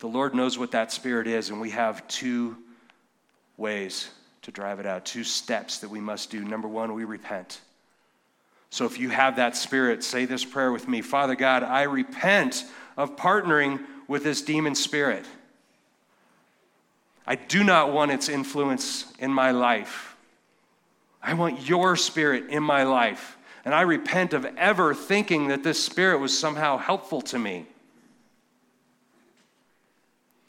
the 0.00 0.08
Lord 0.08 0.34
knows 0.34 0.58
what 0.58 0.72
that 0.72 0.92
spirit 0.92 1.26
is, 1.26 1.48
and 1.48 1.60
we 1.60 1.70
have 1.70 2.06
two 2.08 2.56
ways 3.56 4.10
to 4.42 4.50
drive 4.50 4.78
it 4.78 4.86
out, 4.86 5.06
two 5.06 5.24
steps 5.24 5.78
that 5.78 5.88
we 5.88 6.00
must 6.00 6.30
do. 6.30 6.44
Number 6.44 6.68
one, 6.68 6.92
we 6.92 7.04
repent. 7.04 7.60
So 8.68 8.84
if 8.84 8.98
you 8.98 9.08
have 9.08 9.36
that 9.36 9.56
spirit, 9.56 10.04
say 10.04 10.26
this 10.26 10.44
prayer 10.44 10.70
with 10.70 10.86
me 10.86 11.00
Father 11.00 11.34
God, 11.34 11.62
I 11.62 11.84
repent 11.84 12.64
of 12.96 13.16
partnering 13.16 13.84
with 14.08 14.22
this 14.22 14.42
demon 14.42 14.74
spirit. 14.74 15.24
I 17.26 17.34
do 17.34 17.64
not 17.64 17.92
want 17.92 18.12
its 18.12 18.28
influence 18.28 19.12
in 19.18 19.32
my 19.32 19.50
life. 19.50 20.16
I 21.22 21.34
want 21.34 21.68
your 21.68 21.96
spirit 21.96 22.50
in 22.50 22.62
my 22.62 22.84
life. 22.84 23.36
And 23.66 23.74
I 23.74 23.80
repent 23.80 24.32
of 24.32 24.44
ever 24.56 24.94
thinking 24.94 25.48
that 25.48 25.64
this 25.64 25.82
spirit 25.82 26.20
was 26.20 26.38
somehow 26.38 26.78
helpful 26.78 27.20
to 27.22 27.38
me. 27.38 27.66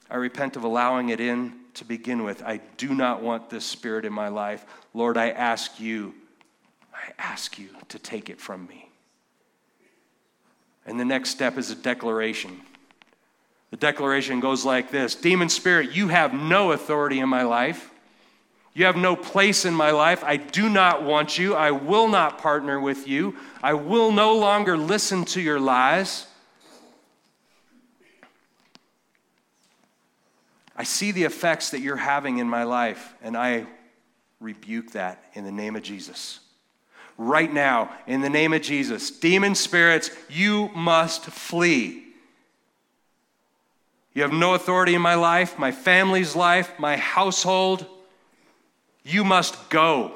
I 0.07 0.17
repent 0.17 0.55
of 0.55 0.63
allowing 0.63 1.09
it 1.09 1.19
in 1.19 1.53
to 1.73 1.83
begin 1.83 2.23
with. 2.23 2.43
I 2.43 2.61
do 2.77 2.93
not 2.93 3.23
want 3.23 3.49
this 3.49 3.65
spirit 3.65 4.05
in 4.05 4.13
my 4.13 4.27
life. 4.27 4.65
Lord, 4.93 5.17
I 5.17 5.31
ask 5.31 5.79
you 5.79 6.13
I 6.93 7.11
ask 7.17 7.57
you 7.57 7.69
to 7.89 7.99
take 7.99 8.29
it 8.29 8.39
from 8.39 8.67
me. 8.67 8.87
And 10.85 10.99
the 10.99 11.05
next 11.05 11.31
step 11.31 11.57
is 11.57 11.71
a 11.71 11.75
declaration. 11.75 12.61
The 13.71 13.77
declaration 13.77 14.39
goes 14.39 14.63
like 14.63 14.91
this 14.91 15.15
Demon 15.15 15.49
spirit, 15.49 15.91
you 15.91 16.09
have 16.09 16.35
no 16.35 16.71
authority 16.71 17.19
in 17.19 17.29
my 17.29 17.41
life. 17.41 17.89
You 18.77 18.85
have 18.85 18.95
no 18.95 19.15
place 19.15 19.65
in 19.65 19.73
my 19.73 19.89
life. 19.89 20.23
I 20.23 20.37
do 20.37 20.69
not 20.69 21.01
want 21.01 21.35
you. 21.35 21.55
I 21.55 21.71
will 21.71 22.07
not 22.07 22.37
partner 22.37 22.79
with 22.79 23.07
you. 23.07 23.35
I 23.63 23.73
will 23.73 24.11
no 24.11 24.37
longer 24.37 24.77
listen 24.77 25.25
to 25.25 25.41
your 25.41 25.59
lies. 25.59 26.27
I 30.75 30.83
see 30.83 31.11
the 31.11 31.23
effects 31.23 31.71
that 31.71 31.79
you're 31.79 31.95
having 31.95 32.37
in 32.37 32.47
my 32.47 32.65
life, 32.65 33.15
and 33.23 33.35
I 33.35 33.65
rebuke 34.39 34.91
that 34.91 35.23
in 35.33 35.43
the 35.43 35.51
name 35.51 35.75
of 35.75 35.81
Jesus 35.81 36.41
right 37.17 37.51
now 37.51 37.91
in 38.05 38.21
the 38.21 38.29
name 38.29 38.53
of 38.53 38.61
Jesus. 38.61 39.09
Demon 39.09 39.55
spirits, 39.55 40.11
you 40.29 40.69
must 40.75 41.25
flee. 41.25 42.03
You 44.13 44.21
have 44.21 44.31
no 44.31 44.53
authority 44.53 44.93
in 44.93 45.01
my 45.01 45.15
life, 45.15 45.57
my 45.57 45.71
family's 45.71 46.35
life, 46.35 46.77
my 46.77 46.95
household. 46.95 47.87
You 49.07 49.23
must 49.23 49.69
go 49.69 50.11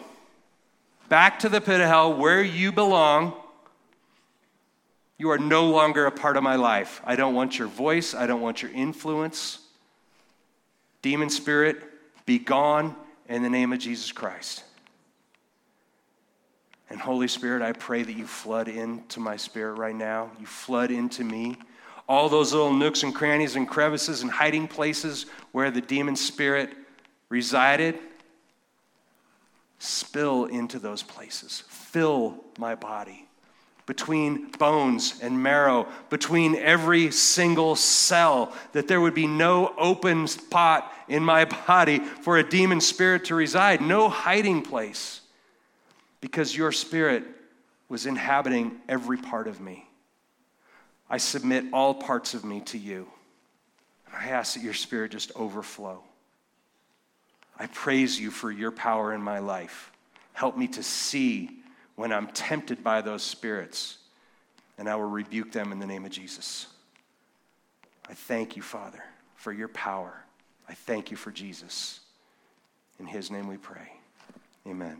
back 1.08 1.40
to 1.40 1.50
the 1.50 1.62
pit 1.62 1.80
of 1.80 1.88
hell 1.88 2.14
where 2.14 2.44
you 2.44 2.74
belong. 2.74 3.34
You 5.18 5.30
are 5.30 5.38
no 5.38 5.70
longer 5.70 6.08
a 6.08 6.12
part 6.12 6.36
of 6.36 6.44
my 6.44 6.58
life. 6.58 7.00
I 7.06 7.16
don't 7.16 7.34
want 7.34 7.58
your 7.58 7.70
voice. 7.70 8.14
I 8.14 8.28
don't 8.28 8.42
want 8.42 8.62
your 8.62 8.72
influence. 8.72 9.60
Demon 11.02 11.30
spirit, 11.30 11.82
be 12.26 12.38
gone 12.38 12.94
in 13.30 13.44
the 13.44 13.50
name 13.50 13.72
of 13.72 13.80
Jesus 13.80 14.12
Christ. 14.12 14.66
And 16.90 17.00
Holy 17.00 17.30
Spirit, 17.30 17.62
I 17.62 17.72
pray 17.72 18.04
that 18.04 18.14
you 18.14 18.28
flood 18.28 18.68
into 18.68 19.22
my 19.22 19.38
spirit 19.38 19.76
right 19.76 19.96
now. 19.96 20.32
You 20.38 20.46
flood 20.46 20.92
into 20.92 21.24
me. 21.24 21.58
All 22.10 22.28
those 22.28 22.52
little 22.52 22.74
nooks 22.74 23.04
and 23.04 23.16
crannies 23.16 23.56
and 23.56 23.70
crevices 23.70 24.22
and 24.22 24.30
hiding 24.30 24.68
places 24.68 25.28
where 25.54 25.72
the 25.72 25.80
demon 25.80 26.18
spirit 26.18 26.72
resided, 27.30 27.98
spill 29.82 30.46
into 30.46 30.80
those 30.80 31.04
places. 31.04 31.64
Fill 31.68 32.44
my 32.58 32.76
body 32.76 33.28
between 33.88 34.50
bones 34.52 35.20
and 35.22 35.42
marrow, 35.42 35.88
between 36.10 36.56
every 36.56 37.12
single 37.12 37.76
cell, 37.76 38.54
that 38.72 38.88
there 38.88 39.02
would 39.02 39.14
be 39.14 39.28
no 39.28 39.74
open 39.78 40.28
spot 40.28 40.94
in 41.10 41.24
my 41.24 41.44
body 41.44 42.00
for 42.00 42.38
a 42.38 42.50
demon 42.50 42.80
spirit 42.80 43.26
to 43.26 43.36
reside, 43.36 43.82
no 43.82 44.08
hiding 44.08 44.62
place, 44.62 45.22
because 46.22 46.56
your 46.56 46.72
spirit 46.72 47.24
was 47.90 48.06
inhabiting 48.06 48.72
every 48.88 49.18
part 49.18 49.48
of 49.48 49.60
me. 49.60 49.86
I 51.10 51.18
submit 51.18 51.66
all 51.74 51.94
parts 51.94 52.34
of 52.34 52.46
me 52.46 52.62
to 52.62 52.78
you. 52.78 53.08
I 54.14 54.30
ask 54.30 54.54
that 54.54 54.64
your 54.64 54.74
spirit 54.74 55.12
just 55.12 55.32
overflow. 55.36 56.04
I 57.62 57.68
praise 57.68 58.20
you 58.20 58.32
for 58.32 58.52
your 58.52 58.72
power 58.72 59.14
in 59.14 59.22
my 59.22 59.38
life. 59.38 59.92
Help 60.34 60.58
me 60.58 60.68
to 60.70 60.82
see 60.82 61.52
when 61.96 62.12
I'm 62.12 62.26
tempted 62.26 62.84
by 62.84 63.02
those 63.02 63.22
spirits, 63.22 64.00
and 64.80 64.90
I 64.90 64.96
will 64.96 65.04
rebuke 65.04 65.52
them 65.52 65.72
in 65.72 65.78
the 65.78 65.86
name 65.86 66.04
of 66.04 66.10
Jesus. 66.10 66.66
I 68.10 68.16
thank 68.16 68.56
you, 68.56 68.64
Father, 68.64 69.04
for 69.36 69.54
your 69.54 69.68
power. 69.68 70.12
I 70.68 70.74
thank 70.74 71.12
you 71.12 71.18
for 71.18 71.30
Jesus. 71.30 72.00
In 73.00 73.06
his 73.06 73.30
name 73.30 73.48
we 73.48 73.58
pray. 73.58 73.94
Amen. 74.66 74.98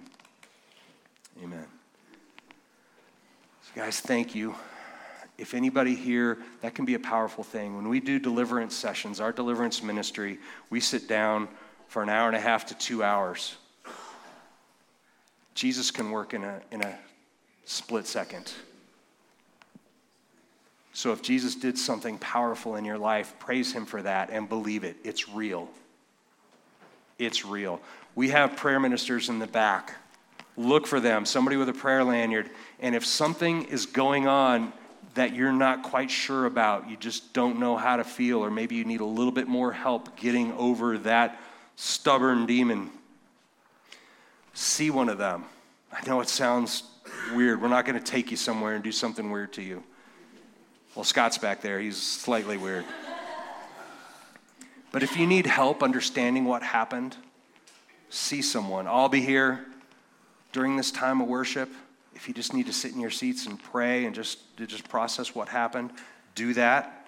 Amen. 1.44 1.66
So 3.64 3.72
guys, 3.76 4.02
thank 4.02 4.36
you. 4.36 4.54
If 5.40 5.56
anybody 5.56 5.96
here, 5.96 6.38
that 6.62 6.76
can 6.76 6.86
be 6.86 6.94
a 6.94 7.00
powerful 7.00 7.44
thing. 7.44 7.76
When 7.76 7.90
we 7.90 8.00
do 8.00 8.20
deliverance 8.20 8.76
sessions, 8.76 9.20
our 9.20 9.32
deliverance 9.32 9.82
ministry, 9.82 10.38
we 10.70 10.80
sit 10.80 11.08
down 11.08 11.48
for 11.92 12.02
an 12.02 12.10
hour 12.10 12.28
and 12.28 12.38
a 12.38 12.40
half 12.40 12.68
to 12.68 12.74
two 12.74 13.04
hours 13.04 13.58
Jesus 15.54 15.92
can 15.92 16.12
work 16.12 16.34
in 16.34 16.44
a, 16.44 16.62
in 16.72 16.82
a 16.82 16.98
split 17.66 18.08
second. 18.08 18.52
So 20.94 21.12
if 21.12 21.22
Jesus 21.22 21.56
did 21.56 21.78
something 21.78 22.18
powerful 22.18 22.78
in 22.78 22.86
your 22.86 22.98
life, 22.98 23.36
praise 23.38 23.72
him 23.72 23.86
for 23.86 24.02
that 24.02 24.30
and 24.32 24.50
believe 24.50 24.84
it. 24.84 24.98
It's 25.04 25.30
real. 25.30 25.70
It's 27.20 27.46
real. 27.46 27.80
We 28.16 28.30
have 28.30 28.56
prayer 28.56 28.80
ministers 28.80 29.30
in 29.30 29.40
the 29.40 29.48
back. 29.48 29.96
Look 30.58 30.88
for 30.88 31.00
them, 31.00 31.26
somebody 31.26 31.58
with 31.58 31.70
a 31.70 31.74
prayer 31.74 32.04
lanyard. 32.04 32.50
And 32.80 32.96
if 32.96 33.06
something 33.06 33.66
is 33.66 33.86
going 33.86 34.28
on 34.28 34.74
that 35.14 35.36
you're 35.36 35.54
not 35.54 35.84
quite 35.84 36.10
sure 36.10 36.46
about, 36.46 36.90
you 36.90 36.98
just 36.98 37.34
don't 37.34 37.60
know 37.60 37.78
how 37.78 37.98
to 37.98 38.04
feel, 38.04 38.44
or 38.44 38.50
maybe 38.50 38.76
you 38.76 38.86
need 38.86 39.02
a 39.02 39.06
little 39.06 39.32
bit 39.32 39.48
more 39.48 39.72
help 39.72 40.18
getting 40.18 40.54
over 40.54 40.98
that 41.00 41.40
stubborn 41.76 42.46
demon, 42.46 42.90
see 44.54 44.90
one 44.90 45.10
of 45.10 45.18
them. 45.18 45.46
I 45.92 46.06
know 46.08 46.22
it 46.22 46.30
sounds 46.30 46.84
weird. 47.34 47.62
We're 47.62 47.68
not 47.68 47.86
going 47.86 47.98
to 47.98 48.04
take 48.04 48.32
you 48.32 48.38
somewhere 48.38 48.76
and 48.76 48.84
do 48.84 48.92
something 48.92 49.32
weird 49.32 49.54
to 49.54 49.62
you. 49.62 49.84
Well, 50.96 51.06
Scott's 51.06 51.38
back 51.38 51.62
there. 51.62 51.80
He's 51.80 52.02
slightly 52.02 52.58
weird. 52.58 52.86
But 54.92 55.04
if 55.04 55.16
you 55.16 55.26
need 55.26 55.46
help 55.46 55.84
understanding 55.84 56.46
what 56.46 56.64
happened, 56.64 57.16
see 58.10 58.42
someone. 58.42 58.88
I'll 58.88 59.10
be 59.10 59.22
here 59.22 59.66
during 60.52 60.76
this 60.76 60.92
time 60.92 61.22
of 61.22 61.28
worship. 61.28 61.70
If 62.14 62.28
you 62.28 62.34
just 62.34 62.54
need 62.54 62.66
to 62.66 62.74
sit 62.74 62.94
in 62.94 63.00
your 63.00 63.10
seats 63.10 63.46
and 63.46 63.62
pray 63.62 64.06
and 64.06 64.14
just, 64.14 64.40
just 64.58 64.88
process 64.90 65.34
what 65.34 65.48
happened, 65.48 65.92
do 66.36 66.54
that. 66.56 67.08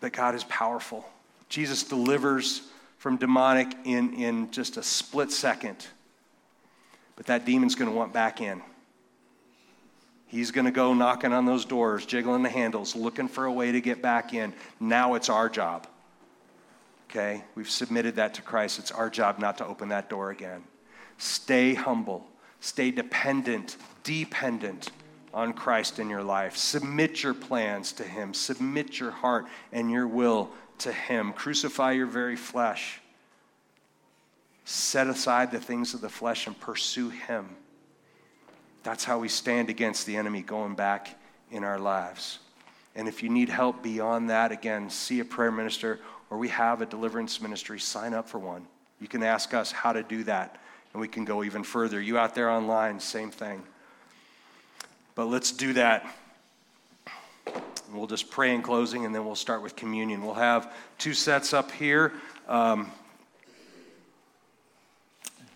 But 0.00 0.12
God 0.12 0.34
is 0.34 0.44
powerful. 0.44 1.08
Jesus 1.48 1.82
delivers 1.82 2.62
from 2.98 3.16
demonic 3.16 3.68
in, 3.84 4.12
in 4.14 4.50
just 4.50 4.76
a 4.76 4.82
split 4.82 5.30
second. 5.32 5.86
But 7.16 7.26
that 7.26 7.46
demon's 7.46 7.74
going 7.74 7.90
to 7.90 7.96
want 7.96 8.12
back 8.12 8.40
in. 8.40 8.62
He's 10.26 10.50
going 10.50 10.66
to 10.66 10.70
go 10.70 10.92
knocking 10.92 11.32
on 11.32 11.46
those 11.46 11.64
doors, 11.64 12.04
jiggling 12.04 12.42
the 12.42 12.50
handles, 12.50 12.94
looking 12.94 13.28
for 13.28 13.46
a 13.46 13.52
way 13.52 13.72
to 13.72 13.80
get 13.80 14.02
back 14.02 14.34
in. 14.34 14.52
Now 14.78 15.14
it's 15.14 15.30
our 15.30 15.48
job. 15.48 15.86
Okay? 17.08 17.42
We've 17.54 17.70
submitted 17.70 18.16
that 18.16 18.34
to 18.34 18.42
Christ. 18.42 18.78
It's 18.78 18.92
our 18.92 19.08
job 19.08 19.38
not 19.38 19.58
to 19.58 19.66
open 19.66 19.88
that 19.88 20.10
door 20.10 20.30
again. 20.30 20.62
Stay 21.16 21.74
humble, 21.74 22.26
stay 22.60 22.90
dependent, 22.90 23.76
dependent 24.04 24.90
on 25.32 25.52
Christ 25.52 25.98
in 25.98 26.10
your 26.10 26.22
life. 26.22 26.56
Submit 26.56 27.22
your 27.22 27.34
plans 27.34 27.92
to 27.92 28.04
Him, 28.04 28.34
submit 28.34 29.00
your 29.00 29.10
heart 29.10 29.46
and 29.72 29.90
your 29.90 30.06
will 30.06 30.50
to 30.80 30.92
Him. 30.92 31.32
Crucify 31.32 31.92
your 31.92 32.06
very 32.06 32.36
flesh. 32.36 33.00
Set 34.64 35.06
aside 35.06 35.50
the 35.50 35.60
things 35.60 35.94
of 35.94 36.00
the 36.00 36.08
flesh 36.08 36.46
and 36.46 36.58
pursue 36.58 37.08
Him. 37.08 37.48
That's 38.82 39.04
how 39.04 39.18
we 39.18 39.28
stand 39.28 39.70
against 39.70 40.06
the 40.06 40.16
enemy 40.16 40.42
going 40.42 40.74
back 40.74 41.18
in 41.50 41.64
our 41.64 41.78
lives. 41.78 42.38
And 42.94 43.08
if 43.08 43.22
you 43.22 43.28
need 43.28 43.48
help 43.48 43.82
beyond 43.82 44.30
that, 44.30 44.52
again, 44.52 44.90
see 44.90 45.20
a 45.20 45.24
prayer 45.24 45.52
minister 45.52 46.00
or 46.30 46.38
we 46.38 46.48
have 46.48 46.82
a 46.82 46.86
deliverance 46.86 47.40
ministry, 47.40 47.80
sign 47.80 48.14
up 48.14 48.28
for 48.28 48.38
one. 48.38 48.66
You 49.00 49.08
can 49.08 49.22
ask 49.22 49.54
us 49.54 49.72
how 49.72 49.92
to 49.92 50.02
do 50.02 50.24
that, 50.24 50.60
and 50.92 51.00
we 51.00 51.08
can 51.08 51.24
go 51.24 51.42
even 51.44 51.62
further. 51.62 52.00
You 52.00 52.18
out 52.18 52.34
there 52.34 52.50
online, 52.50 53.00
same 53.00 53.30
thing. 53.30 53.62
But 55.14 55.26
let's 55.26 55.52
do 55.52 55.72
that 55.74 56.06
We'll 57.92 58.06
just 58.06 58.30
pray 58.30 58.54
in 58.54 58.62
closing 58.62 59.06
and 59.06 59.14
then 59.14 59.24
we'll 59.24 59.34
start 59.34 59.62
with 59.62 59.74
communion. 59.76 60.24
We'll 60.24 60.34
have 60.34 60.72
two 60.98 61.14
sets 61.14 61.52
up 61.52 61.72
here. 61.72 62.12
Um, 62.46 62.90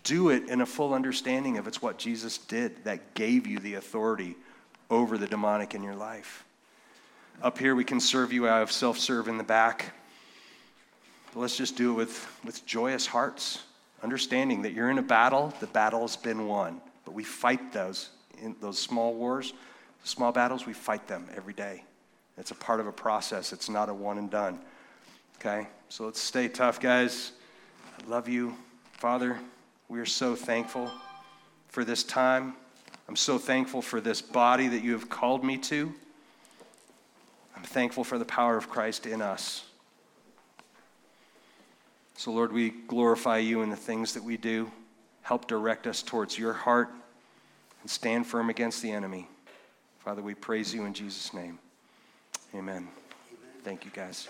do 0.03 0.29
it 0.29 0.49
in 0.49 0.61
a 0.61 0.65
full 0.65 0.93
understanding 0.93 1.57
of 1.57 1.67
it's 1.67 1.81
what 1.81 1.97
Jesus 1.97 2.37
did 2.37 2.83
that 2.83 3.13
gave 3.13 3.47
you 3.47 3.59
the 3.59 3.75
authority 3.75 4.35
over 4.89 5.17
the 5.17 5.27
demonic 5.27 5.75
in 5.75 5.83
your 5.83 5.95
life. 5.95 6.43
Up 7.41 7.57
here, 7.57 7.75
we 7.75 7.83
can 7.83 7.99
serve 7.99 8.31
you. 8.31 8.47
I 8.47 8.59
have 8.59 8.71
self 8.71 8.97
serve 8.97 9.27
in 9.27 9.37
the 9.37 9.43
back. 9.43 9.93
But 11.33 11.39
let's 11.39 11.57
just 11.57 11.75
do 11.75 11.91
it 11.91 11.95
with, 11.95 12.27
with 12.43 12.65
joyous 12.65 13.07
hearts, 13.07 13.63
understanding 14.03 14.61
that 14.63 14.73
you're 14.73 14.91
in 14.91 14.99
a 14.99 15.03
battle, 15.03 15.53
the 15.59 15.67
battle's 15.67 16.15
been 16.15 16.47
won. 16.47 16.79
But 17.05 17.13
we 17.13 17.23
fight 17.23 17.73
those, 17.73 18.09
in 18.39 18.55
those 18.61 18.77
small 18.77 19.15
wars, 19.15 19.53
small 20.03 20.31
battles, 20.31 20.65
we 20.65 20.73
fight 20.73 21.07
them 21.07 21.27
every 21.35 21.53
day. 21.53 21.83
It's 22.37 22.51
a 22.51 22.55
part 22.55 22.79
of 22.79 22.87
a 22.87 22.91
process, 22.91 23.53
it's 23.53 23.69
not 23.69 23.89
a 23.89 23.93
one 23.93 24.17
and 24.17 24.29
done. 24.29 24.59
Okay? 25.37 25.67
So 25.89 26.05
let's 26.05 26.19
stay 26.19 26.47
tough, 26.47 26.79
guys. 26.79 27.33
I 27.99 28.09
love 28.09 28.27
you. 28.27 28.55
Father, 28.93 29.37
we 29.89 29.99
are 29.99 30.05
so 30.05 30.35
thankful 30.35 30.89
for 31.67 31.83
this 31.83 32.03
time. 32.03 32.53
I'm 33.07 33.15
so 33.15 33.37
thankful 33.37 33.81
for 33.81 33.99
this 33.99 34.21
body 34.21 34.67
that 34.69 34.83
you 34.83 34.93
have 34.93 35.09
called 35.09 35.43
me 35.43 35.57
to. 35.57 35.93
I'm 37.55 37.63
thankful 37.63 38.03
for 38.03 38.17
the 38.17 38.25
power 38.25 38.57
of 38.57 38.69
Christ 38.69 39.05
in 39.05 39.21
us. 39.21 39.65
So, 42.15 42.31
Lord, 42.31 42.53
we 42.53 42.69
glorify 42.69 43.39
you 43.39 43.61
in 43.61 43.69
the 43.69 43.75
things 43.75 44.13
that 44.13 44.23
we 44.23 44.37
do. 44.37 44.71
Help 45.21 45.47
direct 45.47 45.87
us 45.87 46.01
towards 46.01 46.37
your 46.37 46.53
heart 46.53 46.89
and 47.81 47.89
stand 47.89 48.27
firm 48.27 48.49
against 48.49 48.81
the 48.81 48.91
enemy. 48.91 49.27
Father, 49.99 50.21
we 50.21 50.33
praise 50.33 50.73
you 50.73 50.85
in 50.85 50.93
Jesus' 50.93 51.33
name. 51.33 51.59
Amen. 52.55 52.87
Thank 53.63 53.85
you, 53.85 53.91
guys. 53.91 54.27